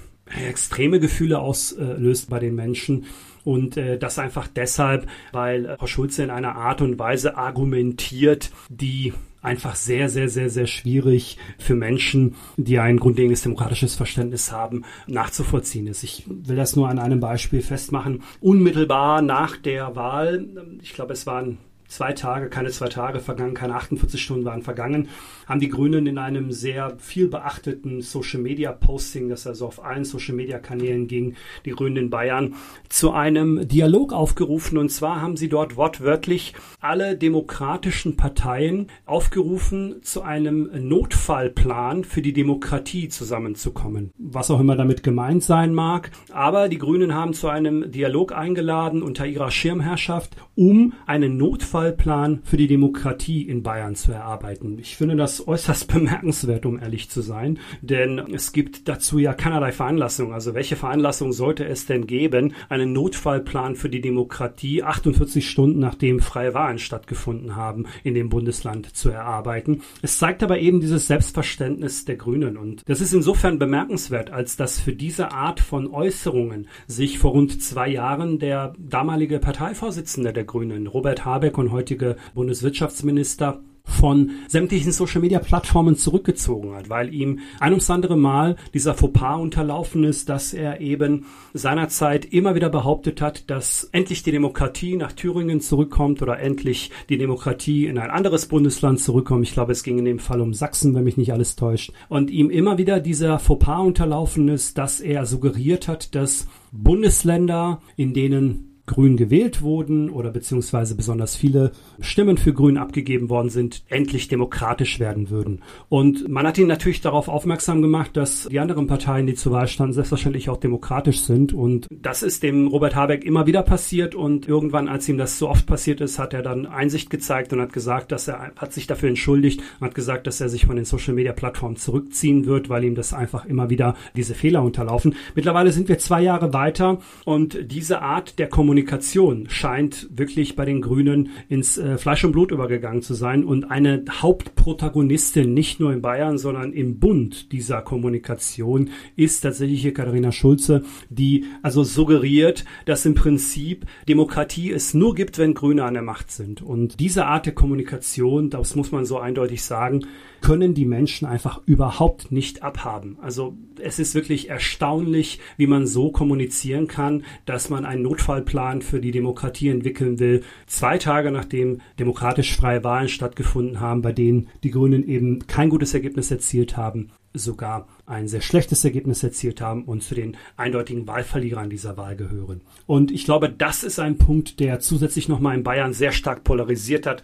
extreme 0.48 1.00
Gefühle 1.00 1.40
auslöst 1.40 2.30
bei 2.30 2.40
den 2.40 2.54
Menschen. 2.54 3.06
Und 3.46 3.78
äh, 3.78 3.98
das 3.98 4.20
einfach 4.20 4.48
deshalb, 4.48 5.08
weil 5.32 5.78
Frau 5.80 5.88
Schulze 5.88 6.22
in 6.22 6.32
einer 6.32 6.56
Art 6.56 6.82
und 6.82 7.00
Weise 7.00 7.38
argumentiert, 7.38 8.52
die 8.70 9.14
einfach 9.48 9.76
sehr, 9.76 10.10
sehr, 10.10 10.30
sehr, 10.30 10.50
sehr 10.50 10.68
schwierig 10.68 11.38
für 11.58 11.74
Menschen, 11.74 12.36
die 12.58 12.80
ein 12.80 12.98
grundlegendes 12.98 13.42
demokratisches 13.42 13.96
Verständnis 13.96 14.52
haben, 14.52 14.84
nachzuvollziehen 15.08 15.88
ist. 15.88 16.04
Ich 16.04 16.26
will 16.28 16.56
das 16.56 16.76
nur 16.76 16.90
an 16.90 17.00
einem 17.00 17.20
Beispiel 17.20 17.62
festmachen. 17.62 18.24
Unmittelbar 18.42 19.22
nach 19.22 19.58
der 19.58 19.96
Wahl, 19.96 20.48
ich 20.82 20.94
glaube, 20.94 21.14
es 21.14 21.26
waren 21.26 21.58
zwei 21.88 22.14
Tage, 22.14 22.50
keine 22.50 22.70
zwei 22.70 22.88
Tage 22.88 23.20
vergangen, 23.20 23.54
keine 23.54 23.76
48 23.76 24.22
Stunden 24.22 24.46
waren 24.46 24.62
vergangen, 24.62 25.10
haben 25.46 25.60
die 25.60 25.70
Grünen 25.70 26.06
in 26.08 26.18
einem 26.18 26.52
sehr 26.52 26.98
viel 27.00 27.28
beachteten 27.28 28.02
Social 28.02 28.42
Media 28.42 28.72
Posting, 28.72 29.30
das 29.30 29.48
also 29.48 29.68
auf 29.68 29.84
allen 29.84 30.04
Social 30.04 30.36
Media 30.36 30.60
Kanälen 30.60 31.08
ging, 31.08 31.36
die 31.66 31.72
Grünen 31.72 31.98
in 31.98 32.10
Bayern, 32.10 32.56
zu 32.90 33.12
einem 33.12 33.68
Dialog 33.68 34.14
aufgerufen. 34.14 34.78
Und 34.78 34.90
zwar 34.90 35.22
haben 35.22 35.38
sie 35.38 35.50
dort 35.50 35.78
wortwörtlich 35.78 36.54
alle 36.80 37.18
demokratischen 37.18 38.18
Parteien 38.18 38.88
aufgerufen, 39.06 40.02
zu 40.02 40.22
einem 40.22 40.70
Notfallplan 40.88 42.04
für 42.04 42.22
die 42.22 42.34
Demokratie 42.34 43.10
zusammenzukommen. 43.10 44.12
Was 44.18 44.52
auch 44.52 44.60
immer 44.60 44.76
damit 44.76 45.04
gemeint 45.04 45.44
sein 45.44 45.74
mag. 45.74 46.12
Aber 46.32 46.68
die 46.70 46.78
Grünen 46.78 47.14
haben 47.14 47.34
zu 47.34 47.48
einem 47.48 47.92
Dialog 47.92 48.34
eingeladen 48.34 49.02
unter 49.02 49.26
ihrer 49.26 49.52
Schirmherrschaft, 49.52 50.36
um 50.56 50.94
einen 51.06 51.38
Notfallplan 51.78 52.42
für 52.44 52.58
die 52.58 52.66
Demokratie 52.66 53.44
in 53.44 53.62
Bayern 53.62 53.94
zu 53.94 54.12
erarbeiten. 54.12 54.80
Ich 54.80 54.98
finde 54.98 55.16
das 55.16 55.48
äußerst 55.48 55.88
bemerkenswert, 55.94 56.66
um 56.66 56.80
ehrlich 56.80 57.12
zu 57.12 57.22
sein, 57.22 57.60
denn 57.82 58.18
es 58.34 58.52
gibt 58.52 58.88
dazu 58.88 59.20
ja 59.20 59.34
keinerlei 59.34 59.72
Veranlassung. 59.72 60.34
Also 60.34 60.56
welche 60.56 60.76
Veranlassung 60.76 61.34
sollte 61.34 61.66
es 61.66 61.86
denn 61.86 62.08
geben, 62.08 62.54
einen 62.70 62.94
Notfallplan 62.94 63.76
für 63.76 63.90
die 63.90 64.02
Demokratie 64.02 64.82
48 64.82 65.48
Stunden 65.48 65.80
nachdem 65.80 66.20
freie 66.20 66.56
Wahlen 66.56 66.80
stattgefunden 66.80 67.56
haben 67.56 67.86
in 68.04 68.16
dem 68.16 68.30
Bundesland 68.30 68.96
zu 68.96 69.12
erarbeiten? 69.12 69.84
Es 70.02 70.18
zeigt 70.18 70.42
aber 70.42 70.58
eben 70.58 70.80
dieses 70.80 71.06
Selbstverständnis 71.06 72.06
der 72.06 72.16
Grünen 72.16 72.58
und 72.58 72.82
das 72.90 73.02
ist 73.02 73.14
insofern 73.14 73.60
bemerkenswert, 73.60 74.32
als 74.32 74.58
dass 74.58 74.80
für 74.80 74.94
diese 74.94 75.32
Art 75.32 75.60
von 75.60 75.88
Äußerungen 75.88 76.68
sich 76.88 77.20
vor 77.20 77.32
rund 77.32 77.62
zwei 77.62 77.88
Jahren 77.88 78.40
der 78.40 78.74
damalige 78.80 79.38
Parteivorsitzende 79.38 80.34
der 80.34 80.44
Grünen, 80.44 80.88
Robert 80.88 81.24
Habeck 81.24 81.58
und 81.60 81.67
heutige 81.72 82.18
Bundeswirtschaftsminister 82.34 83.62
von 83.88 84.32
sämtlichen 84.48 84.92
Social-Media-Plattformen 84.92 85.96
zurückgezogen 85.96 86.76
hat, 86.76 86.90
weil 86.90 87.14
ihm 87.14 87.40
ein 87.60 87.72
ums 87.72 87.90
andere 87.90 88.18
Mal 88.18 88.58
dieser 88.74 88.94
Fauxpas 88.94 89.40
unterlaufen 89.40 90.04
ist, 90.04 90.30
dass 90.30 90.54
er 90.54 90.82
eben 90.82 91.26
seinerzeit 91.54 92.26
immer 92.26 92.54
wieder 92.54 92.70
behauptet 92.70 93.22
hat, 93.22 93.50
dass 93.50 93.86
endlich 93.94 94.24
die 94.24 94.32
Demokratie 94.32 94.98
nach 94.98 95.14
Thüringen 95.14 95.62
zurückkommt 95.62 96.22
oder 96.22 96.40
endlich 96.40 96.92
die 97.10 97.18
Demokratie 97.18 97.88
in 97.88 97.98
ein 97.98 98.12
anderes 98.12 98.48
Bundesland 98.48 99.00
zurückkommt. 99.00 99.48
Ich 99.48 99.54
glaube, 99.54 99.72
es 99.72 99.84
ging 99.84 99.98
in 99.98 100.06
dem 100.06 100.20
Fall 100.20 100.42
um 100.42 100.54
Sachsen, 100.54 100.94
wenn 100.94 101.06
mich 101.06 101.18
nicht 101.18 101.34
alles 101.34 101.56
täuscht. 101.56 101.92
Und 102.10 102.30
ihm 102.30 102.50
immer 102.50 102.78
wieder 102.78 103.00
dieser 103.00 103.40
Fauxpas 103.40 103.82
unterlaufen 103.82 104.50
ist, 104.50 104.78
dass 104.78 105.00
er 105.00 105.26
suggeriert 105.26 105.88
hat, 105.88 106.14
dass 106.14 106.48
Bundesländer, 106.72 107.82
in 107.96 108.14
denen 108.14 108.67
Grün 108.88 109.18
gewählt 109.18 109.62
wurden 109.62 110.10
oder 110.10 110.32
beziehungsweise 110.32 110.96
besonders 110.96 111.36
viele 111.36 111.74
Stimmen 112.00 112.38
für 112.38 112.54
Grün 112.54 112.78
abgegeben 112.78 113.30
worden 113.30 113.50
sind, 113.50 113.84
endlich 113.90 114.30
demokratisch 114.30 115.00
werden 115.00 115.30
würden. 115.30 115.62
Und 115.90 116.30
man 116.30 116.48
hat 116.48 116.58
ihn 116.58 116.68
natürlich 116.68 117.02
darauf 117.02 117.28
aufmerksam 117.28 117.82
gemacht, 117.82 118.16
dass 118.16 118.48
die 118.50 118.60
anderen 118.60 118.88
Parteien, 118.88 119.28
die 119.28 119.36
zur 119.36 119.52
Wahl 119.52 119.68
standen, 119.68 119.94
selbstverständlich 119.94 120.50
auch 120.50 120.58
demokratisch 120.58 121.20
sind. 121.20 121.54
Und 121.54 121.88
das 121.92 122.24
ist 122.24 122.44
dem 122.44 122.68
Robert 122.68 122.96
Habeck 122.96 123.26
immer 123.26 123.46
wieder 123.46 123.62
passiert. 123.62 124.16
Und 124.16 124.48
irgendwann, 124.48 124.88
als 124.88 125.10
ihm 125.10 125.18
das 125.18 125.38
so 125.38 125.50
oft 125.50 125.68
passiert 125.68 126.00
ist, 126.00 126.18
hat 126.18 126.34
er 126.34 126.42
dann 126.42 126.66
Einsicht 126.66 127.10
gezeigt 127.10 127.52
und 127.52 127.60
hat 127.60 127.74
gesagt, 127.74 128.14
dass 128.14 128.30
er 128.30 128.54
hat 128.56 128.72
sich 128.72 128.88
dafür 128.88 129.10
entschuldigt 129.10 129.62
und 129.80 129.88
hat 129.88 129.96
gesagt, 129.96 130.28
dass 130.28 130.40
er 130.40 130.48
sich 130.48 130.66
von 130.66 130.78
den 130.78 130.86
Social 130.86 131.14
Media 131.14 131.34
Plattformen 131.34 131.76
zurückziehen 131.76 132.46
wird, 132.46 132.70
weil 132.70 132.86
ihm 132.86 132.96
das 132.96 133.14
einfach 133.14 133.44
immer 133.46 133.70
wieder 133.70 133.96
diese 134.16 134.34
Fehler 134.34 134.64
unterlaufen. 134.64 135.16
Mittlerweile 135.36 135.74
sind 135.74 135.90
wir 135.90 136.00
zwei 136.00 136.22
Jahre 136.22 136.54
weiter 136.54 137.00
und 137.26 137.70
diese 137.70 138.02
Art 138.02 138.40
der 138.40 138.48
Kommunikation 138.48 138.77
Kommunikation 138.78 139.50
scheint 139.50 140.08
wirklich 140.16 140.56
bei 140.56 140.64
den 140.64 140.82
Grünen 140.82 141.30
ins 141.50 141.80
äh, 141.80 141.98
Fleisch 141.98 142.24
und 142.24 142.32
Blut 142.32 142.52
übergegangen 142.52 143.02
zu 143.02 143.16
sein 143.16 143.44
und 143.44 143.72
eine 143.72 144.06
Hauptprotagonistin 144.08 145.52
nicht 145.52 145.80
nur 145.80 145.92
in 145.92 146.04
Bayern, 146.04 146.38
sondern 146.38 146.74
im 146.74 147.00
Bund 147.00 147.52
dieser 147.52 147.82
Kommunikation 147.82 148.92
ist 149.16 149.42
tatsächlich 149.42 149.82
hier 149.82 149.96
Katharina 149.96 150.32
Schulze, 150.32 150.84
die 151.10 151.46
also 151.64 151.84
suggeriert, 151.84 152.66
dass 152.86 153.04
im 153.08 153.16
Prinzip 153.16 153.88
Demokratie 154.08 154.72
es 154.72 154.94
nur 154.94 155.16
gibt, 155.16 155.40
wenn 155.40 155.56
Grüne 155.56 155.84
an 155.84 155.96
der 155.96 156.04
Macht 156.04 156.30
sind. 156.30 156.62
Und 156.62 157.00
diese 157.00 157.26
Art 157.26 157.48
der 157.48 157.56
Kommunikation, 157.56 158.52
das 158.52 158.76
muss 158.76 158.92
man 158.92 159.06
so 159.06 159.18
eindeutig 159.18 159.64
sagen, 159.64 160.02
können 160.42 160.74
die 160.74 160.86
Menschen 160.86 161.28
einfach 161.28 161.62
überhaupt 161.66 162.32
nicht 162.32 162.64
abhaben. 162.64 163.18
Also 163.22 163.58
es 163.80 164.00
ist 164.00 164.16
wirklich 164.16 164.50
erstaunlich, 164.50 165.40
wie 165.58 165.68
man 165.68 165.88
so 165.88 166.12
kommunizieren 166.12 166.88
kann, 166.88 167.24
dass 167.46 167.70
man 167.70 167.86
einen 167.86 168.04
Notfallplan 168.04 168.82
für 168.82 169.00
die 169.00 169.12
Demokratie 169.12 169.70
entwickeln 169.70 170.20
will, 170.20 170.44
zwei 170.66 170.98
Tage 170.98 171.32
nachdem 171.32 171.82
demokratisch 172.00 172.56
freie 172.56 172.84
Wahlen 172.84 173.10
stattgefunden 173.10 173.80
haben, 173.80 174.02
bei 174.02 174.12
denen 174.12 174.48
die 174.64 174.72
Grünen 174.72 175.08
eben 175.08 175.46
kein 175.48 175.70
gutes 175.70 175.94
Ergebnis 175.94 176.32
erzielt 176.32 176.78
haben 176.78 177.12
sogar 177.34 177.88
ein 178.06 178.28
sehr 178.28 178.42
schlechtes 178.42 178.84
Ergebnis 178.84 179.24
erzielt 179.24 179.62
haben 179.62 179.84
und 179.86 180.04
zu 180.04 180.16
den 180.16 180.38
eindeutigen 180.56 181.08
Wahlverlierern 181.08 181.70
dieser 181.70 181.98
Wahl 181.98 182.16
gehören. 182.16 182.62
Und 182.86 183.12
ich 183.12 183.26
glaube, 183.26 183.50
das 183.50 183.84
ist 183.84 184.00
ein 184.00 184.18
Punkt, 184.18 184.60
der 184.60 184.80
zusätzlich 184.80 185.28
nochmal 185.28 185.56
in 185.56 185.64
Bayern 185.64 185.94
sehr 185.94 186.12
stark 186.12 186.44
polarisiert 186.44 187.06
hat. 187.06 187.24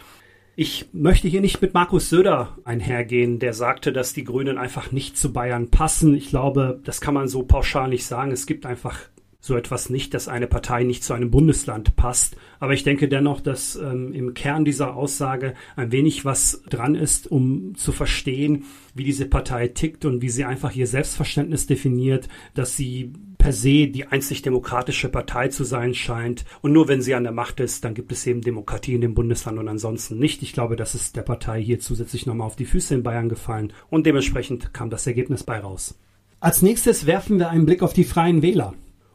Ich 0.55 0.85
möchte 0.93 1.27
hier 1.27 1.41
nicht 1.41 1.63
mit 1.63 1.73
Markus 1.73 2.09
Söder 2.09 2.57
einhergehen, 2.63 3.39
der 3.39 3.53
sagte, 3.53 3.91
dass 3.91 4.13
die 4.13 4.23
Grünen 4.23 4.59
einfach 4.59 4.91
nicht 4.91 5.17
zu 5.17 5.33
Bayern 5.33 5.71
passen. 5.71 6.13
Ich 6.13 6.29
glaube, 6.29 6.79
das 6.83 7.01
kann 7.01 7.15
man 7.15 7.27
so 7.27 7.41
pauschal 7.41 7.87
nicht 7.87 8.05
sagen. 8.05 8.31
Es 8.31 8.45
gibt 8.45 8.67
einfach 8.67 8.99
so 9.45 9.57
etwas 9.57 9.89
nicht, 9.89 10.13
dass 10.13 10.29
eine 10.29 10.47
Partei 10.47 10.83
nicht 10.83 11.03
zu 11.03 11.11
einem 11.11 11.29
Bundesland 11.29 11.97
passt. 11.97 12.37
Aber 12.61 12.71
ich 12.71 12.83
denke 12.83 13.09
dennoch, 13.09 13.41
dass 13.41 13.75
ähm, 13.75 14.13
im 14.13 14.33
Kern 14.33 14.63
dieser 14.63 14.95
Aussage 14.95 15.53
ein 15.75 15.91
wenig 15.91 16.23
was 16.23 16.63
dran 16.69 16.95
ist, 16.95 17.29
um 17.29 17.75
zu 17.75 17.91
verstehen, 17.91 18.63
wie 18.95 19.03
diese 19.03 19.25
Partei 19.25 19.67
tickt 19.67 20.05
und 20.05 20.21
wie 20.21 20.29
sie 20.29 20.45
einfach 20.45 20.73
ihr 20.73 20.87
Selbstverständnis 20.87 21.67
definiert, 21.67 22.29
dass 22.53 22.77
sie 22.77 23.11
per 23.37 23.51
se 23.51 23.87
die 23.87 24.07
einzig 24.07 24.43
demokratische 24.43 25.09
Partei 25.09 25.49
zu 25.49 25.65
sein 25.65 25.93
scheint. 25.93 26.45
Und 26.61 26.71
nur 26.71 26.87
wenn 26.87 27.01
sie 27.01 27.13
an 27.13 27.23
der 27.23 27.33
Macht 27.33 27.59
ist, 27.59 27.83
dann 27.83 27.95
gibt 27.95 28.13
es 28.13 28.25
eben 28.25 28.39
Demokratie 28.39 28.93
in 28.93 29.01
dem 29.01 29.13
Bundesland 29.13 29.59
und 29.59 29.67
ansonsten 29.67 30.19
nicht. 30.19 30.41
Ich 30.41 30.53
glaube, 30.53 30.77
das 30.77 30.95
ist 30.95 31.17
der 31.17 31.23
Partei 31.23 31.61
hier 31.61 31.81
zusätzlich 31.81 32.25
nochmal 32.25 32.47
auf 32.47 32.55
die 32.55 32.63
Füße 32.63 32.95
in 32.95 33.03
Bayern 33.03 33.27
gefallen 33.27 33.73
und 33.89 34.05
dementsprechend 34.05 34.73
kam 34.73 34.89
das 34.89 35.05
Ergebnis 35.05 35.43
bei 35.43 35.59
raus. 35.59 35.99
Als 36.39 36.61
nächstes 36.61 37.05
werfen 37.05 37.39
wir 37.39 37.49
einen 37.49 37.65
Blick 37.65 37.81
auf 37.81 37.91
die 37.91 38.05
Freien 38.05 38.41
Wähler. 38.41 38.73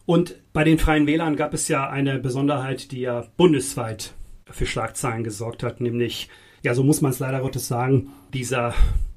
Und 0.09 0.37
bei 0.55 0.65
den 0.65 0.79
Freien 0.79 1.07
Wählern 1.07 1.37
gab 1.37 1.53
es 1.53 1.69
ja 1.69 1.91
eine 1.91 2.19
Besonderheit, 2.19 2.93
die 2.93 3.01
ja 3.01 3.27
bundesweit 3.37 4.15
für 4.51 4.65
Schlagzeilen 4.65 5.23
gesorgt 5.23 5.63
hat, 5.63 5.83
nämlich, 5.83 6.31
ja, 6.63 6.75
so 6.75 6.83
muss 6.83 7.03
man 7.03 7.13
es 7.13 7.19
leider 7.19 7.43
Gottes 7.43 7.69
sagen, 7.69 8.09
dieser 8.33 8.73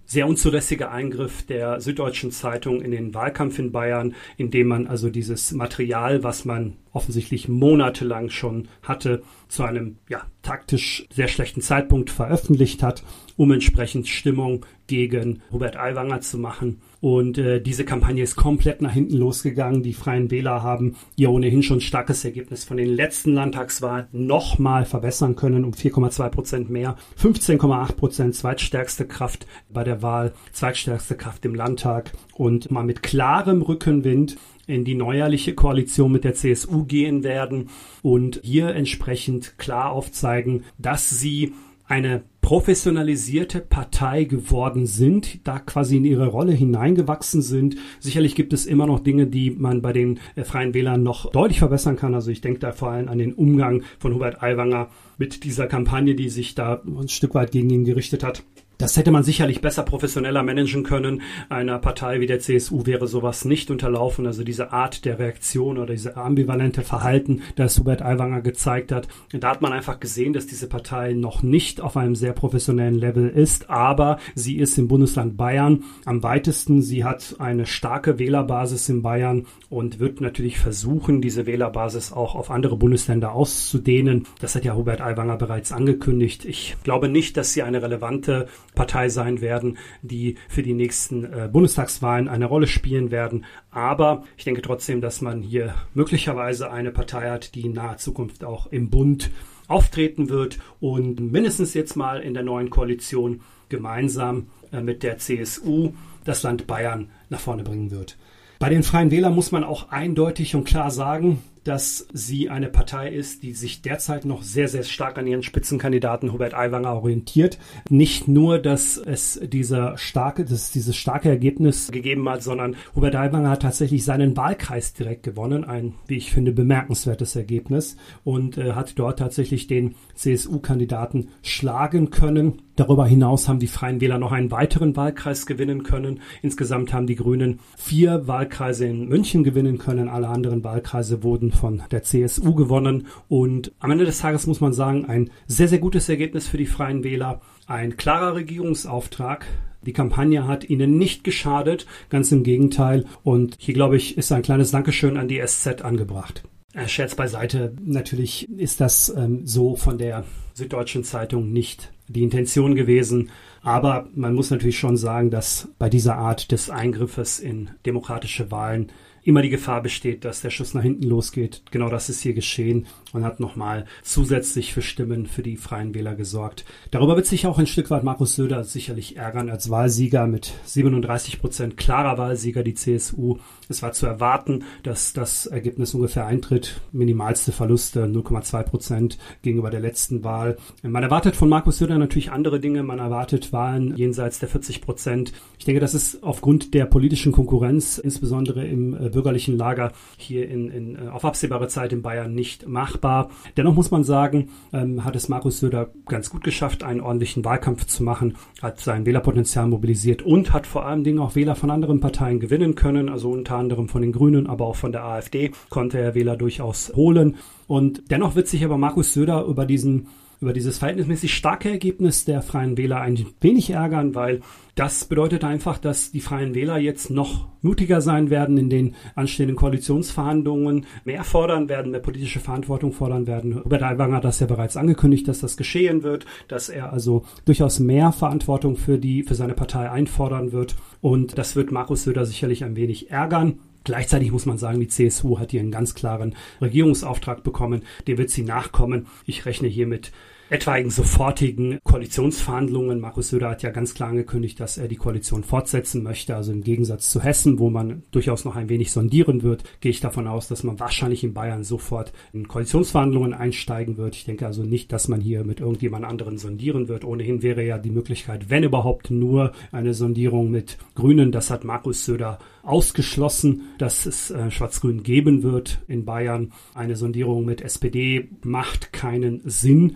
sehr 0.05 0.27
unzulässiger 0.27 0.91
Eingriff 0.91 1.45
der 1.45 1.79
Süddeutschen 1.79 2.31
Zeitung 2.31 2.81
in 2.81 2.91
den 2.91 3.13
Wahlkampf 3.13 3.57
in 3.57 3.71
Bayern, 3.71 4.15
indem 4.35 4.67
man 4.67 4.87
also 4.87 5.09
dieses 5.09 5.53
Material, 5.53 6.23
was 6.25 6.43
man 6.43 6.75
offensichtlich 6.91 7.47
monatelang 7.47 8.29
schon 8.29 8.67
hatte, 8.83 9.23
zu 9.47 9.63
einem 9.63 9.95
ja, 10.09 10.23
taktisch 10.41 11.07
sehr 11.09 11.29
schlechten 11.29 11.61
Zeitpunkt 11.61 12.09
veröffentlicht 12.09 12.83
hat, 12.83 13.01
um 13.37 13.53
entsprechend 13.53 14.09
Stimmung 14.09 14.65
gegen 14.87 15.41
Robert 15.53 15.77
Aiwanger 15.77 16.19
zu 16.19 16.37
machen. 16.37 16.81
Und 17.01 17.39
äh, 17.39 17.59
diese 17.59 17.83
Kampagne 17.83 18.23
ist 18.23 18.35
komplett 18.35 18.81
nach 18.83 18.93
hinten 18.93 19.17
losgegangen. 19.17 19.81
Die 19.81 19.93
Freien 19.93 20.29
Wähler 20.29 20.61
haben 20.61 20.95
ihr 21.15 21.31
ohnehin 21.31 21.63
schon 21.63 21.81
starkes 21.81 22.23
Ergebnis 22.23 22.63
von 22.63 22.77
den 22.77 22.89
letzten 22.89 23.33
Landtagswahlen 23.33 24.05
nochmal 24.11 24.85
verbessern 24.85 25.35
können, 25.35 25.65
um 25.65 25.71
4,2 25.71 26.29
Prozent 26.29 26.69
mehr. 26.69 26.95
15,8 27.19 27.93
Prozent 27.93 28.35
zweitstärkste 28.35 29.07
Kraft 29.07 29.47
bei 29.73 29.83
der 29.83 30.03
Wahl, 30.03 30.33
zweitstärkste 30.53 31.15
Kraft 31.15 31.43
im 31.43 31.55
Landtag 31.55 32.11
und 32.35 32.69
mal 32.69 32.83
mit 32.83 33.01
klarem 33.01 33.63
Rückenwind 33.63 34.37
in 34.67 34.85
die 34.85 34.95
neuerliche 34.95 35.55
Koalition 35.55 36.11
mit 36.11 36.23
der 36.23 36.35
CSU 36.35 36.85
gehen 36.85 37.23
werden 37.23 37.69
und 38.03 38.39
hier 38.43 38.75
entsprechend 38.75 39.57
klar 39.57 39.91
aufzeigen, 39.91 40.65
dass 40.77 41.09
sie 41.09 41.53
eine 41.87 42.21
professionalisierte 42.41 43.59
Partei 43.59 44.23
geworden 44.23 44.85
sind, 44.85 45.47
da 45.47 45.59
quasi 45.59 45.97
in 45.97 46.05
ihre 46.05 46.27
Rolle 46.27 46.53
hineingewachsen 46.53 47.41
sind. 47.41 47.77
Sicherlich 47.99 48.35
gibt 48.35 48.51
es 48.53 48.65
immer 48.65 48.87
noch 48.87 48.99
Dinge, 48.99 49.27
die 49.27 49.51
man 49.51 49.81
bei 49.81 49.93
den 49.93 50.19
äh, 50.35 50.43
Freien 50.43 50.73
Wählern 50.73 51.03
noch 51.03 51.31
deutlich 51.31 51.59
verbessern 51.59 51.95
kann. 51.95 52.15
Also 52.15 52.31
ich 52.31 52.41
denke 52.41 52.59
da 52.59 52.71
vor 52.71 52.89
allem 52.89 53.07
an 53.07 53.19
den 53.19 53.33
Umgang 53.33 53.83
von 53.99 54.13
Hubert 54.13 54.41
Aiwanger 54.41 54.89
mit 55.17 55.43
dieser 55.43 55.67
Kampagne, 55.67 56.15
die 56.15 56.29
sich 56.29 56.55
da 56.55 56.81
ein 56.85 57.09
Stück 57.09 57.35
weit 57.35 57.51
gegen 57.51 57.69
ihn 57.69 57.85
gerichtet 57.85 58.23
hat. 58.23 58.43
Das 58.81 58.97
hätte 58.97 59.11
man 59.11 59.23
sicherlich 59.23 59.61
besser 59.61 59.83
professioneller 59.83 60.41
managen 60.41 60.81
können. 60.81 61.21
Einer 61.49 61.77
Partei 61.77 62.19
wie 62.19 62.25
der 62.25 62.39
CSU 62.39 62.87
wäre 62.87 63.07
sowas 63.07 63.45
nicht 63.45 63.69
unterlaufen. 63.69 64.25
Also 64.25 64.43
diese 64.43 64.73
Art 64.73 65.05
der 65.05 65.19
Reaktion 65.19 65.77
oder 65.77 65.93
diese 65.93 66.17
ambivalente 66.17 66.81
Verhalten, 66.81 67.43
das 67.55 67.77
Hubert 67.77 68.01
Aiwanger 68.01 68.41
gezeigt 68.41 68.91
hat. 68.91 69.07
Da 69.31 69.51
hat 69.51 69.61
man 69.61 69.71
einfach 69.71 69.99
gesehen, 69.99 70.33
dass 70.33 70.47
diese 70.47 70.67
Partei 70.67 71.13
noch 71.13 71.43
nicht 71.43 71.79
auf 71.79 71.95
einem 71.95 72.15
sehr 72.15 72.33
professionellen 72.33 72.95
Level 72.95 73.29
ist, 73.29 73.69
aber 73.69 74.17
sie 74.33 74.57
ist 74.57 74.79
im 74.79 74.87
Bundesland 74.87 75.37
Bayern 75.37 75.83
am 76.05 76.23
weitesten. 76.23 76.81
Sie 76.81 77.03
hat 77.03 77.35
eine 77.37 77.67
starke 77.67 78.17
Wählerbasis 78.17 78.89
in 78.89 79.03
Bayern 79.03 79.45
und 79.69 79.99
wird 79.99 80.21
natürlich 80.21 80.57
versuchen, 80.57 81.21
diese 81.21 81.45
Wählerbasis 81.45 82.11
auch 82.11 82.33
auf 82.33 82.49
andere 82.49 82.77
Bundesländer 82.77 83.33
auszudehnen. 83.33 84.25
Das 84.39 84.55
hat 84.55 84.65
ja 84.65 84.75
Hubert 84.75 85.01
Aiwanger 85.01 85.37
bereits 85.37 85.71
angekündigt. 85.71 86.45
Ich 86.45 86.77
glaube 86.83 87.09
nicht, 87.09 87.37
dass 87.37 87.53
sie 87.53 87.61
eine 87.61 87.83
relevante 87.83 88.47
Partei 88.75 89.09
sein 89.09 89.41
werden, 89.41 89.77
die 90.01 90.35
für 90.47 90.63
die 90.63 90.73
nächsten 90.73 91.25
äh, 91.25 91.49
Bundestagswahlen 91.51 92.27
eine 92.27 92.45
Rolle 92.45 92.67
spielen 92.67 93.11
werden. 93.11 93.45
Aber 93.69 94.23
ich 94.37 94.43
denke 94.43 94.61
trotzdem, 94.61 95.01
dass 95.01 95.21
man 95.21 95.41
hier 95.41 95.75
möglicherweise 95.93 96.71
eine 96.71 96.91
Partei 96.91 97.29
hat, 97.29 97.55
die 97.55 97.61
in 97.61 97.73
naher 97.73 97.97
Zukunft 97.97 98.43
auch 98.43 98.67
im 98.67 98.89
Bund 98.89 99.31
auftreten 99.67 100.29
wird 100.29 100.59
und 100.79 101.19
mindestens 101.31 101.73
jetzt 101.73 101.95
mal 101.95 102.21
in 102.21 102.33
der 102.33 102.43
neuen 102.43 102.69
Koalition 102.69 103.41
gemeinsam 103.69 104.47
äh, 104.71 104.81
mit 104.81 105.03
der 105.03 105.17
CSU 105.17 105.93
das 106.23 106.43
Land 106.43 106.67
Bayern 106.67 107.09
nach 107.29 107.39
vorne 107.39 107.63
bringen 107.63 107.91
wird. 107.91 108.17
Bei 108.59 108.69
den 108.69 108.83
Freien 108.83 109.09
Wählern 109.09 109.33
muss 109.33 109.51
man 109.51 109.63
auch 109.63 109.89
eindeutig 109.89 110.55
und 110.55 110.65
klar 110.65 110.91
sagen, 110.91 111.41
dass 111.63 112.07
sie 112.11 112.49
eine 112.49 112.69
Partei 112.69 113.09
ist, 113.09 113.43
die 113.43 113.53
sich 113.53 113.81
derzeit 113.81 114.25
noch 114.25 114.41
sehr, 114.41 114.67
sehr 114.67 114.83
stark 114.83 115.17
an 115.17 115.27
ihren 115.27 115.43
Spitzenkandidaten 115.43 116.33
Hubert 116.33 116.53
Aiwanger 116.53 116.93
orientiert. 116.93 117.59
Nicht 117.89 118.27
nur, 118.27 118.57
dass 118.59 118.97
es 118.97 119.39
dieser 119.43 119.97
starke, 119.97 120.43
dass 120.45 120.71
dieses 120.71 120.95
starke 120.95 121.29
Ergebnis 121.29 121.91
gegeben 121.91 122.27
hat, 122.27 122.41
sondern 122.41 122.75
Hubert 122.95 123.15
Aiwanger 123.15 123.51
hat 123.51 123.61
tatsächlich 123.61 124.03
seinen 124.03 124.35
Wahlkreis 124.35 124.93
direkt 124.93 125.23
gewonnen. 125.23 125.63
Ein, 125.63 125.93
wie 126.07 126.17
ich 126.17 126.31
finde, 126.31 126.51
bemerkenswertes 126.51 127.35
Ergebnis 127.35 127.95
und 128.23 128.57
äh, 128.57 128.73
hat 128.73 128.97
dort 128.97 129.19
tatsächlich 129.19 129.67
den 129.67 129.95
CSU-Kandidaten 130.15 131.29
schlagen 131.43 132.09
können. 132.09 132.61
Darüber 132.75 133.05
hinaus 133.05 133.47
haben 133.47 133.59
die 133.59 133.67
Freien 133.67 134.01
Wähler 134.01 134.17
noch 134.17 134.31
einen 134.31 134.49
weiteren 134.49 134.95
Wahlkreis 134.95 135.45
gewinnen 135.45 135.83
können. 135.83 136.21
Insgesamt 136.41 136.93
haben 136.93 137.05
die 137.05 137.15
Grünen 137.15 137.59
vier 137.77 138.27
Wahlkreise 138.27 138.87
in 138.87 139.07
München 139.07 139.43
gewinnen 139.43 139.77
können. 139.77 140.09
Alle 140.09 140.29
anderen 140.29 140.63
Wahlkreise 140.63 141.21
wurden 141.21 141.50
von 141.51 141.83
der 141.91 142.03
CSU 142.03 142.55
gewonnen. 142.55 143.07
Und 143.27 143.71
am 143.79 143.91
Ende 143.91 144.05
des 144.05 144.19
Tages 144.19 144.47
muss 144.47 144.61
man 144.61 144.73
sagen, 144.73 145.05
ein 145.05 145.29
sehr, 145.47 145.67
sehr 145.67 145.79
gutes 145.79 146.09
Ergebnis 146.09 146.47
für 146.47 146.57
die 146.57 146.65
Freien 146.65 147.03
Wähler. 147.03 147.41
Ein 147.67 147.97
klarer 147.97 148.35
Regierungsauftrag. 148.35 149.45
Die 149.85 149.93
Kampagne 149.93 150.47
hat 150.47 150.69
ihnen 150.69 150.97
nicht 150.97 151.23
geschadet, 151.23 151.87
ganz 152.09 152.31
im 152.31 152.43
Gegenteil. 152.43 153.05
Und 153.23 153.55
hier, 153.59 153.73
glaube 153.73 153.97
ich, 153.97 154.17
ist 154.17 154.31
ein 154.31 154.43
kleines 154.43 154.71
Dankeschön 154.71 155.17
an 155.17 155.27
die 155.27 155.41
SZ 155.45 155.81
angebracht. 155.81 156.43
Äh, 156.73 156.87
Scherz 156.87 157.15
beiseite, 157.15 157.73
natürlich 157.83 158.49
ist 158.49 158.79
das 158.79 159.13
ähm, 159.15 159.45
so 159.45 159.75
von 159.75 159.97
der 159.97 160.23
Süddeutschen 160.53 161.03
Zeitung 161.03 161.51
nicht 161.51 161.91
die 162.07 162.23
Intention 162.23 162.75
gewesen. 162.75 163.29
Aber 163.61 164.07
man 164.15 164.33
muss 164.33 164.51
natürlich 164.51 164.79
schon 164.79 164.97
sagen, 164.97 165.29
dass 165.31 165.69
bei 165.77 165.89
dieser 165.89 166.15
Art 166.15 166.51
des 166.51 166.69
Eingriffes 166.69 167.39
in 167.39 167.69
demokratische 167.85 168.51
Wahlen 168.51 168.91
immer 169.23 169.41
die 169.41 169.49
Gefahr 169.49 169.81
besteht, 169.81 170.25
dass 170.25 170.41
der 170.41 170.49
Schuss 170.49 170.73
nach 170.73 170.83
hinten 170.83 171.03
losgeht. 171.03 171.61
Genau 171.71 171.89
das 171.89 172.09
ist 172.09 172.21
hier 172.21 172.33
geschehen 172.33 172.87
und 173.13 173.23
hat 173.23 173.39
nochmal 173.39 173.85
zusätzlich 174.03 174.73
für 174.73 174.81
Stimmen 174.81 175.25
für 175.25 175.43
die 175.43 175.57
Freien 175.57 175.93
Wähler 175.93 176.15
gesorgt. 176.15 176.65
Darüber 176.89 177.15
wird 177.15 177.27
sich 177.27 177.45
auch 177.45 177.59
ein 177.59 177.67
Stück 177.67 177.89
weit 177.91 178.03
Markus 178.03 178.35
Söder 178.35 178.63
sicherlich 178.63 179.17
ärgern 179.17 179.49
als 179.49 179.69
Wahlsieger 179.69 180.27
mit 180.27 180.53
37 180.65 181.39
Prozent 181.39 181.77
klarer 181.77 182.17
Wahlsieger 182.17 182.63
die 182.63 182.73
CSU. 182.73 183.37
Es 183.69 183.81
war 183.81 183.93
zu 183.93 184.05
erwarten, 184.05 184.63
dass 184.83 185.13
das 185.13 185.45
Ergebnis 185.45 185.93
ungefähr 185.93 186.25
eintritt. 186.25 186.81
Minimalste 186.91 187.51
Verluste 187.51 188.05
0,2 188.05 188.63
Prozent 188.63 189.17
gegenüber 189.41 189.69
der 189.69 189.79
letzten 189.79 190.23
Wahl. 190.23 190.57
Man 190.81 191.03
erwartet 191.03 191.35
von 191.35 191.47
Markus 191.49 191.77
Söder 191.77 191.97
natürlich 191.97 192.31
andere 192.31 192.59
Dinge. 192.59 192.83
Man 192.83 192.99
erwartet 192.99 193.53
Wahlen 193.53 193.95
jenseits 193.95 194.39
der 194.39 194.49
40 194.49 194.81
Prozent. 194.81 195.33
Ich 195.57 195.65
denke, 195.65 195.79
das 195.79 195.93
ist 195.93 196.23
aufgrund 196.23 196.73
der 196.73 196.85
politischen 196.85 197.31
Konkurrenz, 197.31 197.97
insbesondere 197.97 198.65
im 198.65 198.93
äh, 198.93 199.10
bürgerlichen 199.11 199.57
Lager 199.57 199.91
hier 200.17 200.49
in, 200.49 200.69
in, 200.69 200.95
äh, 200.95 201.09
auf 201.09 201.25
absehbare 201.25 201.67
Zeit 201.67 201.93
in 201.93 202.01
Bayern 202.01 202.33
nicht 202.33 202.67
machbar. 202.67 203.29
Dennoch 203.57 203.75
muss 203.75 203.91
man 203.91 204.03
sagen, 204.03 204.49
ähm, 204.73 205.03
hat 205.05 205.15
es 205.15 205.29
Markus 205.29 205.59
Söder 205.59 205.89
ganz 206.07 206.29
gut 206.29 206.43
geschafft, 206.43 206.83
einen 206.83 207.01
ordentlichen 207.01 207.45
Wahlkampf 207.45 207.85
zu 207.85 208.03
machen, 208.03 208.35
hat 208.61 208.79
sein 208.79 209.05
Wählerpotenzial 209.05 209.67
mobilisiert 209.67 210.21
und 210.21 210.53
hat 210.53 210.67
vor 210.67 210.85
allen 210.85 211.03
Dingen 211.03 211.19
auch 211.19 211.35
Wähler 211.35 211.55
von 211.55 211.71
anderen 211.71 211.99
Parteien 211.99 212.39
gewinnen 212.39 212.75
können, 212.75 213.09
also 213.09 213.31
unter 213.31 213.57
anderem 213.57 213.87
von 213.87 214.01
den 214.01 214.11
Grünen, 214.11 214.47
aber 214.47 214.65
auch 214.65 214.75
von 214.75 214.91
der 214.91 215.03
AfD 215.03 215.51
konnte 215.69 215.99
er 215.99 216.15
Wähler 216.15 216.37
durchaus 216.37 216.91
holen. 216.95 217.35
Und 217.67 218.11
dennoch 218.11 218.35
wird 218.35 218.47
sich 218.47 218.65
aber 218.65 218.77
Markus 218.77 219.13
Söder 219.13 219.45
über 219.45 219.65
diesen 219.65 220.07
über 220.41 220.53
dieses 220.53 220.79
verhältnismäßig 220.79 221.33
starke 221.33 221.69
Ergebnis 221.69 222.25
der 222.25 222.41
Freien 222.41 222.75
Wähler 222.75 222.99
ein 222.99 223.25
wenig 223.41 223.69
ärgern, 223.69 224.15
weil 224.15 224.41
das 224.73 225.05
bedeutet 225.05 225.43
einfach, 225.43 225.77
dass 225.77 226.11
die 226.11 226.19
Freien 226.19 226.55
Wähler 226.55 226.79
jetzt 226.79 227.11
noch 227.11 227.47
mutiger 227.61 228.01
sein 228.01 228.31
werden 228.31 228.57
in 228.57 228.69
den 228.69 228.95
anstehenden 229.13 229.55
Koalitionsverhandlungen, 229.55 230.87
mehr 231.05 231.23
fordern 231.23 231.69
werden, 231.69 231.91
mehr 231.91 231.99
politische 231.99 232.39
Verantwortung 232.39 232.91
fordern 232.91 233.27
werden. 233.27 233.59
Robert 233.59 233.83
Aiwanger 233.83 234.17
hat 234.17 234.23
das 234.23 234.39
ja 234.39 234.47
bereits 234.47 234.77
angekündigt, 234.77 235.27
dass 235.27 235.41
das 235.41 235.57
geschehen 235.57 236.01
wird, 236.01 236.25
dass 236.47 236.69
er 236.69 236.91
also 236.91 237.23
durchaus 237.45 237.79
mehr 237.79 238.11
Verantwortung 238.11 238.77
für 238.77 238.97
die, 238.97 239.21
für 239.21 239.35
seine 239.35 239.53
Partei 239.53 239.91
einfordern 239.91 240.51
wird. 240.51 240.75
Und 241.01 241.37
das 241.37 241.55
wird 241.55 241.71
Markus 241.71 242.03
Söder 242.03 242.25
sicherlich 242.25 242.63
ein 242.63 242.75
wenig 242.75 243.11
ärgern. 243.11 243.59
Gleichzeitig 243.83 244.31
muss 244.31 244.45
man 244.45 244.57
sagen, 244.57 244.79
die 244.79 244.87
CSU 244.87 245.39
hat 245.39 245.51
hier 245.51 245.59
einen 245.59 245.71
ganz 245.71 245.95
klaren 245.95 246.35
Regierungsauftrag 246.61 247.43
bekommen. 247.43 247.83
Dem 248.07 248.17
wird 248.17 248.29
sie 248.29 248.43
nachkommen. 248.43 249.07
Ich 249.25 249.45
rechne 249.45 249.67
hier 249.67 249.87
mit 249.87 250.11
etwaigen 250.51 250.89
sofortigen 250.89 251.79
Koalitionsverhandlungen. 251.85 252.99
Markus 252.99 253.29
Söder 253.29 253.51
hat 253.51 253.63
ja 253.63 253.69
ganz 253.69 253.93
klar 253.93 254.09
angekündigt, 254.09 254.59
dass 254.59 254.77
er 254.77 254.89
die 254.89 254.97
Koalition 254.97 255.45
fortsetzen 255.45 256.03
möchte. 256.03 256.35
Also 256.35 256.51
im 256.51 256.61
Gegensatz 256.61 257.09
zu 257.09 257.21
Hessen, 257.23 257.57
wo 257.57 257.69
man 257.69 258.03
durchaus 258.11 258.43
noch 258.43 258.57
ein 258.57 258.67
wenig 258.67 258.91
sondieren 258.91 259.43
wird, 259.43 259.63
gehe 259.79 259.91
ich 259.91 260.01
davon 260.01 260.27
aus, 260.27 260.49
dass 260.49 260.63
man 260.63 260.77
wahrscheinlich 260.77 261.23
in 261.23 261.33
Bayern 261.33 261.63
sofort 261.63 262.11
in 262.33 262.49
Koalitionsverhandlungen 262.49 263.33
einsteigen 263.33 263.95
wird. 263.95 264.13
Ich 264.17 264.25
denke 264.25 264.45
also 264.45 264.63
nicht, 264.63 264.91
dass 264.91 265.07
man 265.07 265.21
hier 265.21 265.45
mit 265.45 265.61
irgendjemand 265.61 266.03
anderen 266.03 266.37
sondieren 266.37 266.89
wird. 266.89 267.05
Ohnehin 267.05 267.41
wäre 267.41 267.63
ja 267.63 267.77
die 267.77 267.89
Möglichkeit, 267.89 268.49
wenn 268.49 268.63
überhaupt 268.63 269.09
nur 269.09 269.53
eine 269.71 269.93
Sondierung 269.93 270.51
mit 270.51 270.77
Grünen. 270.95 271.31
Das 271.31 271.49
hat 271.49 271.63
Markus 271.63 272.03
Söder 272.03 272.39
ausgeschlossen, 272.63 273.61
dass 273.77 274.05
es 274.05 274.31
äh, 274.31 274.51
Schwarz-Grün 274.51 275.03
geben 275.03 275.43
wird 275.43 275.79
in 275.87 276.05
Bayern. 276.05 276.51
Eine 276.73 276.95
Sondierung 276.95 277.45
mit 277.45 277.61
SPD 277.61 278.29
macht 278.43 278.93
keinen 278.93 279.41
Sinn. 279.45 279.95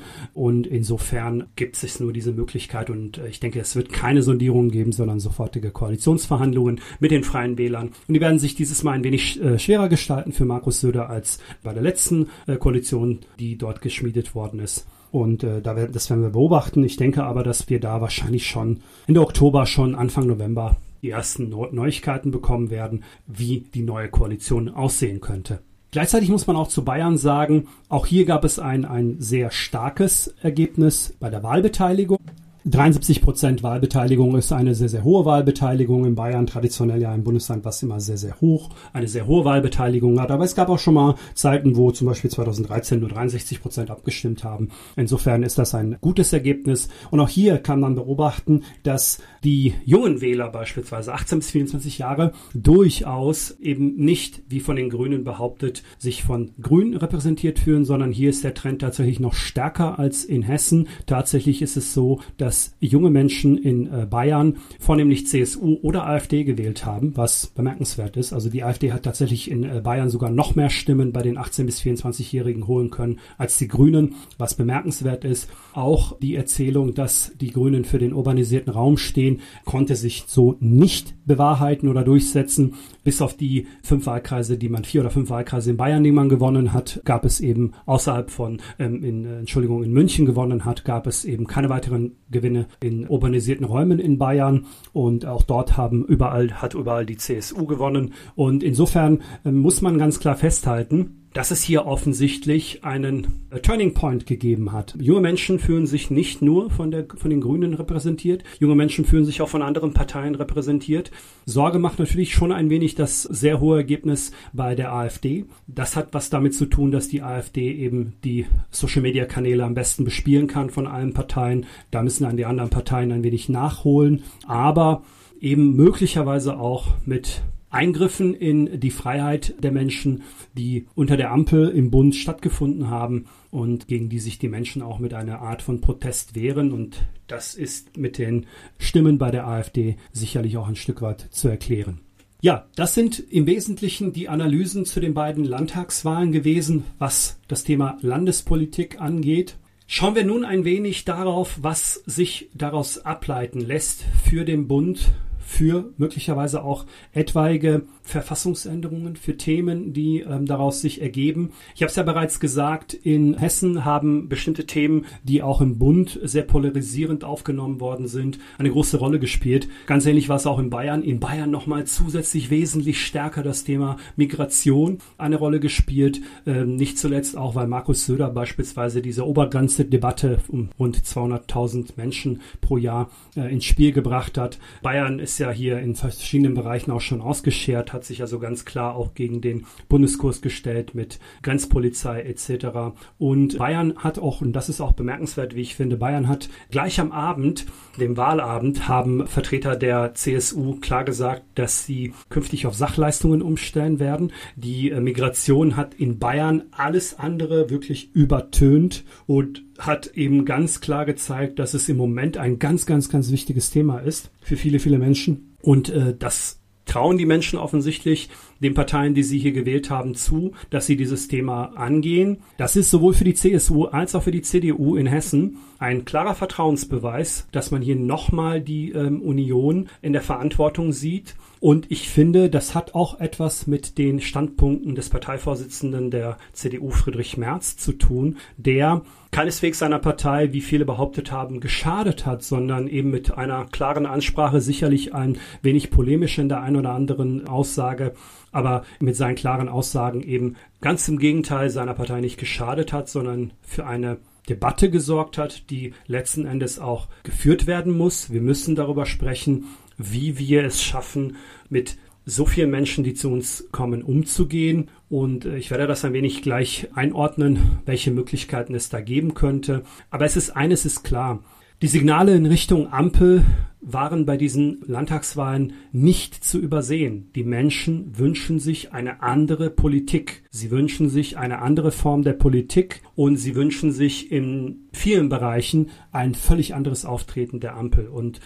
Insofern 0.50 1.46
gibt 1.56 1.82
es 1.82 2.00
nur 2.00 2.14
diese 2.14 2.32
Möglichkeit 2.32 2.90
und 2.90 3.18
äh, 3.18 3.28
ich 3.28 3.40
denke, 3.40 3.60
es 3.60 3.76
wird 3.76 3.92
keine 3.92 4.22
Sondierungen 4.22 4.72
geben, 4.72 4.92
sondern 4.92 5.20
sofortige 5.20 5.72
Koalitionsverhandlungen 5.72 6.82
mit 7.00 7.12
den 7.12 7.24
Freien 7.24 7.58
Wählern. 7.58 7.92
Und 8.08 8.14
die 8.14 8.22
werden 8.22 8.40
sich 8.40 8.56
dieses 8.56 8.84
Mal 8.84 8.92
ein 8.92 9.04
wenig 9.04 9.42
äh, 9.42 9.58
schwerer 9.58 9.90
gestalten 9.90 10.32
für 10.32 10.46
Markus 10.46 10.82
Söder 10.82 11.10
als 11.10 11.40
bei 11.64 11.74
der 11.74 11.84
letzten 11.84 12.28
äh, 12.48 12.58
Koalition, 12.58 13.20
die 13.40 13.58
dort 13.58 13.82
geschmiedet 13.82 14.36
worden 14.36 14.60
ist. 14.60 14.88
Und 15.12 15.44
äh, 15.44 15.62
da 15.62 15.76
werden, 15.76 15.94
das 15.94 16.10
werden 16.10 16.24
wir 16.24 16.32
beobachten. 16.32 16.84
Ich 16.84 16.98
denke 16.98 17.24
aber, 17.24 17.44
dass 17.44 17.70
wir 17.70 17.80
da 17.80 18.02
wahrscheinlich 18.02 18.46
schon 18.48 18.82
Ende 19.08 19.22
Oktober, 19.22 19.66
schon 19.66 19.96
Anfang 19.96 20.28
November 20.28 20.78
die 21.02 21.12
ersten 21.12 21.50
Neuigkeiten 21.50 22.32
bekommen 22.32 22.72
werden, 22.72 23.04
wie 23.28 23.62
die 23.74 23.84
neue 23.84 24.10
Koalition 24.10 24.70
aussehen 24.70 25.22
könnte. 25.22 25.60
Gleichzeitig 25.96 26.28
muss 26.28 26.46
man 26.46 26.58
auch 26.58 26.68
zu 26.68 26.84
Bayern 26.84 27.18
sagen, 27.18 27.70
auch 27.88 28.06
hier 28.06 28.26
gab 28.26 28.44
es 28.44 28.60
ein, 28.60 28.84
ein 28.84 29.16
sehr 29.22 29.50
starkes 29.50 30.28
Ergebnis 30.42 31.14
bei 31.22 31.30
der 31.30 31.42
Wahlbeteiligung. 31.42 32.20
73 32.68 33.22
Prozent 33.22 33.62
Wahlbeteiligung 33.62 34.36
ist 34.36 34.52
eine 34.52 34.74
sehr, 34.74 34.90
sehr 34.90 35.04
hohe 35.04 35.24
Wahlbeteiligung 35.24 36.04
in 36.04 36.16
Bayern, 36.16 36.48
traditionell 36.48 37.00
ja 37.00 37.12
ein 37.12 37.24
Bundesland, 37.24 37.64
was 37.64 37.84
immer 37.84 38.00
sehr, 38.00 38.18
sehr 38.18 38.42
hoch, 38.42 38.72
eine 38.92 39.08
sehr 39.08 39.28
hohe 39.28 39.46
Wahlbeteiligung 39.46 40.20
hat. 40.20 40.32
Aber 40.32 40.46
es 40.46 40.56
gab 40.56 40.70
auch 40.70 40.80
schon 40.80 40.96
mal 40.96 41.14
Zeiten, 41.36 41.76
wo 41.76 41.92
zum 41.92 42.08
Beispiel 42.08 42.32
2013 42.32 43.00
nur 43.00 43.10
63 43.10 43.62
Prozent 43.62 43.92
abgestimmt 43.92 44.44
haben. 44.44 44.70
Insofern 44.96 45.44
ist 45.44 45.60
das 45.60 45.76
ein 45.76 45.98
gutes 46.02 46.34
Ergebnis. 46.34 46.90
Und 47.12 47.20
auch 47.20 47.30
hier 47.30 47.60
kann 47.60 47.80
man 47.80 47.94
beobachten, 47.94 48.64
dass 48.82 49.20
die 49.44 49.76
jungen 49.86 50.22
Wähler 50.22 50.50
beispielsweise 50.50 51.14
18 51.14 51.38
bis 51.38 51.52
24 51.52 52.00
Jahre 52.00 52.32
durchaus 52.56 53.52
eben 53.60 53.96
nicht, 53.96 54.42
wie 54.50 54.60
von 54.60 54.76
den 54.76 54.90
Grünen 54.90 55.24
behauptet, 55.24 55.84
sich 56.00 56.24
von 56.24 56.50
Grün 56.60 56.98
repräsentiert 56.98 57.60
fühlen, 57.60 57.86
sondern 57.86 58.12
hier 58.12 58.32
ist 58.32 58.44
der 58.44 58.56
Trend 58.56 58.82
tatsächlich 58.82 59.20
noch 59.20 59.36
stärker 59.36 60.00
als 60.00 60.26
in 60.26 60.42
Hessen. 60.42 60.88
Tatsächlich 61.06 61.62
ist 61.62 61.78
es 61.78 61.94
so, 61.94 62.22
dass 62.38 62.55
dass 62.56 62.74
junge 62.80 63.10
Menschen 63.10 63.58
in 63.58 63.88
äh, 63.88 64.06
Bayern 64.10 64.58
vornehmlich 64.80 65.28
CSU 65.28 65.78
oder 65.82 66.08
AfD 66.08 66.46
gewählt 66.46 66.86
haben, 66.86 67.12
was 67.18 67.48
bemerkenswert 67.48 68.16
ist. 68.16 68.32
Also 68.32 68.50
die 68.50 68.64
AfD 68.64 68.94
hat 68.94 69.04
tatsächlich 69.04 69.52
in 69.52 69.64
äh, 69.64 69.82
Bayern 69.84 70.10
sogar 70.10 70.30
noch 70.30 70.56
mehr 70.56 70.70
Stimmen 70.70 71.12
bei 71.12 71.22
den 71.22 71.38
18 71.38 71.66
bis 71.66 71.82
24-Jährigen 71.82 72.66
holen 72.68 72.92
können 72.92 73.20
als 73.38 73.58
die 73.58 73.68
Grünen, 73.68 74.16
was 74.38 74.54
bemerkenswert 74.54 75.26
ist. 75.26 75.50
Auch 75.74 76.18
die 76.20 76.36
Erzählung, 76.36 76.94
dass 76.94 77.34
die 77.42 77.52
Grünen 77.52 77.84
für 77.84 78.00
den 78.00 78.14
urbanisierten 78.14 78.72
Raum 78.72 78.96
stehen, 78.98 79.42
konnte 79.66 79.98
sich 79.98 80.24
so 80.28 80.56
nicht 80.62 81.14
bewahrheiten 81.26 81.90
oder 81.90 82.06
durchsetzen. 82.06 82.76
Bis 83.04 83.22
auf 83.22 83.36
die 83.36 83.68
fünf 83.84 84.06
Wahlkreise, 84.06 84.58
die 84.58 84.70
man, 84.70 84.86
vier 84.86 85.02
oder 85.02 85.12
fünf 85.12 85.30
Wahlkreise 85.30 85.72
in 85.72 85.78
Bayern, 85.78 86.04
die 86.04 86.14
man 86.14 86.30
gewonnen 86.30 86.72
hat, 86.72 87.02
gab 87.04 87.26
es 87.26 87.42
eben 87.42 87.74
außerhalb 87.86 88.32
von, 88.32 88.62
ähm, 88.80 89.04
in, 89.04 89.26
äh, 89.26 89.40
Entschuldigung, 89.40 89.84
in 89.84 89.92
München 89.92 90.26
gewonnen 90.26 90.64
hat, 90.64 90.86
gab 90.86 91.06
es 91.06 91.26
eben 91.26 91.48
keine 91.48 91.70
weiteren 91.70 92.16
Gewinne 92.46 92.68
in 92.82 93.08
urbanisierten 93.08 93.66
Räumen 93.66 94.00
in 94.00 94.18
Bayern. 94.18 94.66
Und 94.94 95.26
auch 95.26 95.44
dort 95.44 95.78
haben 95.78 96.06
überall, 96.06 96.62
hat 96.62 96.76
überall 96.76 97.06
die 97.06 97.18
CSU 97.18 97.66
gewonnen. 97.66 98.14
Und 98.36 98.64
insofern 98.64 99.22
äh, 99.44 99.52
muss 99.52 99.82
man 99.82 99.98
ganz 99.98 100.20
klar 100.20 100.36
festhalten, 100.36 101.25
dass 101.36 101.52
es 101.52 101.62
hier 101.62 101.86
offensichtlich 101.86 102.86
einen 102.86 103.46
äh, 103.52 103.60
Turning 103.60 103.94
Point 103.94 104.26
gegeben 104.26 104.72
hat. 104.72 104.96
Junge 104.98 105.20
Menschen 105.20 105.60
fühlen 105.60 105.86
sich 105.86 106.10
nicht 106.10 106.42
nur 106.42 106.70
von, 106.70 106.92
der, 106.92 107.08
von 107.14 107.30
den 107.30 107.42
Grünen 107.42 107.74
repräsentiert, 107.74 108.46
junge 108.60 108.76
Menschen 108.76 109.04
fühlen 109.04 109.26
sich 109.26 109.42
auch 109.42 109.50
von 109.50 109.62
anderen 109.62 109.94
Parteien 109.94 110.36
repräsentiert. 110.36 111.12
Sorge 111.46 111.78
macht 111.78 112.00
natürlich 112.00 112.34
schon 112.34 112.54
ein 112.54 112.70
wenig 112.70 112.96
das 112.96 113.24
sehr 113.24 113.60
hohe 113.60 113.76
Ergebnis 113.78 114.32
bei 114.54 114.76
der 114.76 114.94
AfD. 114.94 115.46
Das 115.68 115.98
hat 115.98 116.14
was 116.14 116.30
damit 116.30 116.56
zu 116.56 116.68
tun, 116.68 116.92
dass 116.92 117.10
die 117.10 117.22
AfD 117.22 117.70
eben 117.70 118.14
die 118.24 118.46
Social-Media-Kanäle 118.72 119.66
am 119.66 119.74
besten 119.74 120.06
bespielen 120.06 120.48
kann 120.48 120.70
von 120.70 120.88
allen 120.88 121.14
Parteien. 121.14 121.66
Da 121.92 122.02
müssen 122.02 122.24
dann 122.24 122.38
die 122.38 122.46
anderen 122.46 122.70
Parteien 122.70 123.12
ein 123.12 123.24
wenig 123.24 123.50
nachholen, 123.50 124.24
aber 124.48 125.04
eben 125.42 125.76
möglicherweise 125.76 126.58
auch 126.58 126.94
mit 127.06 127.42
Eingriffen 127.70 128.34
in 128.34 128.80
die 128.80 128.92
Freiheit 128.92 129.56
der 129.62 129.72
Menschen, 129.72 130.24
die 130.54 130.88
unter 130.96 131.18
der 131.18 131.32
Ampel 131.32 131.70
im 131.70 131.92
Bund 131.92 132.16
stattgefunden 132.16 132.90
haben 132.90 133.26
und 133.52 133.88
gegen 133.88 134.10
die 134.10 134.20
sich 134.20 134.40
die 134.40 134.48
Menschen 134.48 134.82
auch 134.82 135.00
mit 135.00 135.14
einer 135.14 135.40
Art 135.40 135.62
von 135.62 135.82
Protest 135.82 136.36
wehren. 136.36 136.72
Und 136.72 137.06
das 137.28 137.56
ist 137.56 137.98
mit 137.98 138.18
den 138.18 138.46
Stimmen 138.78 139.18
bei 139.18 139.32
der 139.32 139.48
AfD 139.48 139.98
sicherlich 140.12 140.58
auch 140.58 140.68
ein 140.68 140.76
Stück 140.76 141.02
weit 141.02 141.28
zu 141.32 141.48
erklären. 141.48 142.00
Ja, 142.42 142.68
das 142.76 142.94
sind 142.94 143.20
im 143.32 143.48
Wesentlichen 143.48 144.14
die 144.14 144.30
Analysen 144.30 144.86
zu 144.86 145.00
den 145.00 145.14
beiden 145.14 145.46
Landtagswahlen 145.46 146.32
gewesen, 146.32 146.84
was 147.00 147.40
das 147.48 147.64
Thema 147.64 147.98
Landespolitik 148.02 149.02
angeht. 149.02 149.58
Schauen 149.88 150.16
wir 150.16 150.26
nun 150.26 150.46
ein 150.46 150.66
wenig 150.66 151.06
darauf, 151.06 151.60
was 151.62 151.96
sich 152.06 152.50
daraus 152.54 153.00
ableiten 153.00 153.62
lässt 153.62 154.04
für 154.24 154.46
den 154.46 154.68
Bund 154.68 155.12
für 155.46 155.94
möglicherweise 155.98 156.64
auch 156.64 156.86
etwaige 157.14 157.84
Verfassungsänderungen, 158.06 159.16
für 159.16 159.36
Themen, 159.36 159.92
die 159.92 160.22
ähm, 160.22 160.46
daraus 160.46 160.80
sich 160.80 161.02
ergeben. 161.02 161.52
Ich 161.76 161.82
habe 161.82 161.90
es 161.90 161.96
ja 161.96 162.04
bereits 162.04 162.40
gesagt, 162.40 162.94
in 162.94 163.38
Hessen 163.38 163.84
haben 163.84 164.30
bestimmte 164.30 164.66
Themen, 164.66 165.06
die 165.24 165.42
auch 165.42 165.60
im 165.60 165.80
Bund 165.80 166.20
sehr 166.24 166.44
polarisierend 166.44 167.24
aufgenommen 167.24 167.80
worden 167.80 168.08
sind, 168.08 168.40
eine 168.58 168.70
große 168.70 168.98
Rolle 168.98 169.20
gespielt. 169.20 169.68
Ganz 169.88 170.06
ähnlich 170.06 170.30
war 170.30 170.36
es 170.36 170.46
auch 170.46 170.60
in 170.60 170.70
Bayern. 170.70 171.02
In 171.02 171.20
Bayern 171.20 171.50
nochmal 171.50 171.86
zusätzlich 171.86 172.50
wesentlich 172.52 173.04
stärker 173.04 173.42
das 173.42 173.64
Thema 173.64 173.98
Migration 174.16 175.00
eine 175.18 175.38
Rolle 175.38 175.60
gespielt. 175.60 176.22
Ähm, 176.46 176.76
nicht 176.76 177.00
zuletzt 177.00 177.36
auch, 177.36 177.56
weil 177.56 177.68
Markus 177.68 178.06
Söder 178.06 178.30
beispielsweise 178.30 179.02
diese 179.02 179.26
Obergrenze-Debatte 179.26 180.40
um 180.50 180.70
rund 180.78 181.00
200.000 181.00 181.94
Menschen 181.98 182.42
pro 182.62 182.78
Jahr 182.78 183.10
äh, 183.36 183.52
ins 183.52 183.66
Spiel 183.66 183.92
gebracht 183.92 184.38
hat. 184.38 184.60
Bayern 184.84 185.18
ist 185.18 185.40
ja 185.40 185.50
hier 185.50 185.80
in 185.80 185.96
verschiedenen 185.96 186.54
Bereichen 186.54 186.92
auch 186.92 187.02
schon 187.02 187.22
ausgeschert, 187.22 187.94
hat 187.96 188.04
sich 188.04 188.22
also 188.22 188.40
ganz 188.40 188.66
klar 188.66 188.96
auch 188.96 189.16
gegen 189.16 189.42
den 189.42 189.66
Bundeskurs 189.90 190.42
gestellt 190.42 190.94
mit 190.94 191.20
Grenzpolizei 191.42 192.22
etc. 192.22 192.96
Und 193.18 193.58
Bayern 193.58 193.98
hat 193.98 194.20
auch, 194.20 194.42
und 194.42 194.54
das 194.54 194.70
ist 194.70 194.82
auch 194.82 194.94
bemerkenswert, 194.94 195.56
wie 195.56 195.62
ich 195.62 195.76
finde, 195.76 195.98
Bayern 195.98 196.28
hat 196.28 196.50
gleich 196.70 197.00
am 197.00 197.12
Abend, 197.12 197.66
dem 198.00 198.18
Wahlabend, 198.18 198.88
haben 198.88 199.26
Vertreter 199.28 199.76
der 199.76 200.14
CSU 200.14 200.76
klar 200.80 201.04
gesagt, 201.04 201.44
dass 201.56 201.86
sie 201.86 202.14
künftig 202.30 202.68
auf 202.68 202.76
Sachleistungen 202.76 203.42
umstellen 203.42 204.00
werden. 204.00 204.32
Die 204.56 204.92
äh, 204.92 205.00
Migration 205.00 205.76
hat 205.76 205.96
in 205.96 206.20
Bayern 206.20 206.64
alles 206.72 207.18
andere 207.18 207.70
wirklich 207.70 208.14
übertönt 208.14 209.04
und 209.26 209.64
hat 209.80 210.08
eben 210.08 210.46
ganz 210.46 210.82
klar 210.82 211.06
gezeigt, 211.06 211.60
dass 211.60 211.74
es 211.74 211.90
im 211.90 211.98
Moment 211.98 212.38
ein 212.38 212.60
ganz, 212.60 212.86
ganz, 212.86 213.10
ganz 213.10 213.32
wichtiges 213.32 213.72
Thema 213.72 214.00
ist 214.00 214.32
für 214.42 214.58
viele, 214.58 214.80
viele 214.80 215.00
Menschen. 215.00 215.56
Und 215.62 215.90
äh, 215.90 216.16
das 216.18 216.60
trauen 216.86 217.18
die 217.18 217.26
Menschen 217.26 217.60
offensichtlich 217.60 218.30
den 218.60 218.74
Parteien, 218.74 219.14
die 219.14 219.24
sie 219.24 219.40
hier 219.40 219.52
gewählt 219.52 219.90
haben, 219.90 220.16
zu, 220.16 220.54
dass 220.70 220.86
sie 220.86 220.96
dieses 220.96 221.28
Thema 221.28 221.74
angehen. 221.76 222.38
Das 222.58 222.76
ist 222.76 222.90
sowohl 222.90 223.14
für 223.14 223.24
die 223.24 223.34
CSU 223.34 223.86
als 223.86 224.16
auch 224.16 224.24
für 224.24 224.32
die 224.32 224.42
CDU 224.42 224.96
in 224.96 225.08
Hessen 225.08 225.58
ein 225.80 226.06
klarer 226.06 226.36
Vertrauensbeweis, 226.36 227.48
dass 227.52 227.72
man 227.72 227.82
hier 227.82 227.96
nochmal 227.96 228.62
die 228.62 228.92
ähm, 228.92 229.22
Union 229.22 229.90
in 230.02 230.14
der 230.14 230.22
Verantwortung 230.22 230.94
sieht. 230.94 231.36
Und 231.66 231.90
ich 231.90 232.10
finde, 232.10 232.52
das 232.52 232.76
hat 232.76 232.94
auch 232.94 233.20
etwas 233.20 233.66
mit 233.66 233.98
den 233.98 234.22
Standpunkten 234.22 234.94
des 234.94 235.10
Parteivorsitzenden 235.10 236.12
der 236.12 236.38
CDU 236.54 236.92
Friedrich 236.92 237.38
Merz 237.38 237.76
zu 237.76 237.94
tun, 237.94 238.38
der 238.56 239.02
keineswegs 239.32 239.80
seiner 239.80 239.98
Partei, 239.98 240.54
wie 240.54 240.62
viele 240.62 240.86
behauptet 240.86 241.32
haben, 241.32 241.62
geschadet 241.62 242.28
hat, 242.28 242.44
sondern 242.44 242.88
eben 242.88 243.10
mit 243.10 243.36
einer 243.36 243.66
klaren 243.66 244.06
Ansprache, 244.06 244.62
sicherlich 244.62 245.16
ein 245.16 245.40
wenig 245.64 245.90
polemisch 245.90 246.38
in 246.38 246.50
der 246.50 246.62
einen 246.62 246.76
oder 246.76 246.92
anderen 246.92 247.48
Aussage, 247.48 248.14
aber 248.52 248.84
mit 249.00 249.16
seinen 249.16 249.34
klaren 249.34 249.68
Aussagen 249.68 250.22
eben 250.22 250.58
ganz 250.82 251.08
im 251.08 251.18
Gegenteil 251.18 251.72
seiner 251.72 251.96
Partei 251.96 252.22
nicht 252.22 252.38
geschadet 252.38 252.94
hat, 252.94 253.10
sondern 253.10 253.54
für 253.64 253.88
eine 253.88 254.20
Debatte 254.50 254.92
gesorgt 254.92 255.40
hat, 255.40 255.72
die 255.72 255.96
letzten 256.06 256.46
Endes 256.46 256.78
auch 256.78 257.08
geführt 257.24 257.66
werden 257.66 257.98
muss. 257.98 258.32
Wir 258.32 258.42
müssen 258.42 258.76
darüber 258.76 259.08
sprechen, 259.08 259.66
wie 259.98 260.38
wir 260.38 260.64
es 260.64 260.84
schaffen, 260.84 261.38
mit 261.70 261.98
so 262.26 262.46
vielen 262.46 262.72
Menschen, 262.72 263.04
die 263.04 263.14
zu 263.14 263.30
uns 263.30 263.68
kommen, 263.72 264.02
umzugehen. 264.02 264.90
Und 265.10 265.46
äh, 265.46 265.58
ich 265.58 265.70
werde 265.72 265.88
das 265.88 266.04
ein 266.06 266.14
wenig 266.14 266.42
gleich 266.42 266.88
einordnen, 266.96 267.80
welche 267.86 268.12
Möglichkeiten 268.12 268.74
es 268.76 268.90
da 268.90 269.02
geben 269.02 269.34
könnte. 269.34 269.84
Aber 270.10 270.26
es 270.26 270.36
ist 270.36 270.52
eines 270.52 270.86
ist 270.86 271.04
klar. 271.04 271.44
Die 271.82 271.88
Signale 271.88 272.34
in 272.34 272.46
Richtung 272.46 272.92
Ampel 272.92 273.44
waren 273.82 274.26
bei 274.26 274.38
diesen 274.38 274.82
Landtagswahlen 274.88 275.74
nicht 275.92 276.44
zu 276.44 276.58
übersehen. 276.58 277.30
Die 277.36 277.44
Menschen 277.44 278.18
wünschen 278.18 278.60
sich 278.60 278.94
eine 278.94 279.22
andere 279.22 279.70
Politik. 279.70 280.44
Sie 280.50 280.72
wünschen 280.72 281.10
sich 281.10 281.38
eine 281.38 281.60
andere 281.62 281.92
Form 281.92 282.24
der 282.24 282.34
Politik 282.34 283.02
und 283.14 283.36
sie 283.36 283.56
wünschen 283.56 283.92
sich 283.92 284.32
in 284.32 284.88
vielen 284.94 285.30
Bereichen 285.30 285.90
ein 286.12 286.34
völlig 286.34 286.74
anderes 286.74 287.06
Auftreten 287.06 287.60
der 287.60 287.76
Ampel. 287.76 288.08
Und 288.08 288.40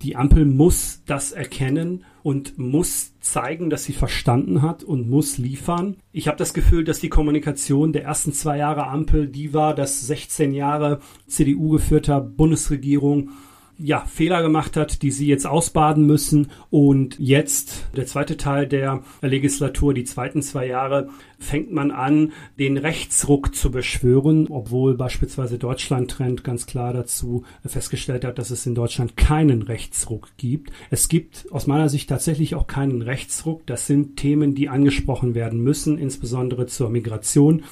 die 0.00 0.16
Ampel 0.16 0.44
muss 0.44 1.02
das 1.06 1.32
erkennen 1.32 2.04
und 2.26 2.58
muss 2.58 3.12
zeigen, 3.20 3.70
dass 3.70 3.84
sie 3.84 3.92
verstanden 3.92 4.60
hat 4.60 4.82
und 4.82 5.08
muss 5.08 5.38
liefern. 5.38 5.94
Ich 6.10 6.26
habe 6.26 6.36
das 6.36 6.54
Gefühl, 6.54 6.82
dass 6.82 6.98
die 6.98 7.08
Kommunikation 7.08 7.92
der 7.92 8.02
ersten 8.02 8.32
zwei 8.32 8.58
Jahre 8.58 8.88
Ampel 8.88 9.28
die 9.28 9.54
war, 9.54 9.76
dass 9.76 10.08
16 10.08 10.52
Jahre 10.52 10.98
CDU 11.28 11.68
geführter 11.68 12.20
Bundesregierung 12.20 13.30
ja, 13.78 14.00
Fehler 14.00 14.42
gemacht 14.42 14.76
hat, 14.76 15.02
die 15.02 15.12
sie 15.12 15.28
jetzt 15.28 15.46
ausbaden 15.46 16.04
müssen. 16.04 16.50
Und 16.68 17.16
jetzt 17.20 17.86
der 17.94 18.06
zweite 18.06 18.36
Teil 18.36 18.66
der 18.66 19.04
Legislatur, 19.20 19.94
die 19.94 20.02
zweiten 20.02 20.42
zwei 20.42 20.66
Jahre, 20.66 21.10
fängt 21.38 21.72
man 21.72 21.90
an, 21.90 22.32
den 22.58 22.76
Rechtsruck 22.76 23.54
zu 23.54 23.70
beschwören, 23.70 24.48
obwohl 24.48 24.94
beispielsweise 24.94 25.58
Deutschland 25.58 26.10
Trend 26.10 26.44
ganz 26.44 26.66
klar 26.66 26.92
dazu 26.92 27.44
festgestellt 27.64 28.24
hat, 28.24 28.38
dass 28.38 28.50
es 28.50 28.66
in 28.66 28.74
Deutschland 28.74 29.16
keinen 29.16 29.62
Rechtsruck 29.62 30.30
gibt. 30.36 30.70
Es 30.90 31.08
gibt 31.08 31.46
aus 31.52 31.66
meiner 31.66 31.88
Sicht 31.88 32.08
tatsächlich 32.08 32.54
auch 32.54 32.66
keinen 32.66 33.02
Rechtsruck. 33.02 33.66
Das 33.66 33.86
sind 33.86 34.16
Themen, 34.16 34.54
die 34.54 34.68
angesprochen 34.68 35.34
werden 35.34 35.60
müssen, 35.60 35.98
insbesondere 35.98 36.66
zur 36.66 36.90
Migration. 36.90 37.64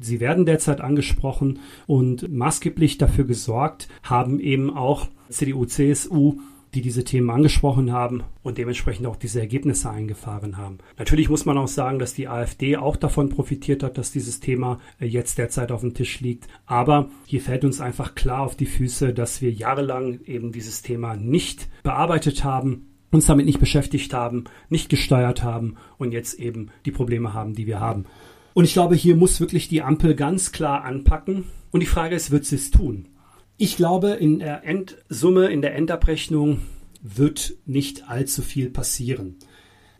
Sie 0.00 0.20
werden 0.20 0.46
derzeit 0.46 0.80
angesprochen 0.80 1.60
und 1.86 2.30
maßgeblich 2.32 2.98
dafür 2.98 3.24
gesorgt 3.24 3.88
haben 4.02 4.40
eben 4.40 4.70
auch 4.70 5.08
CDU, 5.28 5.64
CSU, 5.64 6.38
die 6.74 6.80
diese 6.80 7.04
Themen 7.04 7.30
angesprochen 7.30 7.92
haben 7.92 8.22
und 8.42 8.58
dementsprechend 8.58 9.06
auch 9.06 9.16
diese 9.16 9.40
Ergebnisse 9.40 9.90
eingefahren 9.90 10.56
haben. 10.56 10.78
Natürlich 10.98 11.28
muss 11.28 11.44
man 11.44 11.58
auch 11.58 11.68
sagen, 11.68 11.98
dass 11.98 12.14
die 12.14 12.28
AfD 12.28 12.76
auch 12.76 12.96
davon 12.96 13.28
profitiert 13.28 13.82
hat, 13.82 13.98
dass 13.98 14.12
dieses 14.12 14.40
Thema 14.40 14.80
äh, 14.98 15.06
jetzt 15.06 15.38
derzeit 15.38 15.70
auf 15.70 15.82
dem 15.82 15.94
Tisch 15.94 16.20
liegt. 16.20 16.48
Aber 16.66 17.10
hier 17.26 17.40
fällt 17.40 17.64
uns 17.64 17.80
einfach 17.80 18.14
klar 18.14 18.40
auf 18.40 18.56
die 18.56 18.66
Füße, 18.66 19.12
dass 19.12 19.42
wir 19.42 19.52
jahrelang 19.52 20.20
eben 20.24 20.52
dieses 20.52 20.82
Thema 20.82 21.16
nicht 21.16 21.68
bearbeitet 21.82 22.44
haben, 22.44 22.88
uns 23.10 23.26
damit 23.26 23.44
nicht 23.44 23.60
beschäftigt 23.60 24.14
haben, 24.14 24.44
nicht 24.70 24.88
gesteuert 24.88 25.42
haben 25.42 25.76
und 25.98 26.12
jetzt 26.12 26.38
eben 26.40 26.70
die 26.86 26.92
Probleme 26.92 27.34
haben, 27.34 27.54
die 27.54 27.66
wir 27.66 27.80
haben. 27.80 28.06
Und 28.54 28.64
ich 28.64 28.72
glaube, 28.72 28.94
hier 28.94 29.16
muss 29.16 29.40
wirklich 29.40 29.68
die 29.68 29.82
Ampel 29.82 30.14
ganz 30.14 30.52
klar 30.52 30.84
anpacken. 30.84 31.44
Und 31.70 31.80
die 31.80 31.86
Frage 31.86 32.14
ist, 32.14 32.30
wird 32.30 32.44
sie 32.44 32.56
es 32.56 32.70
tun? 32.70 33.08
Ich 33.56 33.76
glaube, 33.76 34.10
in 34.10 34.38
der 34.38 34.64
Endsumme, 34.64 35.46
in 35.46 35.62
der 35.62 35.74
Endabrechnung 35.74 36.60
wird 37.02 37.54
nicht 37.66 38.08
allzu 38.08 38.42
viel 38.42 38.70
passieren. 38.70 39.36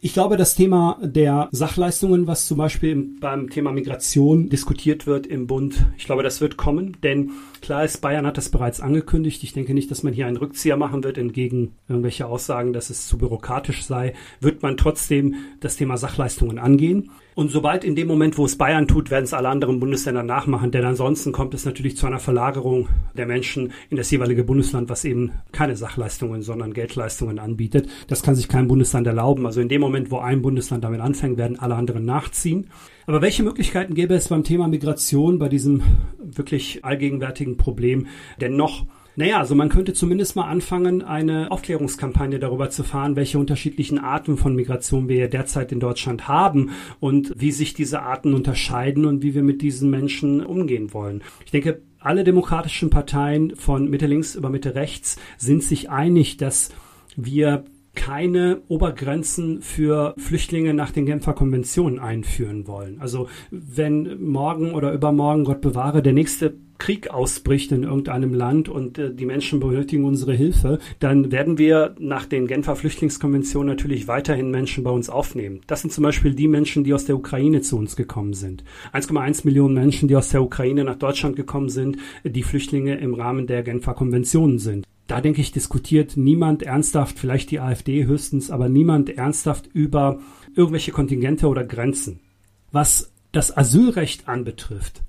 Ich 0.05 0.15
glaube, 0.15 0.37
das 0.37 0.57
Thema 0.57 0.99
der 1.01 1.49
Sachleistungen, 1.53 2.27
was 2.27 2.49
zum 2.49 2.59
Beispiel 2.59 3.11
beim 3.21 3.51
Thema 3.51 3.71
Migration 3.71 4.49
diskutiert 4.49 5.07
wird 5.07 5.29
im 5.29 5.47
Bund, 5.47 5.87
ich 5.97 6.07
glaube, 6.07 6.25
das 6.25 6.41
wird 6.41 6.57
kommen, 6.57 6.97
denn 7.05 7.31
klar 7.61 7.85
ist, 7.85 8.01
Bayern 8.01 8.27
hat 8.27 8.37
das 8.37 8.49
bereits 8.49 8.81
angekündigt. 8.81 9.45
Ich 9.45 9.53
denke 9.53 9.75
nicht, 9.75 9.93
dass 9.93 10.03
man 10.03 10.13
hier 10.13 10.27
einen 10.27 10.39
Rückzieher 10.39 10.77
machen 10.77 11.05
wird, 11.05 11.19
entgegen 11.19 11.77
irgendwelcher 11.87 12.29
Aussagen, 12.29 12.73
dass 12.73 12.91
es 12.91 13.07
zu 13.07 13.17
bürokratisch 13.17 13.85
sei, 13.85 14.15
wird 14.41 14.61
man 14.65 14.77
trotzdem 14.77 15.37
das 15.61 15.77
Thema 15.77 15.97
Sachleistungen 15.97 16.59
angehen. 16.59 17.13
Und 17.35 17.51
sobald 17.51 17.85
in 17.85 17.97
dem 17.97 18.09
Moment, 18.09 18.37
wo 18.37 18.45
es 18.45 18.57
Bayern 18.57 18.87
tut, 18.87 19.11
werden 19.11 19.25
es 19.25 19.33
alle 19.33 19.49
anderen 19.49 19.81
Bundesländer 19.81 20.23
nachmachen, 20.23 20.71
denn 20.71 20.85
ansonsten 20.85 21.33
kommt 21.33 21.55
es 21.55 21.65
natürlich 21.65 21.97
zu 21.97 22.07
einer 22.07 22.19
Verlagerung 22.19 22.89
der 23.17 23.27
Menschen 23.27 23.73
in 23.89 23.97
das 23.97 24.11
jeweilige 24.11 24.45
Bundesland, 24.45 24.91
was 24.91 25.05
eben 25.05 25.33
keine 25.51 25.77
Sachleistungen, 25.77 26.43
sondern 26.43 26.75
Geldleistungen 26.75 27.39
anbietet. 27.39 27.89
Das 28.09 28.23
kann 28.23 28.35
sich 28.35 28.49
kein 28.49 28.69
Bundesland 28.69 29.07
erlauben. 29.07 29.47
Also 29.47 29.61
in 29.61 29.69
dem 29.69 29.81
Moment, 29.81 30.11
wo 30.11 30.19
ein 30.19 30.43
Bundesland 30.43 30.85
damit 30.85 31.01
anfängt, 31.01 31.39
werden 31.39 31.59
alle 31.59 31.75
anderen 31.75 32.05
nachziehen. 32.05 32.69
Aber 33.07 33.23
welche 33.23 33.43
Möglichkeiten 33.43 33.95
gäbe 33.95 34.15
es 34.15 34.29
beim 34.29 34.45
Thema 34.45 34.69
Migration, 34.69 35.39
bei 35.39 35.49
diesem 35.49 35.83
wirklich 36.19 36.85
allgegenwärtigen 36.85 37.57
Problem 37.57 38.07
denn 38.41 38.57
noch 38.57 38.87
naja, 39.17 39.39
also 39.39 39.55
man 39.55 39.69
könnte 39.69 39.93
zumindest 39.93 40.37
mal 40.37 40.49
anfangen, 40.49 41.03
eine 41.03 41.51
Aufklärungskampagne 41.51 42.39
darüber 42.39 42.71
zu 42.71 42.83
fahren, 42.83 43.17
welche 43.17 43.39
unterschiedlichen 43.39 43.99
Arten 43.99 44.37
von 44.37 44.55
Migration 44.55 45.09
wir 45.09 45.29
derzeit 45.29 45.73
in 45.73 45.81
Deutschland 45.81 46.29
haben 46.29 46.71
und 46.99 47.33
wie 47.37 47.53
sich 47.53 47.75
diese 47.75 48.03
Arten 48.03 48.33
unterscheiden 48.35 49.05
und 49.05 49.23
wie 49.23 49.35
wir 49.35 49.43
mit 49.43 49.61
diesen 49.61 49.91
Menschen 49.91 50.45
umgehen 50.45 50.95
wollen. 50.95 51.23
Ich 51.45 51.51
denke, 51.51 51.83
alle 51.99 52.25
demokratischen 52.25 52.91
Parteien 52.91 53.55
von 53.55 53.89
Mitte 53.89 54.07
links 54.07 54.35
über 54.35 54.51
Mitte 54.51 54.75
rechts 54.75 55.19
sind 55.37 55.63
sich 55.63 55.91
einig, 55.91 56.37
dass 56.37 56.71
wir 57.15 57.65
keine 57.95 58.63
Obergrenzen 58.69 59.61
für 59.61 60.15
Flüchtlinge 60.17 60.73
nach 60.73 60.91
den 60.91 61.05
Genfer 61.05 61.35
Konventionen 61.35 61.99
einführen 61.99 62.67
wollen. 62.67 63.01
Also 63.01 63.29
wenn 63.51 64.23
morgen 64.23 64.73
oder 64.73 64.93
übermorgen, 64.93 65.45
Gott 65.45 65.61
bewahre, 65.61 66.03
der 66.03 66.15
nächste 66.15 66.55
Krieg 66.83 67.11
ausbricht 67.11 67.71
in 67.71 67.85
irgendeinem 67.85 68.35
Land 68.35 68.69
und 68.69 68.99
äh, 68.99 69.15
die 69.15 69.25
Menschen 69.25 69.61
benötigen 69.61 70.05
unsere 70.05 70.33
Hilfe, 70.33 70.81
dann 70.99 71.31
werden 71.31 71.57
wir 71.57 71.95
nach 72.01 72.27
den 72.27 72.49
Genfer 72.49 72.75
Flüchtlingskonventionen 72.75 73.69
natürlich 73.69 74.09
weiterhin 74.09 74.51
Menschen 74.51 74.83
bei 74.83 74.91
uns 74.91 75.09
aufnehmen. 75.09 75.61
Das 75.69 75.83
sind 75.83 75.93
zum 75.93 76.03
Beispiel 76.03 76.35
die 76.35 76.49
Menschen, 76.49 76.83
die 76.83 76.93
aus 76.93 77.05
der 77.05 77.15
Ukraine 77.15 77.61
zu 77.61 77.79
uns 77.79 77.95
gekommen 77.95 78.35
sind. 78.35 78.65
1,1 78.93 79.43
Millionen 79.45 79.75
Menschen, 79.75 80.09
die 80.09 80.17
aus 80.17 80.31
der 80.31 80.43
Ukraine 80.43 80.83
nach 80.83 80.97
Deutschland 80.97 81.37
gekommen 81.37 81.69
sind, 81.69 81.99
die 82.25 82.43
Flüchtlinge 82.43 82.97
im 82.97 83.15
Rahmen 83.15 83.47
der 83.47 83.63
Genfer 83.63 83.95
Konventionen 83.95 84.59
sind. 84.59 84.85
Da 85.07 85.21
denke 85.21 85.41
ich, 85.41 85.53
diskutiert 85.53 86.17
niemand 86.17 86.65
ernsthaft, 86.65 87.17
vielleicht 87.17 87.53
die 87.53 87.61
AfD 87.61 88.07
höchstens, 88.07 88.51
aber 88.51 88.69
niemand 88.69 89.09
ernsthaft 89.09 89.69
über 89.73 90.19
irgendwelche 90.57 90.91
Kontingente 90.91 91.47
oder 91.47 91.63
Grenzen. 91.63 92.19
Was 92.73 93.13
das 93.31 93.57
Asylrecht 93.57 94.27
anbetrifft, 94.27 95.03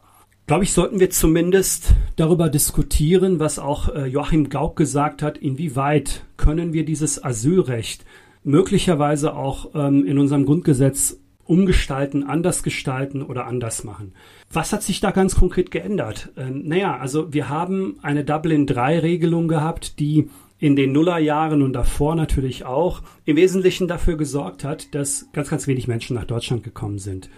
glaube 0.48 0.64
ich, 0.64 0.74
sollten 0.74 1.00
wir 1.00 1.10
zumindest 1.10 1.94
darüber 2.16 2.50
diskutieren, 2.50 3.40
was 3.40 3.60
auch 3.60 3.90
äh, 3.90 4.06
Joachim 4.06 4.50
Gauck 4.50 4.76
gesagt 4.76 5.22
hat, 5.22 5.38
inwieweit 5.38 6.26
können 6.38 6.74
wir 6.74 6.86
dieses 6.86 7.24
Asylrecht 7.24 8.06
möglicherweise 8.44 9.36
auch 9.36 9.72
ähm, 9.74 10.06
in 10.06 10.20
unserem 10.20 10.46
Grundgesetz 10.46 11.20
umgestalten, 11.46 12.24
anders 12.24 12.64
gestalten 12.64 13.22
oder 13.22 13.48
anders 13.48 13.84
machen. 13.84 14.14
Was 14.52 14.72
hat 14.72 14.84
sich 14.84 15.00
da 15.00 15.12
ganz 15.12 15.36
konkret 15.36 15.72
geändert? 15.72 16.32
Ähm, 16.38 16.64
naja, 16.66 16.98
also 16.98 17.34
wir 17.34 17.50
haben 17.50 17.98
eine 18.02 18.24
Dublin-3-Regelung 18.24 19.48
gehabt, 19.48 20.00
die 20.00 20.30
in 20.60 20.76
den 20.78 20.94
Nullerjahren 20.94 21.62
und 21.62 21.74
davor 21.74 22.16
natürlich 22.16 22.64
auch 22.64 23.02
im 23.26 23.36
Wesentlichen 23.36 23.88
dafür 23.88 24.16
gesorgt 24.16 24.64
hat, 24.64 24.96
dass 24.96 25.28
ganz, 25.34 25.50
ganz 25.50 25.68
wenig 25.68 25.88
Menschen 25.88 26.16
nach 26.16 26.24
Deutschland 26.24 26.64
gekommen 26.64 27.00
sind. 27.00 27.30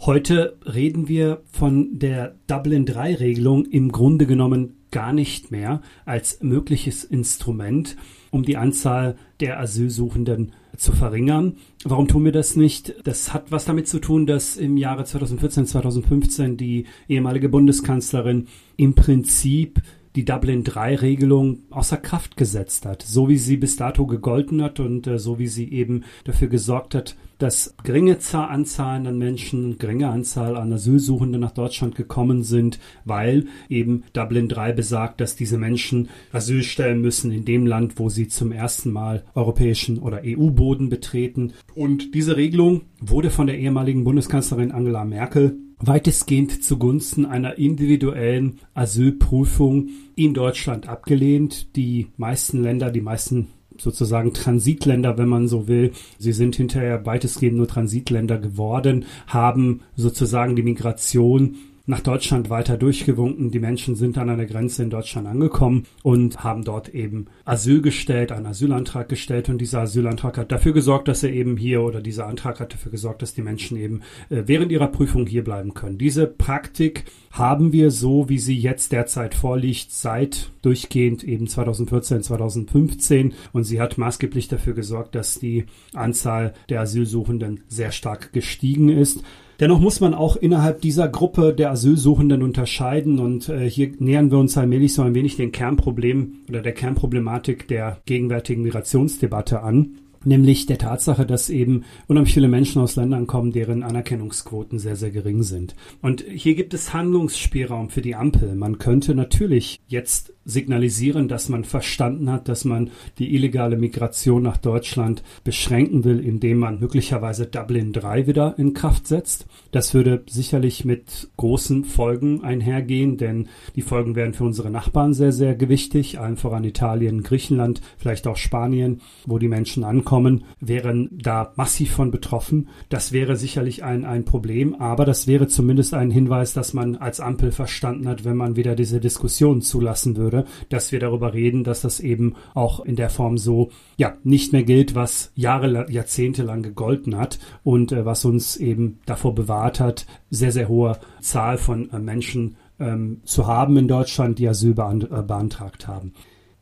Heute 0.00 0.58
reden 0.66 1.08
wir 1.08 1.42
von 1.46 1.98
der 1.98 2.34
Dublin-3-Regelung 2.46 3.64
im 3.66 3.90
Grunde 3.90 4.26
genommen 4.26 4.76
gar 4.90 5.12
nicht 5.12 5.50
mehr 5.50 5.80
als 6.04 6.42
mögliches 6.42 7.04
Instrument, 7.04 7.96
um 8.30 8.42
die 8.42 8.56
Anzahl 8.56 9.16
der 9.40 9.58
Asylsuchenden 9.58 10.52
zu 10.76 10.92
verringern. 10.92 11.56
Warum 11.84 12.06
tun 12.06 12.24
wir 12.24 12.32
das 12.32 12.54
nicht? 12.54 12.94
Das 13.04 13.32
hat 13.32 13.50
was 13.50 13.64
damit 13.64 13.88
zu 13.88 13.98
tun, 13.98 14.26
dass 14.26 14.56
im 14.56 14.76
Jahre 14.76 15.04
2014, 15.04 15.66
2015 15.66 16.56
die 16.56 16.86
ehemalige 17.08 17.48
Bundeskanzlerin 17.48 18.48
im 18.76 18.94
Prinzip 18.94 19.80
die 20.16 20.24
Dublin-3-Regelung 20.24 21.60
außer 21.70 21.96
Kraft 21.96 22.36
gesetzt 22.36 22.86
hat, 22.86 23.02
so 23.02 23.28
wie 23.28 23.38
sie 23.38 23.56
bis 23.56 23.76
dato 23.76 24.06
gegolten 24.06 24.62
hat 24.62 24.80
und 24.80 25.06
äh, 25.06 25.18
so 25.18 25.38
wie 25.38 25.48
sie 25.48 25.72
eben 25.72 26.04
dafür 26.24 26.48
gesorgt 26.48 26.94
hat, 26.94 27.16
dass 27.38 27.74
geringe 27.82 28.18
Anzahlen 28.32 29.06
an 29.06 29.18
Menschen, 29.18 29.78
geringe 29.78 30.08
Anzahl 30.08 30.56
an 30.56 30.72
Asylsuchenden 30.72 31.40
nach 31.40 31.52
Deutschland 31.52 31.94
gekommen 31.94 32.42
sind, 32.42 32.78
weil 33.04 33.46
eben 33.68 34.04
Dublin 34.12 34.48
3 34.48 34.72
besagt, 34.72 35.20
dass 35.20 35.36
diese 35.36 35.58
Menschen 35.58 36.08
Asyl 36.32 36.62
stellen 36.62 37.00
müssen 37.00 37.30
in 37.30 37.44
dem 37.44 37.66
Land, 37.66 37.98
wo 37.98 38.08
sie 38.08 38.28
zum 38.28 38.52
ersten 38.52 38.92
Mal 38.92 39.24
europäischen 39.34 39.98
oder 39.98 40.22
EU-Boden 40.24 40.88
betreten. 40.88 41.52
Und 41.74 42.14
diese 42.14 42.36
Regelung 42.36 42.82
wurde 43.00 43.30
von 43.30 43.46
der 43.46 43.58
ehemaligen 43.58 44.04
Bundeskanzlerin 44.04 44.72
Angela 44.72 45.04
Merkel 45.04 45.58
weitestgehend 45.78 46.64
zugunsten 46.64 47.26
einer 47.26 47.58
individuellen 47.58 48.60
Asylprüfung 48.74 49.90
in 50.16 50.34
Deutschland 50.34 50.88
abgelehnt. 50.88 51.76
Die 51.76 52.08
meisten 52.16 52.62
Länder, 52.62 52.90
die 52.90 53.00
meisten 53.00 53.48
sozusagen 53.78 54.32
Transitländer, 54.32 55.18
wenn 55.18 55.28
man 55.28 55.48
so 55.48 55.68
will. 55.68 55.92
Sie 56.18 56.32
sind 56.32 56.56
hinterher 56.56 57.04
weitestgehend 57.06 57.56
nur 57.56 57.68
Transitländer 57.68 58.38
geworden, 58.38 59.04
haben 59.26 59.80
sozusagen 59.96 60.56
die 60.56 60.62
Migration 60.62 61.56
nach 61.86 62.00
Deutschland 62.00 62.48
weiter 62.48 62.78
durchgewunken. 62.78 63.50
Die 63.50 63.58
Menschen 63.58 63.94
sind 63.94 64.16
an 64.16 64.30
einer 64.30 64.46
Grenze 64.46 64.82
in 64.82 64.90
Deutschland 64.90 65.28
angekommen 65.28 65.84
und 66.02 66.42
haben 66.42 66.64
dort 66.64 66.88
eben 66.88 67.26
Asyl 67.44 67.82
gestellt, 67.82 68.32
einen 68.32 68.46
Asylantrag 68.46 69.08
gestellt 69.08 69.48
und 69.50 69.58
dieser 69.58 69.82
Asylantrag 69.82 70.38
hat 70.38 70.50
dafür 70.50 70.72
gesorgt, 70.72 71.08
dass 71.08 71.22
er 71.22 71.32
eben 71.32 71.56
hier 71.56 71.82
oder 71.82 72.00
dieser 72.00 72.26
Antrag 72.26 72.60
hat 72.60 72.72
dafür 72.72 72.90
gesorgt, 72.90 73.20
dass 73.20 73.34
die 73.34 73.42
Menschen 73.42 73.76
eben 73.76 74.00
äh, 74.30 74.44
während 74.46 74.72
ihrer 74.72 74.88
Prüfung 74.88 75.26
hier 75.26 75.44
bleiben 75.44 75.74
können. 75.74 75.98
Diese 75.98 76.26
Praktik 76.26 77.04
haben 77.30 77.72
wir 77.72 77.90
so, 77.90 78.28
wie 78.28 78.38
sie 78.38 78.56
jetzt 78.56 78.92
derzeit 78.92 79.34
vorliegt, 79.34 79.90
seit 79.90 80.52
durchgehend 80.62 81.22
eben 81.22 81.46
2014, 81.46 82.22
2015 82.22 83.34
und 83.52 83.64
sie 83.64 83.80
hat 83.80 83.98
maßgeblich 83.98 84.48
dafür 84.48 84.72
gesorgt, 84.72 85.14
dass 85.14 85.38
die 85.38 85.66
Anzahl 85.92 86.54
der 86.70 86.80
Asylsuchenden 86.80 87.60
sehr 87.68 87.92
stark 87.92 88.32
gestiegen 88.32 88.88
ist. 88.88 89.22
Dennoch 89.60 89.80
muss 89.80 90.00
man 90.00 90.14
auch 90.14 90.36
innerhalb 90.36 90.80
dieser 90.80 91.08
Gruppe 91.08 91.54
der 91.54 91.70
Asylsuchenden 91.70 92.42
unterscheiden 92.42 93.18
und 93.18 93.48
äh, 93.48 93.68
hier 93.70 93.92
nähern 93.98 94.30
wir 94.30 94.38
uns 94.38 94.58
allmählich 94.58 94.94
so 94.94 95.02
ein 95.02 95.14
wenig 95.14 95.36
den 95.36 95.52
Kernproblem 95.52 96.40
oder 96.48 96.60
der 96.60 96.72
Kernproblematik 96.72 97.68
der 97.68 97.98
gegenwärtigen 98.06 98.62
Migrationsdebatte 98.62 99.62
an 99.62 99.98
nämlich 100.26 100.66
der 100.66 100.78
Tatsache, 100.78 101.26
dass 101.26 101.50
eben 101.50 101.84
unheimlich 102.06 102.34
viele 102.34 102.48
Menschen 102.48 102.80
aus 102.82 102.96
Ländern 102.96 103.26
kommen, 103.26 103.52
deren 103.52 103.82
Anerkennungsquoten 103.82 104.78
sehr, 104.78 104.96
sehr 104.96 105.10
gering 105.10 105.42
sind. 105.42 105.74
Und 106.02 106.24
hier 106.28 106.54
gibt 106.54 106.74
es 106.74 106.92
Handlungsspielraum 106.92 107.90
für 107.90 108.02
die 108.02 108.14
Ampel. 108.14 108.54
Man 108.54 108.78
könnte 108.78 109.14
natürlich 109.14 109.80
jetzt 109.88 110.32
signalisieren, 110.44 111.28
dass 111.28 111.48
man 111.48 111.64
verstanden 111.64 112.30
hat, 112.30 112.48
dass 112.48 112.64
man 112.64 112.90
die 113.18 113.34
illegale 113.34 113.76
Migration 113.76 114.42
nach 114.42 114.58
Deutschland 114.58 115.22
beschränken 115.42 116.04
will, 116.04 116.20
indem 116.20 116.58
man 116.58 116.80
möglicherweise 116.80 117.46
Dublin 117.46 117.92
3 117.92 118.26
wieder 118.26 118.54
in 118.58 118.74
Kraft 118.74 119.06
setzt. 119.06 119.46
Das 119.70 119.94
würde 119.94 120.22
sicherlich 120.28 120.84
mit 120.84 121.30
großen 121.36 121.84
Folgen 121.84 122.44
einhergehen, 122.44 123.16
denn 123.16 123.48
die 123.74 123.82
Folgen 123.82 124.14
wären 124.14 124.34
für 124.34 124.44
unsere 124.44 124.70
Nachbarn 124.70 125.14
sehr, 125.14 125.32
sehr 125.32 125.54
gewichtig, 125.54 126.18
allen 126.20 126.36
voran 126.36 126.64
Italien, 126.64 127.22
Griechenland, 127.22 127.80
vielleicht 127.96 128.26
auch 128.26 128.36
Spanien, 128.36 129.00
wo 129.26 129.38
die 129.38 129.48
Menschen 129.48 129.84
ankommen, 129.84 130.13
wären 130.60 131.10
da 131.12 131.52
massiv 131.56 131.92
von 131.92 132.10
betroffen. 132.10 132.68
Das 132.88 133.12
wäre 133.12 133.36
sicherlich 133.36 133.84
ein, 133.84 134.04
ein 134.04 134.24
Problem, 134.24 134.74
aber 134.74 135.04
das 135.04 135.26
wäre 135.26 135.46
zumindest 135.46 135.94
ein 135.94 136.10
Hinweis, 136.10 136.52
dass 136.52 136.74
man 136.74 136.96
als 136.96 137.20
Ampel 137.20 137.52
verstanden 137.52 138.08
hat, 138.08 138.24
wenn 138.24 138.36
man 138.36 138.56
wieder 138.56 138.74
diese 138.74 139.00
Diskussion 139.00 139.62
zulassen 139.62 140.16
würde 140.16 140.44
dass 140.68 140.92
wir 140.92 141.00
darüber 141.00 141.34
reden, 141.34 141.64
dass 141.64 141.82
das 141.82 142.00
eben 142.00 142.34
auch 142.54 142.80
in 142.80 142.96
der 142.96 143.10
Form 143.10 143.38
so 143.38 143.70
ja 143.96 144.16
nicht 144.22 144.52
mehr 144.52 144.64
gilt, 144.64 144.94
was 144.94 145.32
Jahre, 145.34 145.90
Jahrzehnte 145.90 146.42
lang 146.42 146.62
gegolten 146.62 147.16
hat 147.16 147.38
und 147.62 147.92
äh, 147.92 148.04
was 148.04 148.24
uns 148.24 148.56
eben 148.56 148.98
davor 149.06 149.34
bewahrt 149.34 149.80
hat, 149.80 150.06
sehr, 150.30 150.52
sehr 150.52 150.68
hohe 150.68 150.98
Zahl 151.20 151.58
von 151.58 151.90
äh, 151.90 151.98
Menschen 151.98 152.56
ähm, 152.78 153.20
zu 153.24 153.46
haben 153.46 153.76
in 153.76 153.88
Deutschland, 153.88 154.38
die 154.38 154.48
Asyl 154.48 154.72
äh, 154.72 155.22
beantragt 155.22 155.86
haben. 155.86 156.12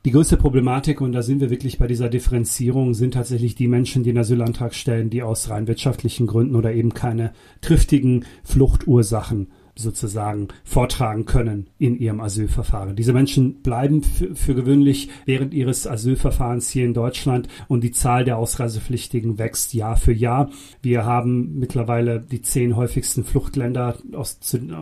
Die 0.04 0.10
größte 0.10 0.36
Problematik, 0.36 1.00
und 1.00 1.12
da 1.12 1.22
sind 1.22 1.40
wir 1.40 1.50
wirklich 1.50 1.78
bei 1.78 1.86
dieser 1.86 2.08
Differenzierung, 2.08 2.92
sind 2.92 3.14
tatsächlich 3.14 3.54
die 3.54 3.68
Menschen, 3.68 4.02
die 4.02 4.10
einen 4.10 4.18
Asylantrag 4.18 4.74
stellen, 4.74 5.10
die 5.10 5.22
aus 5.22 5.48
rein 5.48 5.68
wirtschaftlichen 5.68 6.26
Gründen 6.26 6.56
oder 6.56 6.72
eben 6.72 6.92
keine 6.92 7.32
triftigen 7.60 8.24
Fluchtursachen 8.42 9.52
sozusagen 9.74 10.48
vortragen 10.64 11.24
können 11.24 11.68
in 11.78 11.98
ihrem 11.98 12.20
Asylverfahren. 12.20 12.94
Diese 12.94 13.12
Menschen 13.12 13.62
bleiben 13.62 14.02
für, 14.02 14.54
gewöhnlich 14.54 15.08
während 15.24 15.54
ihres 15.54 15.86
Asylverfahrens 15.86 16.68
hier 16.70 16.84
in 16.84 16.92
Deutschland 16.94 17.48
und 17.68 17.82
die 17.82 17.90
Zahl 17.90 18.24
der 18.24 18.36
Ausreisepflichtigen 18.36 19.38
wächst 19.38 19.72
Jahr 19.72 19.96
für 19.96 20.12
Jahr. 20.12 20.50
Wir 20.82 21.06
haben 21.06 21.58
mittlerweile 21.58 22.20
die 22.20 22.42
zehn 22.42 22.76
häufigsten 22.76 23.24
Fluchtländer, 23.24 23.96
aus, 24.12 24.38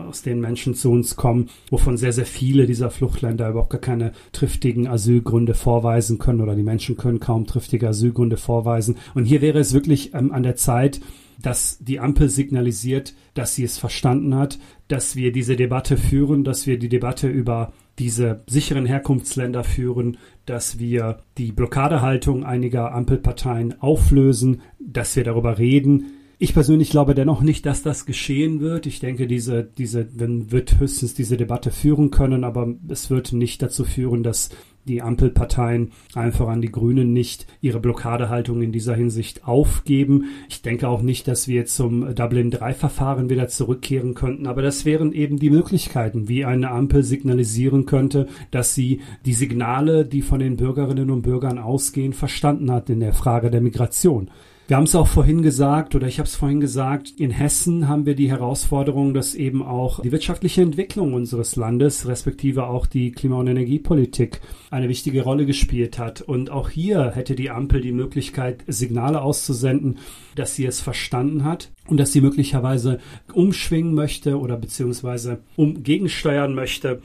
aus 0.07 0.21
denen 0.23 0.41
Menschen 0.41 0.75
zu 0.75 0.91
uns 0.91 1.15
kommen, 1.15 1.49
wovon 1.69 1.95
sehr, 1.97 2.11
sehr 2.11 2.25
viele 2.25 2.65
dieser 2.65 2.91
Fluchtländer 2.91 3.49
überhaupt 3.49 3.69
gar 3.69 3.81
keine 3.81 4.11
triftigen 4.33 4.87
Asylgründe 4.87 5.53
vorweisen 5.53 6.17
können 6.17 6.41
oder 6.41 6.55
die 6.55 6.63
Menschen 6.63 6.97
können 6.97 7.21
kaum 7.21 7.45
triftige 7.45 7.87
Asylgründe 7.87 8.37
vorweisen. 8.37 8.97
Und 9.13 9.25
hier 9.25 9.41
wäre 9.41 9.59
es 9.59 9.73
wirklich 9.73 10.13
ähm, 10.13 10.31
an 10.33 10.43
der 10.43 10.57
Zeit, 10.57 10.99
dass 11.41 11.77
die 11.79 11.99
Ampel 11.99 12.29
signalisiert, 12.29 13.13
dass 13.33 13.55
sie 13.55 13.63
es 13.63 13.77
verstanden 13.77 14.35
hat, 14.35 14.59
dass 14.87 15.15
wir 15.15 15.31
diese 15.31 15.55
Debatte 15.55 15.97
führen, 15.97 16.43
dass 16.43 16.67
wir 16.67 16.77
die 16.77 16.89
Debatte 16.89 17.27
über 17.27 17.73
diese 17.99 18.43
sicheren 18.47 18.85
Herkunftsländer 18.85 19.63
führen, 19.63 20.17
dass 20.45 20.79
wir 20.79 21.19
die 21.37 21.51
Blockadehaltung 21.51 22.43
einiger 22.43 22.93
Ampelparteien 22.93 23.81
auflösen, 23.81 24.61
dass 24.79 25.15
wir 25.15 25.23
darüber 25.23 25.57
reden. 25.57 26.05
Ich 26.43 26.55
persönlich 26.55 26.89
glaube 26.89 27.13
dennoch 27.13 27.43
nicht, 27.43 27.67
dass 27.67 27.83
das 27.83 28.07
geschehen 28.07 28.61
wird. 28.61 28.87
Ich 28.87 28.99
denke, 28.99 29.27
diese, 29.27 29.63
diese, 29.63 30.07
wird 30.15 30.79
höchstens 30.79 31.13
diese 31.13 31.37
Debatte 31.37 31.69
führen 31.69 32.09
können, 32.09 32.43
aber 32.43 32.73
es 32.87 33.11
wird 33.11 33.31
nicht 33.31 33.61
dazu 33.61 33.83
führen, 33.83 34.23
dass 34.23 34.49
die 34.85 35.03
Ampelparteien, 35.03 35.91
allen 36.15 36.31
voran 36.31 36.59
die 36.59 36.71
Grünen, 36.71 37.13
nicht 37.13 37.45
ihre 37.61 37.79
Blockadehaltung 37.79 38.63
in 38.63 38.71
dieser 38.71 38.95
Hinsicht 38.95 39.47
aufgeben. 39.47 40.31
Ich 40.49 40.63
denke 40.63 40.87
auch 40.87 41.03
nicht, 41.03 41.27
dass 41.27 41.47
wir 41.47 41.67
zum 41.67 42.15
Dublin-3-Verfahren 42.15 43.29
wieder 43.29 43.47
zurückkehren 43.47 44.15
könnten, 44.15 44.47
aber 44.47 44.63
das 44.63 44.83
wären 44.83 45.13
eben 45.13 45.37
die 45.37 45.51
Möglichkeiten, 45.51 46.27
wie 46.27 46.43
eine 46.43 46.71
Ampel 46.71 47.03
signalisieren 47.03 47.85
könnte, 47.85 48.27
dass 48.49 48.73
sie 48.73 49.01
die 49.27 49.33
Signale, 49.35 50.07
die 50.07 50.23
von 50.23 50.39
den 50.39 50.57
Bürgerinnen 50.57 51.11
und 51.11 51.21
Bürgern 51.21 51.59
ausgehen, 51.59 52.13
verstanden 52.13 52.71
hat 52.71 52.89
in 52.89 52.99
der 52.99 53.13
Frage 53.13 53.51
der 53.51 53.61
Migration. 53.61 54.31
Wir 54.71 54.77
haben 54.77 54.85
es 54.85 54.95
auch 54.95 55.07
vorhin 55.07 55.41
gesagt, 55.41 55.95
oder 55.95 56.07
ich 56.07 56.17
habe 56.17 56.27
es 56.27 56.37
vorhin 56.37 56.61
gesagt, 56.61 57.11
in 57.17 57.29
Hessen 57.29 57.89
haben 57.89 58.05
wir 58.05 58.15
die 58.15 58.29
Herausforderung, 58.29 59.13
dass 59.13 59.35
eben 59.35 59.61
auch 59.61 59.99
die 59.99 60.13
wirtschaftliche 60.13 60.61
Entwicklung 60.61 61.13
unseres 61.13 61.57
Landes, 61.57 62.07
respektive 62.07 62.67
auch 62.67 62.85
die 62.85 63.11
Klima- 63.11 63.35
und 63.35 63.47
Energiepolitik, 63.47 64.39
eine 64.69 64.87
wichtige 64.87 65.23
Rolle 65.23 65.45
gespielt 65.45 65.99
hat. 65.99 66.21
Und 66.21 66.51
auch 66.51 66.69
hier 66.69 67.11
hätte 67.15 67.35
die 67.35 67.49
Ampel 67.49 67.81
die 67.81 67.91
Möglichkeit, 67.91 68.63
Signale 68.65 69.21
auszusenden, 69.21 69.97
dass 70.35 70.55
sie 70.55 70.65
es 70.65 70.79
verstanden 70.79 71.43
hat 71.43 71.69
und 71.87 71.99
dass 71.99 72.13
sie 72.13 72.21
möglicherweise 72.21 72.99
umschwingen 73.33 73.93
möchte 73.93 74.39
oder 74.39 74.55
beziehungsweise 74.55 75.39
um 75.57 75.83
gegensteuern 75.83 76.55
möchte. 76.55 77.01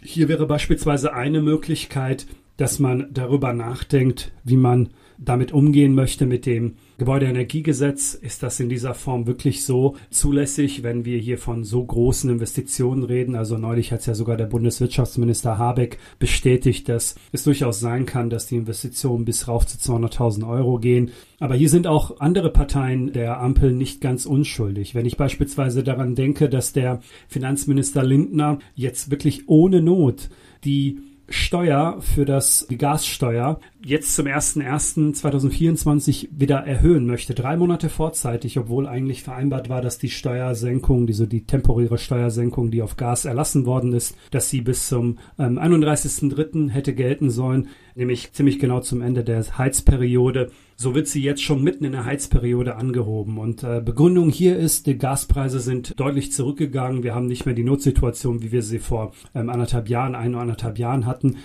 Hier 0.00 0.28
wäre 0.28 0.46
beispielsweise 0.46 1.12
eine 1.12 1.42
Möglichkeit, 1.42 2.26
dass 2.56 2.78
man 2.78 3.08
darüber 3.12 3.52
nachdenkt, 3.52 4.32
wie 4.42 4.56
man 4.56 4.88
damit 5.18 5.52
umgehen 5.52 5.94
möchte 5.94 6.24
mit 6.24 6.46
dem 6.46 6.76
Gebäudeenergiegesetz. 7.00 8.12
Ist 8.12 8.42
das 8.42 8.60
in 8.60 8.68
dieser 8.68 8.92
Form 8.92 9.26
wirklich 9.26 9.64
so 9.64 9.96
zulässig, 10.10 10.82
wenn 10.82 11.06
wir 11.06 11.16
hier 11.16 11.38
von 11.38 11.64
so 11.64 11.82
großen 11.82 12.28
Investitionen 12.28 13.04
reden? 13.04 13.36
Also 13.36 13.56
neulich 13.56 13.90
hat 13.90 14.00
es 14.00 14.06
ja 14.06 14.14
sogar 14.14 14.36
der 14.36 14.44
Bundeswirtschaftsminister 14.44 15.56
Habeck 15.56 15.96
bestätigt, 16.18 16.90
dass 16.90 17.14
es 17.32 17.44
durchaus 17.44 17.80
sein 17.80 18.04
kann, 18.04 18.28
dass 18.28 18.48
die 18.48 18.56
Investitionen 18.56 19.24
bis 19.24 19.48
rauf 19.48 19.66
zu 19.66 19.78
200.000 19.78 20.46
Euro 20.46 20.78
gehen. 20.78 21.12
Aber 21.38 21.54
hier 21.54 21.70
sind 21.70 21.86
auch 21.86 22.20
andere 22.20 22.52
Parteien 22.52 23.14
der 23.14 23.40
Ampel 23.40 23.72
nicht 23.72 24.02
ganz 24.02 24.26
unschuldig. 24.26 24.94
Wenn 24.94 25.06
ich 25.06 25.16
beispielsweise 25.16 25.82
daran 25.82 26.14
denke, 26.14 26.50
dass 26.50 26.74
der 26.74 27.00
Finanzminister 27.28 28.04
Lindner 28.04 28.58
jetzt 28.74 29.10
wirklich 29.10 29.48
ohne 29.48 29.80
Not 29.80 30.28
die 30.64 30.98
Steuer 31.30 31.98
für 32.00 32.24
das, 32.24 32.66
die 32.68 32.76
Gassteuer 32.76 33.60
jetzt 33.84 34.16
zum 34.16 34.26
01.01.2024 34.26 36.30
wieder 36.32 36.56
erhöhen 36.58 37.06
möchte. 37.06 37.34
Drei 37.34 37.56
Monate 37.56 37.88
vorzeitig, 37.88 38.58
obwohl 38.58 38.88
eigentlich 38.88 39.22
vereinbart 39.22 39.68
war, 39.68 39.80
dass 39.80 39.98
die 39.98 40.10
Steuersenkung, 40.10 41.06
diese, 41.06 41.28
die 41.28 41.46
temporäre 41.46 41.98
Steuersenkung, 41.98 42.72
die 42.72 42.82
auf 42.82 42.96
Gas 42.96 43.26
erlassen 43.26 43.64
worden 43.64 43.92
ist, 43.92 44.16
dass 44.32 44.50
sie 44.50 44.60
bis 44.60 44.88
zum 44.88 45.18
ähm, 45.38 45.56
31.03. 45.56 46.70
hätte 46.70 46.94
gelten 46.94 47.30
sollen, 47.30 47.68
nämlich 47.94 48.32
ziemlich 48.32 48.58
genau 48.58 48.80
zum 48.80 49.00
Ende 49.00 49.22
der 49.22 49.56
Heizperiode. 49.56 50.50
So 50.80 50.94
wird 50.94 51.08
sie 51.08 51.22
jetzt 51.22 51.42
schon 51.42 51.62
mitten 51.62 51.84
in 51.84 51.92
der 51.92 52.06
Heizperiode 52.06 52.76
angehoben. 52.76 53.36
Und 53.36 53.62
äh, 53.62 53.82
Begründung 53.84 54.30
hier 54.30 54.56
ist, 54.56 54.86
die 54.86 54.96
Gaspreise 54.96 55.60
sind 55.60 56.00
deutlich 56.00 56.32
zurückgegangen. 56.32 57.02
Wir 57.02 57.14
haben 57.14 57.26
nicht 57.26 57.44
mehr 57.44 57.54
die 57.54 57.64
Notsituation, 57.64 58.40
wie 58.40 58.50
wir 58.50 58.62
sie 58.62 58.78
vor 58.78 59.12
ähm, 59.34 59.50
anderthalb 59.50 59.90
Jahren, 59.90 60.14
ein 60.14 60.32
oder 60.32 60.40
anderthalb 60.40 60.78
Jahren 60.78 61.04
hatten. 61.04 61.36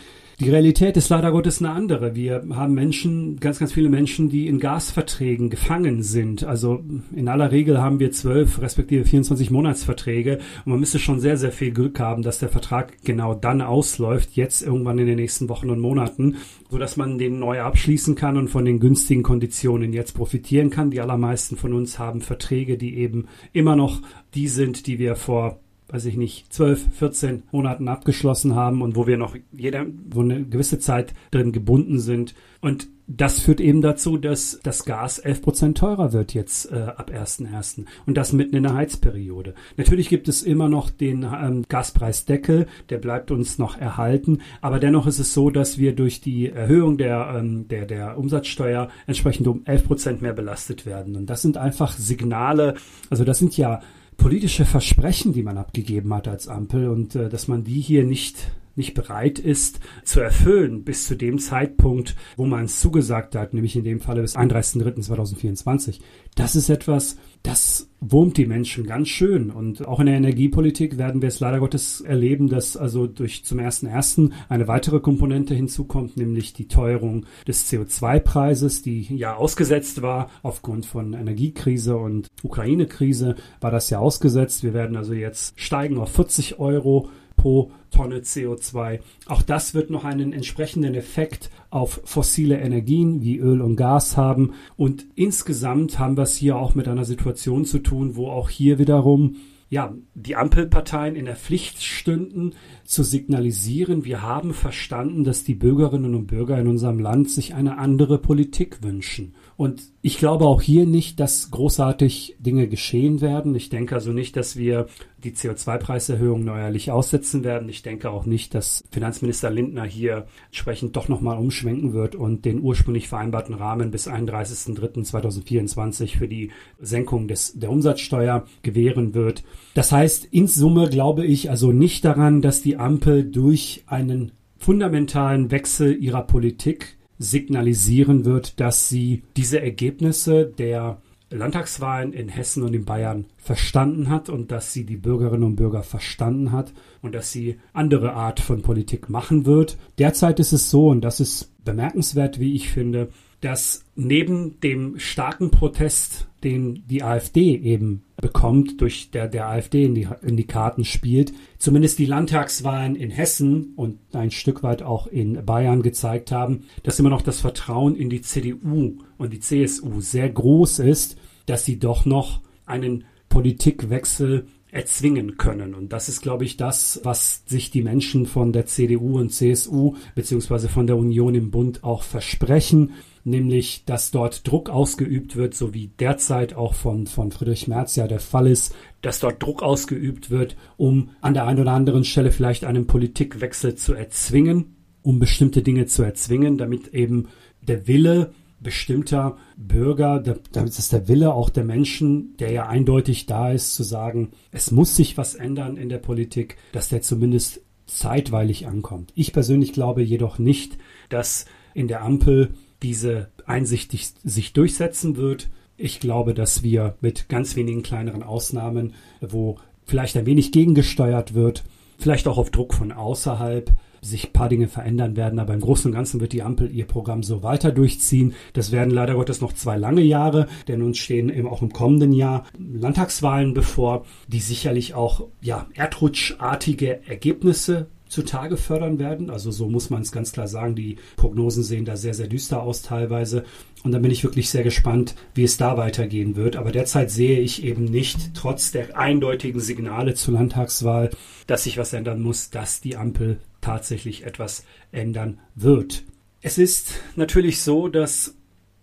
Die 0.41 0.49
Realität 0.49 0.97
ist 0.97 1.07
leider 1.07 1.31
Gottes 1.31 1.61
eine 1.61 1.71
andere. 1.71 2.13
Wir 2.13 2.43
haben 2.51 2.73
Menschen, 2.73 3.39
ganz, 3.39 3.57
ganz 3.57 3.71
viele 3.71 3.87
Menschen, 3.87 4.27
die 4.27 4.47
in 4.47 4.59
Gasverträgen 4.59 5.49
gefangen 5.49 6.03
sind. 6.03 6.43
Also 6.43 6.83
in 7.15 7.29
aller 7.29 7.51
Regel 7.51 7.81
haben 7.81 7.99
wir 7.99 8.11
zwölf 8.11 8.61
respektive 8.61 9.05
24 9.05 9.49
Monatsverträge 9.49 10.39
und 10.65 10.71
man 10.71 10.79
müsste 10.81 10.99
schon 10.99 11.21
sehr, 11.21 11.37
sehr 11.37 11.53
viel 11.53 11.71
Glück 11.71 12.01
haben, 12.01 12.21
dass 12.21 12.39
der 12.39 12.49
Vertrag 12.49 13.01
genau 13.05 13.33
dann 13.33 13.61
ausläuft, 13.61 14.31
jetzt 14.33 14.61
irgendwann 14.61 14.99
in 14.99 15.07
den 15.07 15.15
nächsten 15.15 15.47
Wochen 15.47 15.69
und 15.69 15.79
Monaten, 15.79 16.35
so 16.69 16.77
dass 16.77 16.97
man 16.97 17.17
den 17.17 17.39
neu 17.39 17.61
abschließen 17.61 18.15
kann 18.15 18.35
und 18.35 18.49
von 18.49 18.65
den 18.65 18.81
günstigen 18.81 19.23
Konditionen 19.23 19.93
jetzt 19.93 20.15
profitieren 20.15 20.69
kann. 20.69 20.91
Die 20.91 20.99
allermeisten 20.99 21.55
von 21.55 21.71
uns 21.71 21.97
haben 21.97 22.19
Verträge, 22.19 22.77
die 22.77 22.97
eben 22.97 23.27
immer 23.53 23.77
noch 23.77 24.01
die 24.33 24.49
sind, 24.49 24.85
die 24.87 24.99
wir 24.99 25.15
vor 25.15 25.61
weiß 25.87 26.05
ich 26.05 26.17
nicht, 26.17 26.51
12, 26.51 26.87
14 26.97 27.43
Monaten 27.51 27.87
abgeschlossen 27.87 28.55
haben 28.55 28.81
und 28.81 28.95
wo 28.95 29.05
wir 29.05 29.17
noch 29.17 29.35
jeder, 29.51 29.85
wo 30.09 30.21
eine 30.21 30.43
gewisse 30.43 30.79
Zeit 30.79 31.13
drin 31.31 31.51
gebunden 31.51 31.99
sind. 31.99 32.33
Und 32.61 32.87
das 33.07 33.39
führt 33.39 33.61
eben 33.61 33.81
dazu, 33.81 34.17
dass 34.17 34.59
das 34.63 34.83
Gas 34.85 35.19
11 35.19 35.41
Prozent 35.43 35.77
teurer 35.77 36.11
wird 36.11 36.33
jetzt 36.33 36.71
äh, 36.71 36.75
ab 36.95 37.11
1.1. 37.13 37.85
Und 38.07 38.17
das 38.17 38.33
mitten 38.33 38.55
in 38.55 38.63
der 38.63 38.73
Heizperiode. 38.73 39.53
Natürlich 39.77 40.09
gibt 40.09 40.27
es 40.27 40.41
immer 40.41 40.69
noch 40.69 40.89
den 40.89 41.23
ähm, 41.23 41.65
Gaspreisdeckel, 41.69 42.65
der 42.89 42.97
bleibt 42.97 43.29
uns 43.29 43.59
noch 43.59 43.77
erhalten. 43.77 44.39
Aber 44.61 44.79
dennoch 44.79 45.05
ist 45.05 45.19
es 45.19 45.35
so, 45.35 45.51
dass 45.51 45.77
wir 45.77 45.93
durch 45.93 46.21
die 46.21 46.49
Erhöhung 46.49 46.97
der, 46.97 47.35
ähm, 47.37 47.67
der, 47.67 47.85
der 47.85 48.17
Umsatzsteuer 48.17 48.89
entsprechend 49.05 49.47
um 49.47 49.61
11 49.65 49.85
Prozent 49.85 50.21
mehr 50.23 50.33
belastet 50.33 50.87
werden. 50.87 51.15
Und 51.15 51.29
das 51.29 51.43
sind 51.43 51.57
einfach 51.57 51.93
Signale, 51.93 52.73
also 53.11 53.23
das 53.23 53.37
sind 53.37 53.55
ja 53.55 53.81
politische 54.17 54.65
Versprechen, 54.65 55.33
die 55.33 55.43
man 55.43 55.57
abgegeben 55.57 56.13
hat 56.13 56.27
als 56.27 56.47
Ampel 56.47 56.89
und 56.89 57.15
äh, 57.15 57.29
dass 57.29 57.47
man 57.47 57.63
die 57.63 57.79
hier 57.79 58.03
nicht 58.03 58.51
nicht 58.75 58.93
bereit 58.93 59.39
ist 59.39 59.79
zu 60.03 60.19
erfüllen 60.19 60.83
bis 60.83 61.07
zu 61.07 61.15
dem 61.15 61.39
Zeitpunkt, 61.39 62.15
wo 62.37 62.45
man 62.45 62.65
es 62.65 62.79
zugesagt 62.79 63.35
hat, 63.35 63.53
nämlich 63.53 63.75
in 63.75 63.83
dem 63.83 63.99
Falle 63.99 64.21
bis 64.21 64.35
31.03.2024. 64.35 65.99
Das 66.35 66.55
ist 66.55 66.69
etwas, 66.69 67.17
das 67.43 67.89
wurmt 68.01 68.37
die 68.37 68.45
Menschen 68.45 68.85
ganz 68.85 69.07
schön. 69.07 69.49
Und 69.51 69.87
auch 69.87 69.99
in 69.99 70.07
der 70.07 70.15
Energiepolitik 70.15 70.97
werden 70.97 71.21
wir 71.21 71.29
es 71.29 71.39
leider 71.39 71.59
Gottes 71.59 72.01
erleben, 72.01 72.49
dass 72.49 72.75
also 72.75 73.07
durch 73.07 73.45
zum 73.45 73.59
ersten 73.59 73.87
ersten 73.87 74.33
eine 74.49 74.67
weitere 74.67 74.99
Komponente 74.99 75.53
hinzukommt, 75.53 76.17
nämlich 76.17 76.53
die 76.53 76.67
Teuerung 76.67 77.25
des 77.47 77.71
CO2-Preises, 77.71 78.81
die 78.81 79.01
ja 79.15 79.35
ausgesetzt 79.35 80.01
war 80.01 80.29
aufgrund 80.43 80.85
von 80.85 81.13
Energiekrise 81.13 81.95
und 81.97 82.27
Ukraine-Krise 82.43 83.35
war 83.61 83.71
das 83.71 83.89
ja 83.89 83.99
ausgesetzt. 83.99 84.63
Wir 84.63 84.73
werden 84.73 84.97
also 84.97 85.13
jetzt 85.13 85.59
steigen 85.59 85.97
auf 85.97 86.11
40 86.11 86.59
Euro 86.59 87.09
pro 87.45 87.69
Tonne 87.91 88.21
CO2. 88.21 89.01
Auch 89.27 89.43
das 89.43 89.75
wird 89.75 89.91
noch 89.91 90.03
einen 90.03 90.33
entsprechenden 90.33 90.95
Effekt 90.95 91.51
auf 91.69 92.01
fossile 92.03 92.57
Energien 92.57 93.21
wie 93.21 93.37
Öl 93.37 93.61
und 93.61 93.75
Gas 93.75 94.17
haben. 94.17 94.53
Und 94.77 95.05
insgesamt 95.13 95.99
haben 95.99 96.17
wir 96.17 96.23
es 96.23 96.35
hier 96.35 96.55
auch 96.55 96.73
mit 96.73 96.87
einer 96.87 97.05
Situation 97.05 97.63
zu 97.63 97.77
tun, 97.77 98.15
wo 98.15 98.29
auch 98.29 98.49
hier 98.49 98.79
wiederum 98.79 99.35
ja, 99.69 99.93
die 100.15 100.35
Ampelparteien 100.35 101.15
in 101.15 101.25
der 101.25 101.35
Pflicht 101.35 101.83
stünden, 101.83 102.53
zu 102.83 103.03
signalisieren, 103.03 104.05
wir 104.05 104.21
haben 104.21 104.53
verstanden, 104.53 105.23
dass 105.23 105.43
die 105.43 105.55
Bürgerinnen 105.55 106.15
und 106.15 106.27
Bürger 106.27 106.59
in 106.59 106.67
unserem 106.67 106.99
Land 106.99 107.29
sich 107.29 107.53
eine 107.53 107.77
andere 107.77 108.17
Politik 108.17 108.81
wünschen. 108.83 109.35
Und 109.57 109.83
ich 110.01 110.17
glaube 110.17 110.45
auch 110.45 110.61
hier 110.61 110.85
nicht, 110.85 111.21
dass 111.21 111.49
großartig 111.49 112.35
Dinge 112.39 112.67
geschehen 112.67 113.21
werden. 113.21 113.55
Ich 113.55 113.69
denke 113.69 113.95
also 113.95 114.11
nicht, 114.11 114.35
dass 114.35 114.57
wir 114.57 114.87
die 115.23 115.31
CO2-Preiserhöhung 115.31 116.43
neuerlich 116.43 116.91
aussetzen 116.91 117.45
werden. 117.45 117.69
Ich 117.69 117.81
denke 117.81 118.09
auch 118.09 118.25
nicht, 118.25 118.53
dass 118.53 118.83
Finanzminister 118.91 119.49
Lindner 119.49 119.85
hier 119.85 120.27
entsprechend 120.47 120.97
doch 120.97 121.07
nochmal 121.07 121.37
umschwenken 121.37 121.93
wird 121.93 122.15
und 122.15 122.43
den 122.43 122.61
ursprünglich 122.61 123.07
vereinbarten 123.07 123.55
Rahmen 123.55 123.91
bis 123.91 124.09
31.03.2024 124.09 126.17
für 126.17 126.27
die 126.27 126.51
Senkung 126.79 127.29
des, 127.29 127.57
der 127.57 127.69
Umsatzsteuer 127.69 128.43
gewähren 128.61 129.13
wird. 129.13 129.45
Das 129.73 129.93
heißt, 129.93 130.25
in 130.25 130.47
Summe 130.47 130.89
glaube 130.89 131.25
ich 131.25 131.49
also 131.49 131.71
nicht 131.71 132.03
daran, 132.03 132.41
dass 132.41 132.61
die 132.61 132.75
Ampel 132.75 133.23
durch 133.23 133.85
einen 133.87 134.33
fundamentalen 134.57 135.49
Wechsel 135.49 135.95
ihrer 135.95 136.23
Politik 136.23 136.97
signalisieren 137.17 138.25
wird, 138.25 138.59
dass 138.59 138.89
sie 138.89 139.23
diese 139.35 139.61
Ergebnisse 139.61 140.45
der 140.45 141.01
Landtagswahlen 141.29 142.13
in 142.13 142.29
Hessen 142.29 142.63
und 142.63 142.73
in 142.73 142.85
Bayern 142.85 143.25
verstanden 143.37 144.09
hat 144.09 144.29
und 144.29 144.51
dass 144.51 144.73
sie 144.73 144.85
die 144.85 144.97
Bürgerinnen 144.97 145.43
und 145.43 145.55
Bürger 145.55 145.83
verstanden 145.83 146.51
hat 146.51 146.73
und 147.01 147.15
dass 147.15 147.31
sie 147.31 147.57
andere 147.73 148.13
Art 148.13 148.39
von 148.39 148.61
Politik 148.61 149.09
machen 149.09 149.45
wird. 149.45 149.77
Derzeit 149.97 150.39
ist 150.39 150.53
es 150.53 150.69
so, 150.69 150.89
und 150.89 151.01
das 151.01 151.19
ist 151.19 151.51
bemerkenswert, 151.63 152.39
wie 152.39 152.55
ich 152.55 152.69
finde, 152.69 153.09
dass 153.41 153.85
neben 153.95 154.59
dem 154.61 154.99
starken 154.99 155.51
Protest, 155.51 156.27
den 156.43 156.83
die 156.87 157.03
AfD 157.03 157.55
eben 157.55 158.03
bekommt, 158.21 158.81
durch 158.81 159.11
der 159.11 159.27
der 159.27 159.47
AfD 159.47 159.85
in 159.85 159.95
die, 159.95 160.07
in 160.21 160.37
die 160.37 160.47
Karten 160.47 160.85
spielt, 160.85 161.33
zumindest 161.57 161.99
die 161.99 162.05
Landtagswahlen 162.05 162.95
in 162.95 163.11
Hessen 163.11 163.73
und 163.75 163.99
ein 164.13 164.31
Stück 164.31 164.63
weit 164.63 164.83
auch 164.83 165.07
in 165.07 165.45
Bayern 165.45 165.81
gezeigt 165.81 166.31
haben, 166.31 166.63
dass 166.83 166.99
immer 166.99 167.09
noch 167.09 167.21
das 167.21 167.41
Vertrauen 167.41 167.95
in 167.95 168.09
die 168.09 168.21
CDU 168.21 168.99
und 169.17 169.33
die 169.33 169.39
CSU 169.39 170.01
sehr 170.01 170.29
groß 170.29 170.79
ist, 170.79 171.17
dass 171.45 171.65
sie 171.65 171.77
doch 171.77 172.05
noch 172.05 172.41
einen 172.65 173.03
Politikwechsel 173.29 174.47
erzwingen 174.75 175.37
können. 175.37 175.73
Und 175.73 175.93
das 175.93 176.09
ist, 176.09 176.21
glaube 176.21 176.43
ich, 176.43 176.57
das, 176.57 176.99
was 177.03 177.43
sich 177.45 177.71
die 177.71 177.81
Menschen 177.81 178.25
von 178.25 178.51
der 178.51 178.65
CDU 178.65 179.17
und 179.17 179.31
CSU 179.31 179.95
beziehungsweise 180.15 180.67
von 180.67 180.85
der 180.85 180.97
Union 180.97 181.33
im 181.33 181.49
Bund 181.49 181.83
auch 181.83 182.03
versprechen, 182.03 182.91
nämlich, 183.23 183.85
dass 183.85 184.11
dort 184.11 184.45
Druck 184.45 184.69
ausgeübt 184.69 185.37
wird, 185.37 185.55
so 185.55 185.73
wie 185.73 185.91
derzeit 185.99 186.55
auch 186.55 186.73
von, 186.73 187.07
von 187.07 187.31
Friedrich 187.31 187.67
Merz 187.67 187.95
ja 187.95 188.07
der 188.07 188.19
Fall 188.19 188.47
ist, 188.47 188.75
dass 189.01 189.21
dort 189.21 189.41
Druck 189.41 189.63
ausgeübt 189.63 190.29
wird, 190.29 190.57
um 190.75 191.11
an 191.21 191.33
der 191.33 191.47
einen 191.47 191.61
oder 191.61 191.71
anderen 191.71 192.03
Stelle 192.03 192.31
vielleicht 192.31 192.65
einen 192.65 192.85
Politikwechsel 192.85 193.75
zu 193.75 193.93
erzwingen, 193.93 194.75
um 195.01 195.19
bestimmte 195.19 195.61
Dinge 195.61 195.85
zu 195.85 196.03
erzwingen, 196.03 196.57
damit 196.57 196.89
eben 196.89 197.29
der 197.61 197.87
Wille 197.87 198.33
bestimmter 198.65 199.37
Bürger, 199.55 200.19
das 200.19 200.79
ist 200.79 200.91
der 200.91 201.07
Wille 201.07 201.33
auch 201.33 201.51
der 201.51 201.63
Menschen, 201.63 202.35
der 202.37 202.51
ja 202.51 202.67
eindeutig 202.67 203.27
da 203.27 203.51
ist, 203.51 203.75
zu 203.75 203.83
sagen, 203.83 204.31
es 204.51 204.71
muss 204.71 204.95
sich 204.95 205.17
was 205.17 205.35
ändern 205.35 205.77
in 205.77 205.87
der 205.87 205.99
Politik, 205.99 206.57
dass 206.71 206.89
der 206.89 207.03
zumindest 207.03 207.61
zeitweilig 207.85 208.65
ankommt. 208.65 209.13
Ich 209.15 209.31
persönlich 209.33 209.71
glaube 209.71 210.01
jedoch 210.01 210.39
nicht, 210.39 210.79
dass 211.09 211.45
in 211.75 211.87
der 211.87 212.01
Ampel 212.01 212.55
diese 212.81 213.29
Einsicht 213.45 213.91
sich 214.23 214.53
durchsetzen 214.53 215.15
wird. 215.15 215.49
Ich 215.77 215.99
glaube, 215.99 216.33
dass 216.33 216.63
wir 216.63 216.95
mit 217.01 217.29
ganz 217.29 217.55
wenigen 217.55 217.83
kleineren 217.83 218.23
Ausnahmen, 218.23 218.93
wo 219.21 219.59
vielleicht 219.85 220.17
ein 220.17 220.25
wenig 220.25 220.51
gegengesteuert 220.51 221.35
wird, 221.35 221.63
vielleicht 221.99 222.27
auch 222.27 222.39
auf 222.39 222.49
Druck 222.49 222.73
von 222.73 222.91
außerhalb, 222.91 223.71
sich 224.05 224.27
ein 224.27 224.33
paar 224.33 224.49
Dinge 224.49 224.67
verändern 224.67 225.15
werden, 225.15 225.39
aber 225.39 225.53
im 225.53 225.61
Großen 225.61 225.89
und 225.89 225.95
Ganzen 225.95 226.19
wird 226.21 226.33
die 226.33 226.43
Ampel 226.43 226.71
ihr 226.71 226.85
Programm 226.85 227.23
so 227.23 227.43
weiter 227.43 227.71
durchziehen. 227.71 228.33
Das 228.53 228.71
werden 228.71 228.91
leider 228.91 229.15
Gottes 229.15 229.41
noch 229.41 229.53
zwei 229.53 229.77
lange 229.77 230.01
Jahre, 230.01 230.47
denn 230.67 230.81
uns 230.81 230.97
stehen 230.97 231.29
eben 231.29 231.47
auch 231.47 231.61
im 231.61 231.73
kommenden 231.73 232.13
Jahr 232.13 232.45
Landtagswahlen 232.57 233.53
bevor, 233.53 234.05
die 234.27 234.39
sicherlich 234.39 234.93
auch 234.93 235.27
ja, 235.41 235.67
erdrutschartige 235.73 237.07
Ergebnisse 237.07 237.87
zutage 238.07 238.57
fördern 238.57 238.99
werden. 238.99 239.29
Also 239.29 239.51
so 239.51 239.67
muss 239.67 239.89
man 239.89 240.01
es 240.01 240.11
ganz 240.11 240.31
klar 240.31 240.47
sagen. 240.47 240.75
Die 240.75 240.97
Prognosen 241.17 241.63
sehen 241.63 241.85
da 241.85 241.97
sehr, 241.97 242.13
sehr 242.13 242.27
düster 242.27 242.61
aus 242.61 242.81
teilweise. 242.81 243.43
Und 243.83 243.91
da 243.91 243.99
bin 243.99 244.11
ich 244.11 244.23
wirklich 244.23 244.49
sehr 244.49 244.63
gespannt, 244.63 245.15
wie 245.33 245.43
es 245.43 245.57
da 245.57 245.77
weitergehen 245.77 246.35
wird. 246.35 246.55
Aber 246.55 246.71
derzeit 246.71 247.11
sehe 247.11 247.39
ich 247.39 247.63
eben 247.63 247.85
nicht, 247.85 248.33
trotz 248.33 248.71
der 248.71 248.97
eindeutigen 248.97 249.59
Signale 249.59 250.13
zur 250.13 250.35
Landtagswahl, 250.35 251.09
dass 251.47 251.63
sich 251.63 251.77
was 251.77 251.93
ändern 251.93 252.21
muss, 252.21 252.49
dass 252.49 252.81
die 252.81 252.95
Ampel 252.95 253.39
tatsächlich 253.65 254.25
etwas 254.25 254.63
ändern 254.91 255.39
wird. 255.55 256.03
Es 256.41 256.57
ist 256.57 256.93
natürlich 257.15 257.61
so, 257.61 257.87
dass 257.87 258.35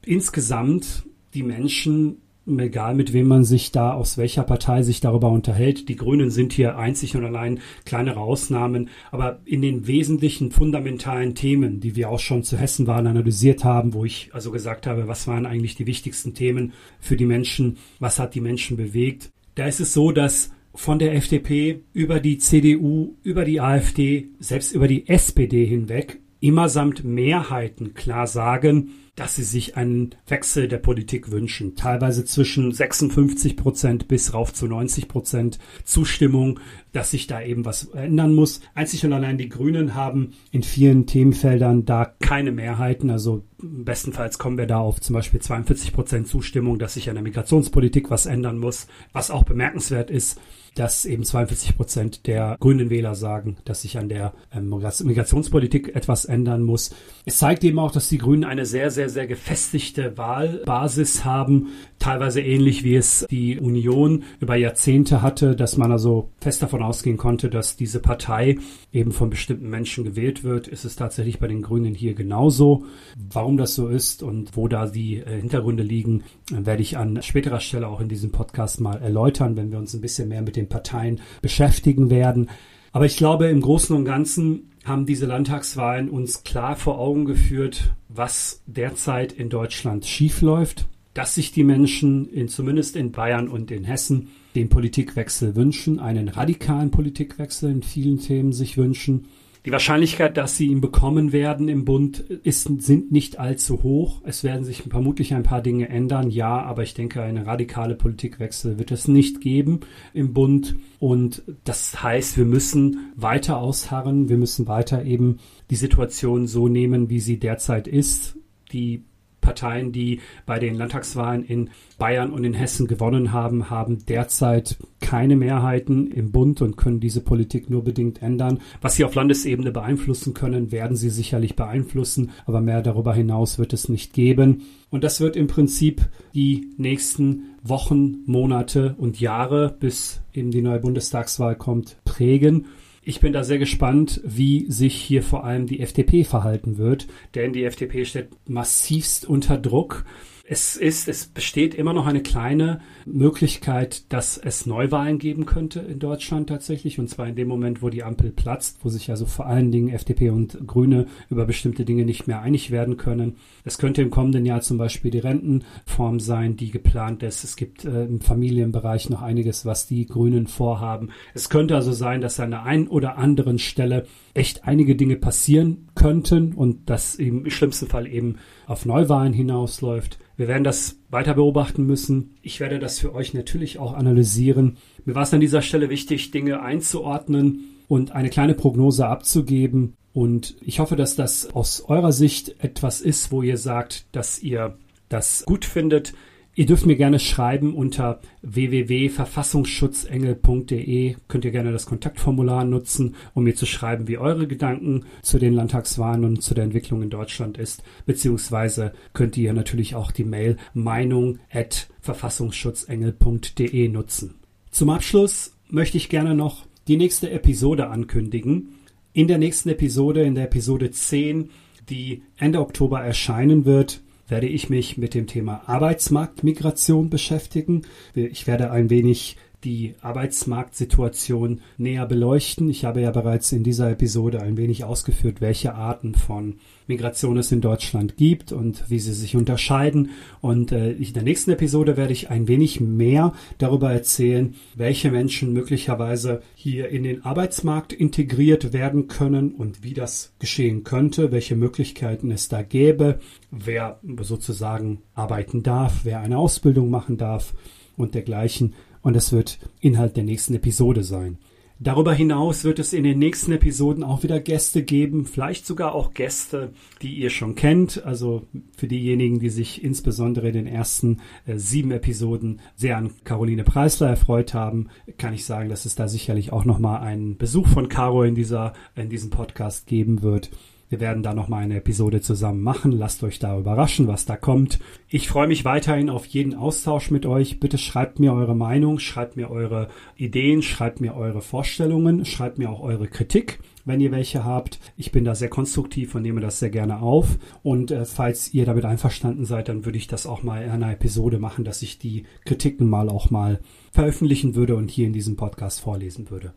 insgesamt 0.05 1.05
die 1.35 1.45
Menschen 1.45 2.19
egal 2.59 2.97
mit 2.97 3.13
wem 3.13 3.29
man 3.29 3.45
sich 3.45 3.71
da, 3.71 3.93
aus 3.93 4.19
welcher 4.19 4.43
Partei 4.43 4.83
sich 4.83 5.01
darüber 5.01 5.31
unterhält. 5.31 5.89
Die 5.89 5.95
Grünen 5.95 6.29
sind 6.31 6.53
hier 6.53 6.77
einzig 6.77 7.15
und 7.17 7.25
allein 7.25 7.61
kleinere 7.85 8.19
Ausnahmen. 8.19 8.89
Aber 9.13 9.39
in 9.45 9.63
den 9.63 9.87
wesentlichen 9.87 10.51
fundamentalen 10.51 11.37
Themen, 11.37 11.79
die 11.79 11.95
wir 11.95 12.11
auch 12.11 12.19
schon 12.19 12.43
zu 12.43 12.59
Hessen 12.59 12.89
waren, 12.89 13.07
analysiert 13.07 13.63
haben, 13.63 13.95
wo 13.95 14.05
ich 14.05 14.31
also 14.33 14.51
gesagt 14.51 14.89
habe, 14.89 15.07
was 15.07 15.29
waren 15.29 15.47
eigentlich 15.47 15.77
die 15.77 15.87
wichtigsten 15.87 16.35
Themen 16.35 16.73
für 16.99 17.17
die 17.17 17.27
Menschen, 17.27 17.77
was 18.01 18.19
hat 18.19 18.35
die 18.35 18.41
Menschen 18.41 18.77
bewegt, 18.77 19.31
da 19.55 19.67
ist 19.67 19.81
es 19.81 19.93
so, 19.93 20.11
dass 20.11 20.51
von 20.75 20.99
der 20.99 21.15
FDP 21.15 21.83
über 21.93 22.21
die 22.21 22.39
CDU, 22.39 23.17
über 23.23 23.45
die 23.45 23.61
AfD, 23.61 24.29
selbst 24.39 24.73
über 24.73 24.89
die 24.89 25.09
SPD 25.09 25.65
hinweg 25.65 26.23
immer 26.43 26.69
samt 26.69 27.05
Mehrheiten 27.05 27.95
klar 27.95 28.27
sagen, 28.27 28.91
dass 29.15 29.37
sie 29.37 29.45
sich 29.45 29.77
einen 29.77 30.15
Wechsel 30.27 30.67
der 30.67 30.79
Politik 30.79 31.31
wünschen. 31.31 31.77
Teilweise 31.77 32.25
zwischen 32.25 32.73
56 32.73 33.57
Prozent 33.57 34.09
bis 34.09 34.35
rauf 34.35 34.53
zu 34.53 34.67
90 34.67 35.07
Prozent 35.07 35.59
Zustimmung, 35.85 36.59
dass 36.93 37.13
sich 37.13 37.29
da 37.29 37.41
eben 37.41 37.65
was 37.65 37.85
ändern 37.91 38.35
muss. 38.35 38.61
Einzig 38.75 39.05
und 39.05 39.13
allein 39.13 39.39
die 39.39 39.51
Grünen 39.51 39.95
haben 39.95 40.33
in 40.51 40.65
vielen 40.65 41.07
Themenfeldern 41.07 41.85
da 41.85 42.13
keine 42.21 42.51
Mehrheiten. 42.51 43.11
Also 43.11 43.45
bestenfalls 43.63 44.39
kommen 44.39 44.59
wir 44.59 44.67
da 44.67 44.79
auf 44.79 45.01
zum 45.01 45.15
Beispiel 45.15 45.41
42 45.41 45.93
Prozent 45.93 46.29
Zustimmung, 46.29 46.79
dass 46.79 46.95
sich 46.95 47.09
an 47.09 47.15
der 47.15 47.23
Migrationspolitik 47.23 48.11
was 48.11 48.27
ändern 48.27 48.59
muss. 48.59 48.87
Was 49.13 49.31
auch 49.31 49.45
bemerkenswert 49.45 50.11
ist, 50.11 50.39
dass 50.75 51.05
eben 51.05 51.25
42 51.25 51.77
Prozent 51.77 52.27
der 52.27 52.57
grünen 52.59 52.91
Wähler 52.91 53.15
sagen, 53.15 53.57
dass 53.65 53.83
sich 53.83 53.99
an 53.99 54.09
der 54.09 54.33
ähm, 54.53 54.69
Migrationspolitik 54.71 55.95
etwas 55.95 56.25
ändern 56.25 56.63
muss. 56.63 56.95
Es 57.27 57.39
zeigt 57.39 57.63
eben 57.65 57.79
auch, 57.79 57.93
dass 57.93 58.09
die 58.09 58.19
Grünen 58.19 58.45
eine 58.45 58.65
sehr, 58.65 58.91
sehr, 58.91 59.09
sehr 59.09 59.27
gefestigte 59.27 60.17
Wahlbasis 60.17 61.25
haben, 61.25 61.69
teilweise 61.99 62.41
ähnlich 62.41 62.85
wie 62.85 62.97
es 62.97 63.27
die 63.31 63.59
Union 63.59 64.25
über 64.41 64.57
Jahrzehnte 64.57 65.23
hatte, 65.23 65.55
dass 65.55 65.77
man 65.77 65.93
also 65.93 66.31
fest 66.41 66.63
davon 66.63 66.83
ausgehen 66.83 67.17
konnte, 67.17 67.51
dass 67.51 67.77
diese 67.77 68.01
Partei 68.01 68.59
eben 68.93 69.13
von 69.13 69.31
bestimmten 69.31 69.69
Menschen 69.69 70.05
gewählt 70.05 70.43
wird. 70.43 70.69
Ist 70.69 70.85
es 70.85 70.97
tatsächlich 70.97 71.39
bei 71.39 71.49
den 71.49 71.63
Grünen 71.63 71.95
hier 71.95 72.15
genauso. 72.15 72.87
Warum 73.31 73.52
das 73.57 73.75
so 73.75 73.89
ist 73.89 74.23
und 74.23 74.57
wo 74.57 74.69
da 74.69 74.87
die 74.87 75.19
äh, 75.19 75.41
Hintergründe 75.41 75.83
liegen, 75.83 76.25
werde 76.51 76.83
ich 76.83 76.99
an 76.99 77.23
späterer 77.23 77.61
Stelle 77.61 77.89
auch 77.89 78.01
in 78.01 78.09
diesem 78.09 78.33
Podcast 78.33 78.81
mal 78.81 79.01
erläutern, 79.01 79.57
wenn 79.57 79.71
wir 79.71 79.79
uns 79.79 79.95
ein 79.95 80.01
bisschen 80.01 80.29
mehr 80.29 80.43
mit 80.43 80.57
den 80.57 80.69
Parteien 80.69 81.21
beschäftigen 81.41 82.11
werden. 82.11 82.51
Aber 82.93 83.07
ich 83.07 83.17
glaube, 83.17 83.47
im 83.47 83.61
Großen 83.61 83.97
und 83.97 84.05
Ganzen 84.05 84.71
haben 84.85 85.07
diese 85.07 85.27
Landtagswahlen 85.27 86.09
uns 86.09 86.45
klar 86.45 86.77
vor 86.77 86.99
Augen 86.99 87.25
geführt, 87.25 87.95
was 88.09 88.63
derzeit 88.67 89.33
in 89.33 89.49
Deutschland 89.49 90.05
schiefläuft, 90.05 90.87
dass 91.15 91.35
sich 91.35 91.53
die 91.53 91.65
Menschen 91.65 92.29
in, 92.29 92.49
zumindest 92.49 92.97
in 92.97 93.13
Bayern 93.13 93.49
und 93.49 93.71
in 93.71 93.85
Hessen 93.85 94.29
den 94.55 94.69
Politikwechsel 94.69 95.57
wünschen, 95.57 95.99
einen 95.99 96.29
radikalen 96.29 96.91
Politikwechsel 96.91 97.71
in 97.71 97.83
vielen 97.83 98.19
Themen 98.19 98.53
sich 98.53 98.77
wünschen 98.77 99.27
die 99.65 99.71
Wahrscheinlichkeit, 99.71 100.37
dass 100.37 100.57
sie 100.57 100.67
ihn 100.67 100.81
bekommen 100.81 101.33
werden 101.33 101.69
im 101.69 101.85
Bund, 101.85 102.19
ist, 102.19 102.69
sind 102.83 103.13
nicht 103.13 103.39
allzu 103.39 103.85
hoch. 103.85 104.21
Es 104.25 104.43
werden 104.43 104.65
sich 104.65 104.83
vermutlich 104.83 105.35
ein 105.35 105.45
paar 105.45 105.63
Dinge 105.63 105.89
ändern, 105.89 106.31
ja, 106.31 106.61
aber 106.63 106.83
ich 106.83 106.95
denke, 106.95 107.23
eine 107.23 107.47
radikale 107.47 107.95
Politikwechsel 107.95 108.79
wird 108.81 108.91
es 108.91 109.07
nicht 109.07 109.41
geben 109.41 109.81
im 110.15 110.33
Bund. 110.33 110.75
Und 110.99 111.43
das 111.63 112.03
heißt, 112.03 112.37
wir 112.37 112.45
müssen 112.45 113.13
weiter 113.15 113.59
ausharren, 113.59 114.29
wir 114.29 114.37
müssen 114.37 114.67
weiter 114.67 115.05
eben 115.05 115.39
die 115.71 115.77
Situation 115.77 116.49
so 116.49 116.67
nehmen, 116.67 117.09
wie 117.09 117.21
sie 117.21 117.39
derzeit 117.39 117.87
ist. 117.87 118.37
Die 118.73 119.05
Parteien, 119.43 119.93
die 119.93 120.21
bei 120.47 120.59
den 120.59 120.75
Landtagswahlen 120.75 121.45
in 121.45 121.69
Bayern 121.99 122.31
und 122.31 122.45
in 122.45 122.55
Hessen 122.55 122.87
gewonnen 122.87 123.33
haben, 123.33 123.69
haben 123.69 124.07
derzeit 124.07 124.79
keine 125.01 125.37
Mehrheiten 125.37 126.11
im 126.11 126.33
Bund 126.33 126.63
und 126.63 126.79
können 126.79 127.01
diese 127.01 127.21
Politik 127.21 127.69
nur 127.69 127.85
bedingt 127.85 128.23
ändern. 128.23 128.61
Was 128.81 128.95
sie 128.95 129.05
auf 129.05 129.15
Landesebene 129.15 129.71
beeinflussen 129.71 130.33
können, 130.33 130.73
werden 130.73 130.97
sie 130.97 131.11
sicherlich 131.11 131.55
beeinflussen, 131.55 132.31
aber 132.47 132.63
mehr 132.63 132.81
darüber 132.81 133.13
hinaus 133.13 133.59
wird 133.59 133.75
es 133.75 133.91
nicht 133.91 134.15
geben. 134.15 134.63
Und 134.91 135.05
das 135.05 135.21
wird 135.21 135.37
im 135.37 135.49
Prinzip 135.49 136.09
die 136.35 136.69
nächsten 136.79 137.57
Wochen, 137.63 138.23
Monate 138.27 138.95
und 138.99 139.21
Jahre, 139.21 139.77
bis 139.79 140.23
eben 140.33 140.51
die 140.51 140.63
neue 140.63 140.81
Bundestagswahl 140.81 141.57
kommt, 141.57 141.97
prägen. 142.05 142.67
Ich 143.05 143.19
bin 143.19 143.33
da 143.33 143.43
sehr 143.43 143.59
gespannt, 143.59 144.21
wie 144.25 144.71
sich 144.71 144.95
hier 144.95 145.25
vor 145.25 145.43
allem 145.43 145.67
die 145.67 145.81
FDP 145.81 146.23
verhalten 146.23 146.79
wird, 146.79 147.09
denn 147.35 147.53
die 147.53 147.65
FDP 147.65 148.05
steht 148.05 148.29
massivst 148.49 149.29
unter 149.29 149.59
Druck. 149.59 150.05
Es 150.53 150.77
ist, 150.77 151.09
es 151.09 151.25
besteht 151.25 151.75
immer 151.75 151.95
noch 151.95 152.07
eine 152.07 152.23
kleine 152.23 152.83
Möglichkeit, 153.07 154.13
dass 154.13 154.37
es 154.37 154.67
Neuwahlen 154.67 155.19
geben 155.19 155.47
könnte 155.47 155.81
in 155.81 155.99
Deutschland 155.99 156.51
tatsächlich. 156.51 156.99
Und 156.99 157.09
zwar 157.09 157.27
in 157.27 157.37
dem 157.37 157.49
Moment, 157.49 157.81
wo 157.81 157.89
die 157.89 158.03
Ampel 158.03 158.33
platzt, 158.33 158.81
wo 158.83 158.91
sich 158.91 159.09
also 159.09 159.25
vor 159.25 159.47
allen 159.47 159.73
Dingen 159.73 159.89
FDP 159.89 160.29
und 160.29 160.67
Grüne 160.67 161.07
über 161.31 161.47
bestimmte 161.47 161.87
Dinge 161.87 162.05
nicht 162.05 162.27
mehr 162.27 162.43
einig 162.43 162.71
werden 162.71 162.99
können. 162.99 163.37
Es 163.65 163.79
könnte 163.79 164.03
im 164.03 164.11
kommenden 164.11 164.45
Jahr 164.45 164.61
zum 164.61 164.77
Beispiel 164.77 165.11
die 165.11 165.21
Rentenform 165.21 166.21
sein, 166.21 166.55
die 166.55 166.71
geplant 166.71 167.23
ist. 167.23 167.45
Es 167.45 167.57
gibt 167.57 167.87
äh, 167.87 168.05
im 168.05 168.21
Familienbereich 168.21 169.09
noch 169.09 169.23
einiges, 169.23 169.65
was 169.65 169.87
die 169.87 170.05
Grünen 170.05 170.49
vorhaben. 170.49 171.13
Es 171.33 171.49
könnte 171.49 171.77
also 171.77 171.93
sein, 171.93 172.21
dass 172.21 172.39
an 172.39 172.51
der 172.51 172.65
einen 172.65 172.89
oder 172.89 173.17
anderen 173.17 173.59
Stelle 173.59 174.05
echt 174.35 174.65
einige 174.67 174.97
Dinge 174.97 175.17
passieren 175.17 175.89
könnten 175.95 176.53
und 176.53 176.91
das 176.91 177.15
im 177.15 177.49
schlimmsten 177.49 177.87
Fall 177.87 178.07
eben 178.07 178.37
auf 178.67 178.87
Neuwahlen 178.87 179.33
hinausläuft. 179.33 180.19
Wir 180.37 180.49
werden 180.49 180.65
das 180.65 180.97
weiter 181.11 181.35
beobachten 181.35 181.85
müssen. 181.85 182.35
Ich 182.43 182.61
werde 182.61 182.79
das 182.79 182.99
für 182.99 183.15
euch 183.15 183.35
natürlich 183.35 183.79
auch 183.79 183.95
analysieren. 183.95 184.79
Mir 185.05 185.15
war 185.15 185.23
es 185.23 185.35
an 185.35 185.41
dieser 185.41 185.63
Stelle 185.63 185.91
wichtig, 185.91 186.31
Dinge 186.31 186.63
einzuordnen 186.63 187.65
und 187.89 188.13
eine 188.13 188.31
kleine 188.31 188.55
Prognose 188.55 189.07
abzugeben. 189.07 189.95
Und 190.13 190.57
ich 190.61 190.79
hoffe, 190.79 190.97
dass 190.97 191.17
das 191.17 191.55
aus 191.55 191.83
eurer 191.83 192.13
Sicht 192.13 192.63
etwas 192.63 193.01
ist, 193.01 193.33
wo 193.33 193.43
ihr 193.43 193.57
sagt, 193.57 194.07
dass 194.13 194.43
ihr 194.43 194.77
das 195.09 195.45
gut 195.45 195.65
findet. 195.65 196.15
Ihr 196.55 196.67
dürft 196.67 196.85
mir 196.85 196.97
gerne 196.97 197.19
schreiben 197.19 197.75
unter 197.75 198.21
www.verfassungsschutzengel.de. 198.43 201.17
Könnt 201.27 201.47
ihr 201.47 201.51
gerne 201.51 201.73
das 201.73 201.87
Kontaktformular 201.87 202.67
nutzen, 202.67 203.15
um 203.33 203.45
mir 203.45 203.55
zu 203.55 203.65
schreiben, 203.65 204.07
wie 204.07 204.19
eure 204.19 204.47
Gedanken 204.47 205.07
zu 205.23 205.39
den 205.39 205.55
Landtagswahlen 205.55 206.27
und 206.27 206.43
zu 206.43 206.53
der 206.53 206.65
Entwicklung 206.65 207.01
in 207.03 207.09
Deutschland 207.09 207.57
ist. 207.57 207.83
Beziehungsweise 208.05 208.93
könnt 209.15 209.39
ihr 209.39 209.55
natürlich 209.55 209.95
auch 209.95 210.13
die 210.13 210.25
Mail 210.25 210.59
meinung 210.75 211.39
at 211.51 211.89
verfassungsschutzengel.de 212.01 213.89
nutzen. 213.89 214.35
Zum 214.71 214.91
Abschluss 214.91 215.57
möchte 215.71 215.97
ich 215.97 216.11
gerne 216.11 216.35
noch 216.35 216.67
die 216.87 216.99
nächste 216.99 217.31
Episode 217.31 217.89
ankündigen. 217.89 218.75
In 219.15 219.27
der 219.27 219.39
nächsten 219.39 219.71
Episode, 219.71 220.23
in 220.23 220.35
der 220.35 220.45
Episode 220.45 220.91
10, 220.91 221.49
die 221.89 222.25
Ende 222.37 222.61
Oktober 222.61 223.01
erscheinen 223.01 223.65
wird, 223.65 224.02
werde 224.29 224.47
ich 224.47 224.71
mich 224.71 224.97
mit 224.99 225.15
dem 225.15 225.27
Thema 225.27 225.63
Arbeitsmarktmigration 225.67 227.11
beschäftigen. 227.11 227.83
Ich 228.15 228.47
werde 228.47 228.71
ein 228.71 228.91
wenig 228.91 229.37
die 229.65 229.95
Arbeitsmarktsituation 230.01 231.61
näher 231.79 232.07
beleuchten. 232.07 232.69
Ich 232.69 232.85
habe 232.85 233.01
ja 233.01 233.11
bereits 233.11 233.53
in 233.53 233.63
dieser 233.63 233.91
Episode 233.91 234.41
ein 234.43 234.57
wenig 234.57 234.85
ausgeführt, 234.85 235.41
welche 235.41 235.75
Arten 235.75 236.15
von 236.15 236.57
Migration 236.93 237.39
es 237.39 237.51
in 237.53 237.63
Deutschland 237.63 238.19
gibt 238.19 238.53
und 238.53 238.85
wie 238.91 238.99
sie 238.99 239.15
sich 239.15 239.35
unterscheiden. 239.35 240.11
Und 240.43 240.73
äh, 240.73 240.93
in 240.93 241.15
der 241.15 241.23
nächsten 241.23 241.51
Episode 241.51 241.97
werde 241.97 242.13
ich 242.13 242.29
ein 242.29 242.49
wenig 242.49 242.81
mehr 242.81 243.33
darüber 243.57 243.91
erzählen, 243.91 244.55
welche 244.75 245.11
Menschen 245.11 245.55
möglicherweise 245.55 246.43
hier 246.55 246.91
in 246.91 247.03
den 247.03 247.25
Arbeitsmarkt 247.25 247.95
integriert 247.95 248.75
werden 248.75 249.09
können 249.09 249.53
und 249.53 249.83
wie 249.83 249.95
das 249.95 250.35
geschehen 250.39 250.85
könnte, 250.85 251.33
welche 251.33 251.57
Möglichkeiten 251.57 252.31
es 252.31 252.49
da 252.49 252.63
gäbe, 252.63 253.21
wer 253.51 253.99
sozusagen 254.21 254.99
arbeiten 255.15 255.63
darf, 255.63 256.01
wer 256.05 256.21
eine 256.21 256.37
Ausbildung 256.37 256.91
machen 256.91 257.17
darf 257.17 257.55
und 257.97 258.15
dergleichen 258.15 258.75
und 259.03 259.17
es 259.17 259.33
wird 259.33 259.59
Inhalt 259.81 260.17
der 260.17 260.25
nächsten 260.25 260.55
Episode 260.55 261.03
sein. 261.03 261.39
Darüber 261.85 262.15
hinaus 262.15 262.63
wird 262.63 262.79
es 262.79 262.93
in 262.93 263.03
den 263.03 263.19
nächsten 263.19 263.51
Episoden 263.51 264.05
auch 264.05 264.23
wieder 264.23 264.39
Gäste 264.39 264.85
geben, 264.85 265.27
vielleicht 265.27 265.67
sogar 265.67 265.97
auch 265.97 266.15
Gäste, 266.15 266.73
die 267.03 267.17
ihr 267.17 267.29
schon 267.29 267.57
kennt. 267.57 268.05
Also 268.05 268.47
für 268.77 268.87
diejenigen, 268.87 269.41
die 269.41 269.51
sich 269.51 269.83
insbesondere 269.83 270.47
in 270.47 270.55
den 270.55 270.67
ersten 270.69 271.19
äh, 271.45 271.57
sieben 271.57 271.91
Episoden 271.91 272.61
sehr 272.77 272.99
an 272.99 273.11
Caroline 273.25 273.65
Preisler 273.65 274.11
erfreut 274.11 274.55
haben, 274.55 274.91
kann 275.19 275.35
ich 275.35 275.45
sagen, 275.45 275.71
dass 275.71 275.85
es 275.85 275.97
da 275.97 276.07
sicherlich 276.07 276.53
auch 276.53 276.65
nochmal 276.65 277.01
einen 277.01 277.37
Besuch 277.37 277.67
von 277.67 277.89
Caro 277.89 278.23
in 278.23 278.37
dieser, 278.37 278.75
in 278.95 279.09
diesem 279.09 279.31
Podcast 279.31 279.89
geben 279.89 280.23
wird. 280.23 280.51
Wir 280.93 281.01
werden 281.01 281.23
da 281.23 281.33
nochmal 281.33 281.63
eine 281.63 281.77
Episode 281.77 282.21
zusammen 282.21 282.61
machen. 282.61 282.93
Lasst 282.93 283.23
euch 283.23 283.39
da 283.39 283.59
überraschen, 283.59 284.09
was 284.09 284.27
da 284.27 284.37
kommt. 284.37 284.79
Ich 285.09 285.27
freue 285.27 285.47
mich 285.49 285.65
weiterhin 285.65 286.11
auf 286.11 286.27
jeden 286.27 286.55
Austausch 286.55 287.11
mit 287.11 287.25
euch. 287.25 287.59
Bitte 287.61 287.79
schreibt 287.79 288.21
mir 288.21 288.35
eure 288.35 288.55
Meinung, 288.55 288.99
schreibt 288.99 289.37
mir 289.37 289.51
eure 289.51 289.89
Ideen, 290.17 290.61
schreibt 290.61 291.01
mir 291.01 291.17
eure 291.17 291.41
Vorstellungen, 291.41 292.27
schreibt 292.27 292.59
mir 292.59 292.69
auch 292.69 292.81
eure 292.81 293.09
Kritik 293.09 293.59
wenn 293.85 294.01
ihr 294.01 294.13
welche 294.13 294.45
habt. 294.45 294.79
Ich 294.97 295.11
bin 295.11 295.25
da 295.25 295.35
sehr 295.35 295.49
konstruktiv 295.49 296.15
und 296.15 296.23
nehme 296.23 296.41
das 296.41 296.61
sehr 296.61 296.71
gerne 296.71 297.03
auf. 297.03 297.37
Und 297.65 297.91
äh, 297.91 298.05
falls 298.05 298.55
ihr 298.55 298.65
damit 298.65 298.85
einverstanden 298.85 299.45
seid, 299.45 299.69
dann 299.69 299.85
würde 299.85 299.99
ich 299.99 300.07
das 300.07 300.25
auch 300.25 300.45
mal 300.45 300.63
in 300.63 300.71
einer 300.71 300.93
Episode 300.93 301.41
machen, 301.41 301.65
dass 301.65 301.83
ich 301.83 301.99
die 301.99 302.25
Kritiken 302.45 302.89
mal 302.89 303.09
auch 303.09 303.31
mal 303.31 303.59
veröffentlichen 303.91 304.55
würde 304.55 304.77
und 304.77 304.89
hier 304.89 305.09
in 305.09 305.13
diesem 305.13 305.35
Podcast 305.35 305.81
vorlesen 305.81 306.31
würde. 306.31 306.53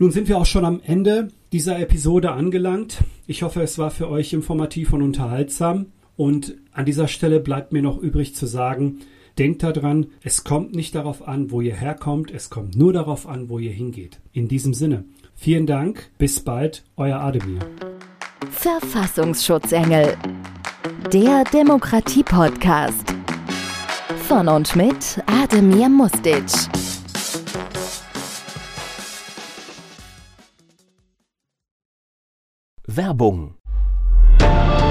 Nun 0.00 0.12
sind 0.12 0.28
wir 0.28 0.38
auch 0.38 0.46
schon 0.46 0.64
am 0.64 0.80
Ende 0.82 1.28
dieser 1.52 1.78
Episode 1.78 2.32
angelangt. 2.32 3.04
Ich 3.26 3.42
hoffe, 3.42 3.60
es 3.60 3.76
war 3.76 3.90
für 3.90 4.08
euch 4.08 4.32
informativ 4.32 4.94
und 4.94 5.02
unterhaltsam. 5.02 5.92
Und 6.16 6.56
an 6.72 6.86
dieser 6.86 7.06
Stelle 7.06 7.38
bleibt 7.38 7.74
mir 7.74 7.82
noch 7.82 7.98
übrig 7.98 8.34
zu 8.34 8.46
sagen, 8.46 9.00
denkt 9.38 9.62
daran, 9.62 10.06
es 10.22 10.42
kommt 10.42 10.74
nicht 10.74 10.94
darauf 10.94 11.28
an, 11.28 11.50
wo 11.50 11.60
ihr 11.60 11.74
herkommt, 11.74 12.30
es 12.30 12.48
kommt 12.48 12.76
nur 12.76 12.94
darauf 12.94 13.28
an, 13.28 13.50
wo 13.50 13.58
ihr 13.58 13.72
hingeht. 13.72 14.20
In 14.32 14.48
diesem 14.48 14.72
Sinne, 14.72 15.04
vielen 15.34 15.66
Dank, 15.66 16.10
bis 16.16 16.40
bald, 16.40 16.82
euer 16.96 17.20
Ademir. 17.20 17.60
Verfassungsschutzengel, 18.52 20.16
der 21.12 21.44
Demokratie-Podcast. 21.52 23.04
Von 24.26 24.48
und 24.48 24.74
mit 24.76 25.22
Ademir 25.26 25.90
Mustic. 25.90 26.46
Werbung. 32.96 33.54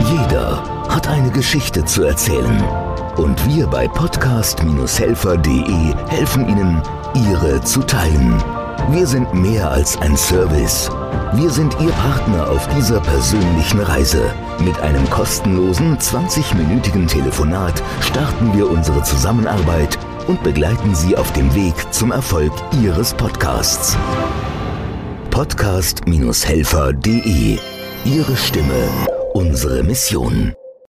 Jeder 0.10 0.64
hat 0.90 1.10
eine 1.10 1.32
Geschichte 1.32 1.84
zu 1.86 2.04
erzählen. 2.04 2.64
Und 3.18 3.44
wir 3.46 3.68
bei 3.68 3.88
podcast-helfer.de 3.88 5.94
helfen 6.08 6.48
Ihnen, 6.48 6.82
Ihre 7.14 7.62
zu 7.62 7.82
teilen. 7.82 8.42
Wir 8.90 9.06
sind 9.06 9.34
mehr 9.34 9.70
als 9.70 9.98
ein 9.98 10.16
Service. 10.16 10.90
Wir 11.34 11.50
sind 11.50 11.76
Ihr 11.82 11.92
Partner 11.92 12.50
auf 12.50 12.66
dieser 12.70 13.02
persönlichen 13.02 13.82
Reise. 13.82 14.34
Mit 14.64 14.80
einem 14.80 15.10
kostenlosen 15.10 15.98
20-minütigen 15.98 17.06
Telefonat 17.08 17.84
starten 18.02 18.56
wir 18.56 18.72
unsere 18.72 19.04
Zusammenarbeit 19.04 20.00
und 20.28 20.42
begleiten 20.44 20.96
Sie 20.96 21.18
auf 21.18 21.34
dem 21.34 21.54
Weg 21.54 21.74
zum 21.92 22.14
Erfolg 22.14 22.54
Ihres 22.82 23.14
Podcasts. 23.14 23.98
Podcast-helfer.de 25.32 27.60
Ihre 28.06 28.36
Stimme, 28.38 28.90
unsere 29.34 29.84
Mission. 29.84 30.54